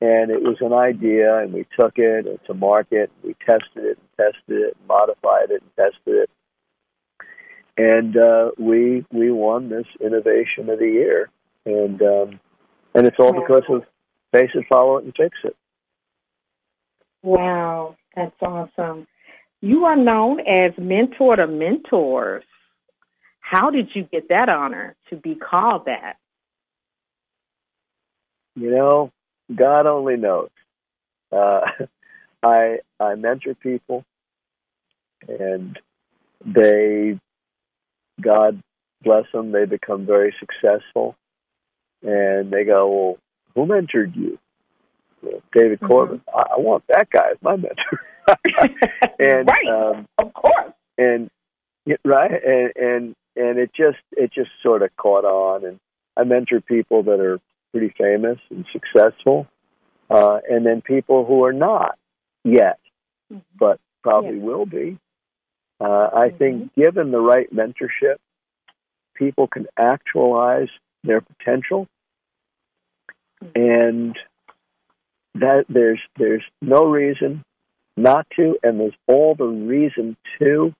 And 0.00 0.30
it 0.30 0.42
was 0.42 0.60
an 0.60 0.72
idea, 0.72 1.38
and 1.38 1.52
we 1.52 1.64
took 1.76 1.98
it 1.98 2.44
to 2.44 2.54
market. 2.54 3.10
We 3.22 3.34
tested 3.34 3.84
it 3.84 3.98
and 3.98 4.08
tested 4.16 4.60
it, 4.60 4.76
and 4.76 4.86
modified 4.86 5.50
it 5.50 5.62
and 5.62 5.76
tested 5.76 6.14
it, 6.14 6.30
and 7.78 8.16
uh, 8.16 8.50
we 8.58 9.06
we 9.12 9.30
won 9.30 9.70
this 9.70 9.86
innovation 10.00 10.68
of 10.68 10.80
the 10.80 10.86
year. 10.88 11.30
And 11.64 12.02
um, 12.02 12.40
and 12.94 13.06
it's 13.06 13.16
all 13.20 13.32
Wow. 13.32 13.40
because 13.40 13.62
of 13.70 13.84
face 14.32 14.50
it, 14.54 14.66
follow 14.68 14.98
it, 14.98 15.04
and 15.04 15.14
fix 15.16 15.36
it. 15.44 15.56
Wow, 17.22 17.96
that's 18.14 18.36
awesome. 18.42 19.06
You 19.60 19.86
are 19.86 19.96
known 19.96 20.40
as 20.40 20.72
mentor 20.78 21.36
to 21.36 21.46
mentors. 21.46 22.44
How 23.40 23.70
did 23.70 23.90
you 23.94 24.04
get 24.04 24.28
that 24.28 24.48
honor 24.48 24.96
to 25.10 25.16
be 25.16 25.34
called 25.34 25.86
that? 25.86 26.16
You 28.56 28.70
know, 28.70 29.12
God 29.54 29.86
only 29.86 30.16
knows. 30.16 30.50
Uh, 31.32 31.60
I 32.42 32.78
I 33.00 33.14
mentor 33.16 33.54
people, 33.54 34.04
and 35.28 35.78
they, 36.44 37.18
God 38.20 38.60
bless 39.02 39.24
them, 39.32 39.52
they 39.52 39.64
become 39.64 40.06
very 40.06 40.34
successful, 40.40 41.16
and 42.02 42.50
they 42.50 42.64
go, 42.64 42.88
"Well, 42.88 43.18
who 43.54 43.66
mentored 43.72 44.16
you?" 44.16 44.38
Well, 45.22 45.42
David 45.52 45.80
Mhm. 45.80 45.88
Corbin. 45.88 46.20
I, 46.34 46.42
I 46.56 46.58
want 46.58 46.84
that 46.88 47.10
guy 47.10 47.30
as 47.30 47.38
my 47.42 47.56
mentor. 47.56 48.00
and 49.18 49.48
right, 49.48 49.66
um, 49.66 50.06
of 50.18 50.32
course. 50.34 50.72
and 50.98 51.30
right 52.04 52.30
and 52.44 52.72
and 52.76 53.16
and 53.36 53.58
it 53.58 53.70
just 53.74 53.98
it 54.12 54.30
just 54.32 54.50
sort 54.62 54.82
of 54.82 54.94
caught 54.98 55.24
on 55.24 55.64
and 55.64 55.80
i 56.18 56.24
mentor 56.24 56.60
people 56.60 57.02
that 57.04 57.18
are 57.20 57.40
pretty 57.72 57.88
famous 57.96 58.38
and 58.50 58.66
successful 58.70 59.46
uh 60.10 60.40
and 60.50 60.66
then 60.66 60.82
people 60.82 61.24
who 61.24 61.42
are 61.44 61.54
not 61.54 61.96
yet 62.44 62.78
Mhm. 63.32 63.40
but 63.58 63.80
probably 64.02 64.36
Yeah. 64.36 64.42
will 64.44 64.66
be 64.66 64.98
uh 65.80 66.08
i 66.14 66.30
think 66.30 66.74
given 66.74 67.10
the 67.10 67.20
right 67.20 67.52
mentorship 67.54 68.16
people 69.14 69.46
can 69.46 69.66
actualize 69.78 70.68
their 71.04 71.20
potential 71.20 71.86
and 73.54 74.16
that 75.34 75.64
there's 75.68 76.00
there's 76.16 76.44
no 76.60 76.84
reason 76.86 77.44
not 77.98 78.26
to, 78.36 78.56
and 78.62 78.78
there's 78.78 78.94
all 79.08 79.34
the 79.34 79.44
reason 79.44 80.16
to 80.38 80.72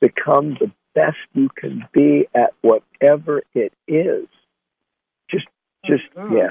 become 0.00 0.56
the 0.60 0.70
best 0.94 1.16
you 1.32 1.48
can 1.56 1.86
be 1.92 2.26
at 2.34 2.52
whatever 2.60 3.42
it 3.54 3.72
is. 3.88 4.26
Just, 5.30 5.46
just 5.86 6.02
Mhm. 6.14 6.36
yeah. 6.36 6.50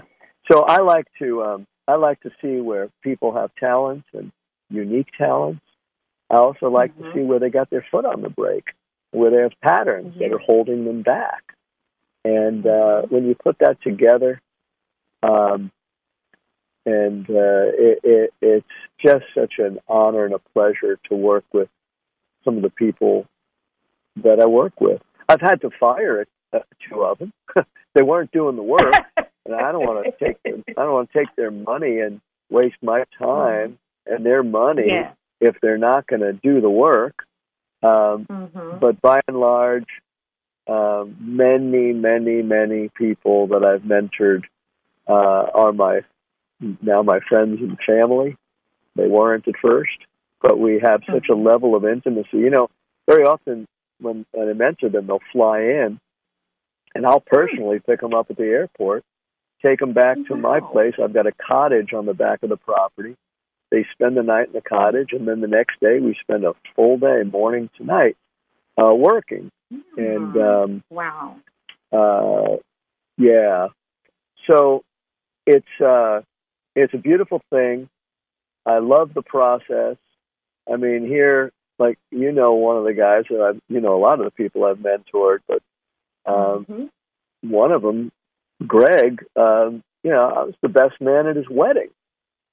So 0.51 0.63
I 0.63 0.81
like 0.81 1.05
to, 1.19 1.43
um, 1.43 1.67
I 1.87 1.95
like 1.95 2.19
to 2.21 2.31
see 2.41 2.59
where 2.59 2.89
people 3.03 3.33
have 3.33 3.53
talents 3.55 4.07
and 4.13 4.31
unique 4.69 5.11
talents. 5.15 5.61
I 6.29 6.37
also 6.37 6.69
like 6.69 6.93
Mhm. 6.95 7.05
to 7.05 7.13
see 7.13 7.23
where 7.23 7.39
they 7.39 7.49
got 7.49 7.69
their 7.69 7.85
foot 7.89 8.05
on 8.05 8.21
the 8.21 8.29
brake, 8.29 8.73
where 9.11 9.31
they 9.31 9.41
have 9.41 9.59
patterns 9.61 10.17
that 10.19 10.31
are 10.31 10.37
holding 10.39 10.85
them 10.85 11.01
back. 11.01 11.55
And 12.23 12.65
uh, 12.67 13.03
when 13.03 13.25
you 13.25 13.35
put 13.35 13.57
that 13.59 13.81
together, 13.81 14.41
um, 15.23 15.71
and 16.85 17.29
uh, 17.29 17.71
it, 17.73 17.99
it, 18.03 18.33
it's 18.41 18.67
just 18.99 19.25
such 19.33 19.59
an 19.59 19.79
honor 19.87 20.25
and 20.25 20.33
a 20.33 20.39
pleasure 20.39 20.97
to 21.09 21.15
work 21.15 21.45
with 21.51 21.69
some 22.43 22.57
of 22.57 22.63
the 22.63 22.69
people 22.69 23.25
that 24.17 24.39
I 24.39 24.45
work 24.45 24.79
with. 24.79 25.01
I've 25.27 25.41
had 25.41 25.61
to 25.61 25.69
fire 25.79 26.25
uh, 26.53 26.59
two 26.87 27.03
of 27.03 27.19
them; 27.19 27.33
they 27.93 28.01
weren't 28.01 28.31
doing 28.31 28.55
the 28.55 28.63
work, 28.63 28.93
and 29.45 29.55
I 29.55 29.71
don't 29.71 29.85
want 29.85 30.05
to 30.05 30.11
take 30.25 30.41
their, 30.43 30.55
I 30.55 30.83
don't 30.83 30.93
want 30.93 31.11
to 31.11 31.17
take 31.17 31.35
their 31.35 31.51
money 31.51 31.99
and 31.99 32.21
waste 32.49 32.77
my 32.81 33.05
time 33.17 33.77
and 34.05 34.25
their 34.25 34.43
money 34.43 34.87
Yeah. 34.87 35.13
If 35.39 35.55
they're 35.61 35.77
not 35.77 36.07
going 36.07 36.21
to 36.21 36.33
do 36.33 36.61
the 36.61 36.69
work. 36.69 37.25
Um, 37.81 38.25
Mhm. 38.25 38.79
but 38.79 39.01
by 39.01 39.21
and 39.27 39.39
large, 39.39 39.87
um, 40.67 41.15
many, 41.19 41.93
many, 41.93 42.41
many 42.41 42.89
people 42.89 43.47
that 43.47 43.63
I've 43.63 43.81
mentored 43.81 44.43
uh, 45.07 45.49
are 45.53 45.71
my 45.71 46.01
now 46.81 47.01
my 47.01 47.19
friends 47.21 47.61
and 47.61 47.77
family. 47.87 48.35
They 48.95 49.07
weren't 49.07 49.47
at 49.47 49.55
first, 49.61 49.97
but 50.41 50.59
we 50.59 50.79
have 50.83 51.01
such 51.09 51.29
a 51.29 51.35
level 51.35 51.75
of 51.75 51.85
intimacy. 51.85 52.37
You 52.37 52.49
know, 52.49 52.69
very 53.07 53.23
often 53.23 53.65
when, 53.99 54.25
when 54.31 54.49
I 54.49 54.53
mentor 54.53 54.89
them, 54.89 55.07
they'll 55.07 55.21
fly 55.31 55.61
in, 55.61 55.99
and 56.93 57.05
I'll 57.05 57.21
personally 57.21 57.79
pick 57.79 58.01
them 58.01 58.13
up 58.13 58.29
at 58.29 58.37
the 58.37 58.43
airport, 58.43 59.03
take 59.61 59.79
them 59.79 59.93
back 59.93 60.17
to 60.27 60.35
my 60.35 60.59
place. 60.59 60.93
I've 61.01 61.13
got 61.13 61.27
a 61.27 61.31
cottage 61.31 61.93
on 61.93 62.05
the 62.05 62.13
back 62.13 62.43
of 62.43 62.49
the 62.49 62.57
property. 62.57 63.15
They 63.71 63.85
spend 63.93 64.17
the 64.17 64.23
night 64.23 64.47
in 64.47 64.53
the 64.53 64.61
cottage, 64.61 65.13
and 65.13 65.27
then 65.27 65.41
the 65.41 65.47
next 65.47 65.79
day 65.79 65.99
we 65.99 66.15
spend 66.21 66.43
a 66.43 66.55
full 66.75 66.97
day, 66.97 67.23
morning 67.23 67.69
to 67.77 67.83
night, 67.83 68.17
uh, 68.77 68.93
working. 68.95 69.51
And 69.95 70.33
Mhm. 70.33 70.63
um, 70.63 70.83
wow. 70.89 71.35
uh, 71.91 72.57
yeah, 73.17 73.67
so 74.47 74.83
it's 75.45 75.81
uh, 75.81 76.21
it's 76.75 76.93
a 76.93 76.97
beautiful 76.97 77.41
thing. 77.51 77.89
I 78.65 78.79
love 78.79 79.13
the 79.13 79.21
process. 79.21 79.97
I 80.71 80.75
mean, 80.77 81.05
here, 81.05 81.51
like 81.77 81.99
you 82.11 82.31
know, 82.31 82.53
one 82.53 82.77
of 82.77 82.85
the 82.85 82.93
guys 82.93 83.25
that 83.29 83.41
I've, 83.41 83.61
you 83.69 83.81
know, 83.81 83.95
a 83.95 84.01
lot 84.01 84.19
of 84.19 84.25
the 84.25 84.31
people 84.31 84.65
I've 84.65 84.77
mentored, 84.77 85.39
but 85.47 85.61
um, 86.25 86.65
Mhm. 86.65 86.89
one 87.41 87.71
of 87.71 87.81
them, 87.83 88.11
Greg, 88.65 89.25
um, 89.35 89.83
you 90.03 90.11
know, 90.11 90.25
I 90.25 90.43
was 90.43 90.55
the 90.61 90.69
best 90.69 90.99
man 91.01 91.27
at 91.27 91.35
his 91.35 91.49
wedding. 91.49 91.89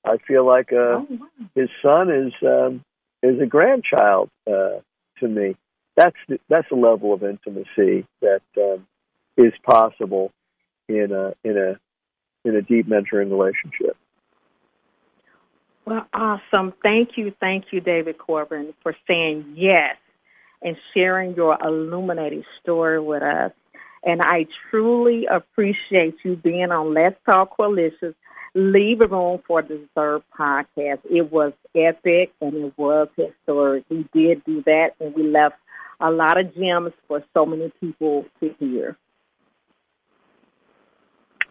I 0.07 0.18
feel 0.26 0.46
like 0.46 0.72
uh, 0.72 0.76
Oh, 0.76 1.07
wow. 1.11 1.26
his 1.54 1.68
son 1.82 2.11
is 2.11 2.32
um, 2.42 2.82
is 3.22 3.40
a 3.40 3.46
grandchild 3.46 4.30
uh, 4.46 4.80
to 5.20 5.28
me. 5.28 5.57
That's 5.96 6.16
the, 6.28 6.38
that's 6.48 6.68
the 6.70 6.76
level 6.76 7.12
of 7.12 7.22
intimacy 7.24 8.07
that 8.20 8.42
um, 8.57 8.86
is 9.36 9.52
possible 9.68 10.30
in 10.88 11.11
a 11.12 11.34
in 11.48 11.57
a 11.59 11.78
in 12.48 12.54
a 12.57 12.62
deep 12.62 12.86
mentoring 12.88 13.30
relationship. 13.30 13.96
Well, 15.84 16.07
awesome. 16.12 16.72
Thank 16.82 17.11
you, 17.16 17.32
thank 17.40 17.66
you, 17.72 17.80
David 17.80 18.18
Corbin, 18.18 18.74
for 18.82 18.94
saying 19.07 19.54
yes 19.57 19.96
and 20.62 20.76
sharing 20.94 21.34
your 21.36 21.57
illuminating 21.62 22.44
story 22.61 23.00
with 23.00 23.22
us. 23.22 23.52
And 24.02 24.20
I 24.22 24.46
truly 24.70 25.26
appreciate 25.26 26.16
you 26.24 26.36
being 26.36 26.70
on 26.72 26.92
Let's 26.94 27.16
Talk 27.24 27.57
Corelicious 27.57 28.14
Leave 28.57 29.02
a 29.02 29.07
Room 29.07 29.42
for 29.46 29.61
Dessert 29.61 30.22
podcast. 30.36 31.00
It 31.11 31.30
was 31.30 31.52
epic 31.74 32.32
and 32.40 32.54
it 32.54 32.72
was 32.78 33.07
historic. 33.14 33.84
We 33.90 34.09
did 34.14 34.42
do 34.44 34.62
that 34.62 34.94
and 34.98 35.14
we 35.14 35.24
left 35.24 35.57
a 36.00 36.11
lot 36.11 36.40
of 36.40 36.54
gems 36.54 36.92
for 37.07 37.22
so 37.34 37.44
many 37.44 37.70
people 37.80 38.24
to 38.40 38.54
hear. 38.59 38.96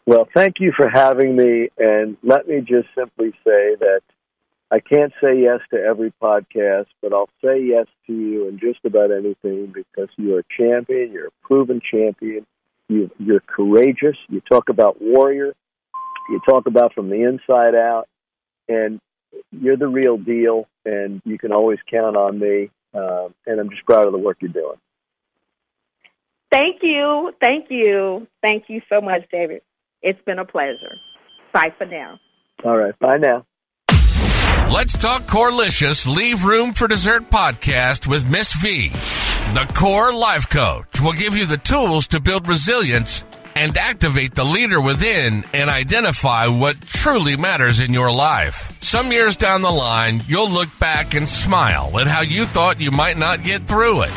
Well, 0.07 0.27
thank 0.35 0.55
you 0.59 0.73
for 0.75 0.89
having 0.89 1.35
me. 1.35 1.69
And 1.77 2.17
let 2.23 2.47
me 2.47 2.61
just 2.61 2.87
simply 2.97 3.33
say 3.43 3.75
that 3.79 4.01
I 4.71 4.79
can't 4.79 5.13
say 5.21 5.39
yes 5.39 5.59
to 5.71 5.79
every 5.79 6.11
podcast, 6.19 6.87
but 7.03 7.13
I'll 7.13 7.29
say 7.43 7.63
yes 7.63 7.85
to 8.07 8.13
you 8.13 8.47
in 8.47 8.57
just 8.57 8.79
about 8.83 9.11
anything 9.11 9.67
because 9.67 10.09
you're 10.17 10.39
a 10.39 10.43
champion. 10.57 11.11
You're 11.11 11.27
a 11.27 11.47
proven 11.47 11.81
champion. 11.81 12.47
You, 12.87 13.11
you're 13.19 13.41
courageous. 13.41 14.17
You 14.27 14.41
talk 14.41 14.69
about 14.69 14.99
warrior. 14.99 15.53
You 16.29 16.39
talk 16.47 16.67
about 16.67 16.93
from 16.93 17.09
the 17.09 17.23
inside 17.23 17.75
out. 17.75 18.07
And 18.67 18.99
you're 19.51 19.77
the 19.77 19.87
real 19.87 20.17
deal. 20.17 20.67
And 20.85 21.21
you 21.25 21.37
can 21.37 21.51
always 21.51 21.79
count 21.89 22.15
on 22.15 22.39
me. 22.39 22.69
Um, 22.93 23.33
and 23.45 23.59
I'm 23.59 23.69
just 23.69 23.85
proud 23.85 24.07
of 24.07 24.13
the 24.13 24.19
work 24.19 24.37
you're 24.39 24.51
doing. 24.51 24.77
Thank 26.51 26.77
you. 26.83 27.33
Thank 27.41 27.69
you. 27.69 28.27
Thank 28.41 28.65
you 28.69 28.81
so 28.91 29.01
much, 29.01 29.23
David. 29.31 29.61
It's 30.01 30.21
been 30.25 30.39
a 30.39 30.45
pleasure. 30.45 30.95
Bye 31.53 31.73
for 31.77 31.85
now. 31.85 32.19
All 32.63 32.77
right. 32.77 32.97
Bye 32.99 33.17
now. 33.17 33.45
Let's 34.71 34.97
Talk 34.97 35.27
Corelicious 35.27 36.07
Leave 36.07 36.45
Room 36.45 36.73
for 36.73 36.87
Dessert 36.87 37.29
podcast 37.29 38.07
with 38.07 38.27
Miss 38.27 38.53
V. 38.53 38.89
The 38.89 39.71
Core 39.75 40.13
Life 40.13 40.49
Coach 40.49 40.99
will 41.01 41.13
give 41.13 41.35
you 41.35 41.45
the 41.45 41.57
tools 41.57 42.07
to 42.07 42.19
build 42.19 42.47
resilience 42.47 43.23
and 43.55 43.77
activate 43.77 44.35
the 44.35 44.43
leader 44.43 44.81
within 44.81 45.45
and 45.53 45.69
identify 45.69 46.47
what 46.47 46.79
truly 46.81 47.37
matters 47.37 47.79
in 47.79 47.93
your 47.93 48.11
life. 48.11 48.77
Some 48.83 49.11
years 49.11 49.37
down 49.37 49.61
the 49.61 49.71
line, 49.71 50.21
you'll 50.27 50.49
look 50.51 50.69
back 50.79 51.13
and 51.13 51.27
smile 51.27 51.97
at 51.99 52.07
how 52.07 52.21
you 52.21 52.45
thought 52.45 52.81
you 52.81 52.91
might 52.91 53.17
not 53.17 53.43
get 53.43 53.67
through 53.67 54.01
it. 54.01 54.13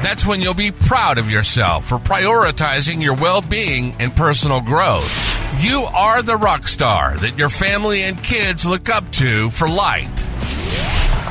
That's 0.00 0.24
when 0.24 0.40
you'll 0.40 0.54
be 0.54 0.70
proud 0.70 1.18
of 1.18 1.30
yourself 1.30 1.88
for 1.88 1.98
prioritizing 1.98 3.02
your 3.02 3.14
well 3.14 3.40
being 3.40 3.96
and 3.98 4.14
personal 4.14 4.60
growth. 4.60 5.62
You 5.62 5.82
are 5.82 6.22
the 6.22 6.36
rock 6.36 6.68
star 6.68 7.16
that 7.16 7.36
your 7.36 7.48
family 7.48 8.04
and 8.04 8.22
kids 8.22 8.64
look 8.64 8.88
up 8.88 9.10
to 9.12 9.50
for 9.50 9.68
light. 9.68 10.27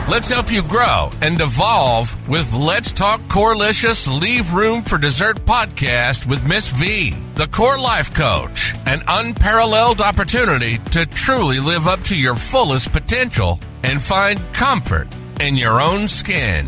Let's 0.10 0.30
help 0.30 0.50
you 0.50 0.64
grow 0.64 1.12
and 1.22 1.42
evolve 1.42 2.30
with 2.30 2.54
Let's 2.54 2.94
Talk 2.94 3.20
Corelicious 3.28 4.08
Leave 4.08 4.54
Room 4.54 4.82
for 4.82 4.98
Dessert 4.98 5.36
podcast 5.44 6.26
with 6.26 6.46
Miss 6.46 6.70
V, 6.70 7.14
the 7.36 7.48
core 7.48 7.78
life 7.78 8.14
coach, 8.14 8.74
an 8.86 9.04
unparalleled 9.06 10.00
opportunity 10.00 10.78
to 10.92 11.06
truly 11.08 11.60
live 11.60 11.88
up 11.88 12.00
to 12.06 12.18
your 12.18 12.36
fullest 12.36 12.94
potential 12.94 13.60
and 13.84 14.02
find 14.02 14.40
comfort 14.54 15.10
in 15.42 15.58
your 15.58 15.82
own 15.82 16.08
skin. 16.08 16.68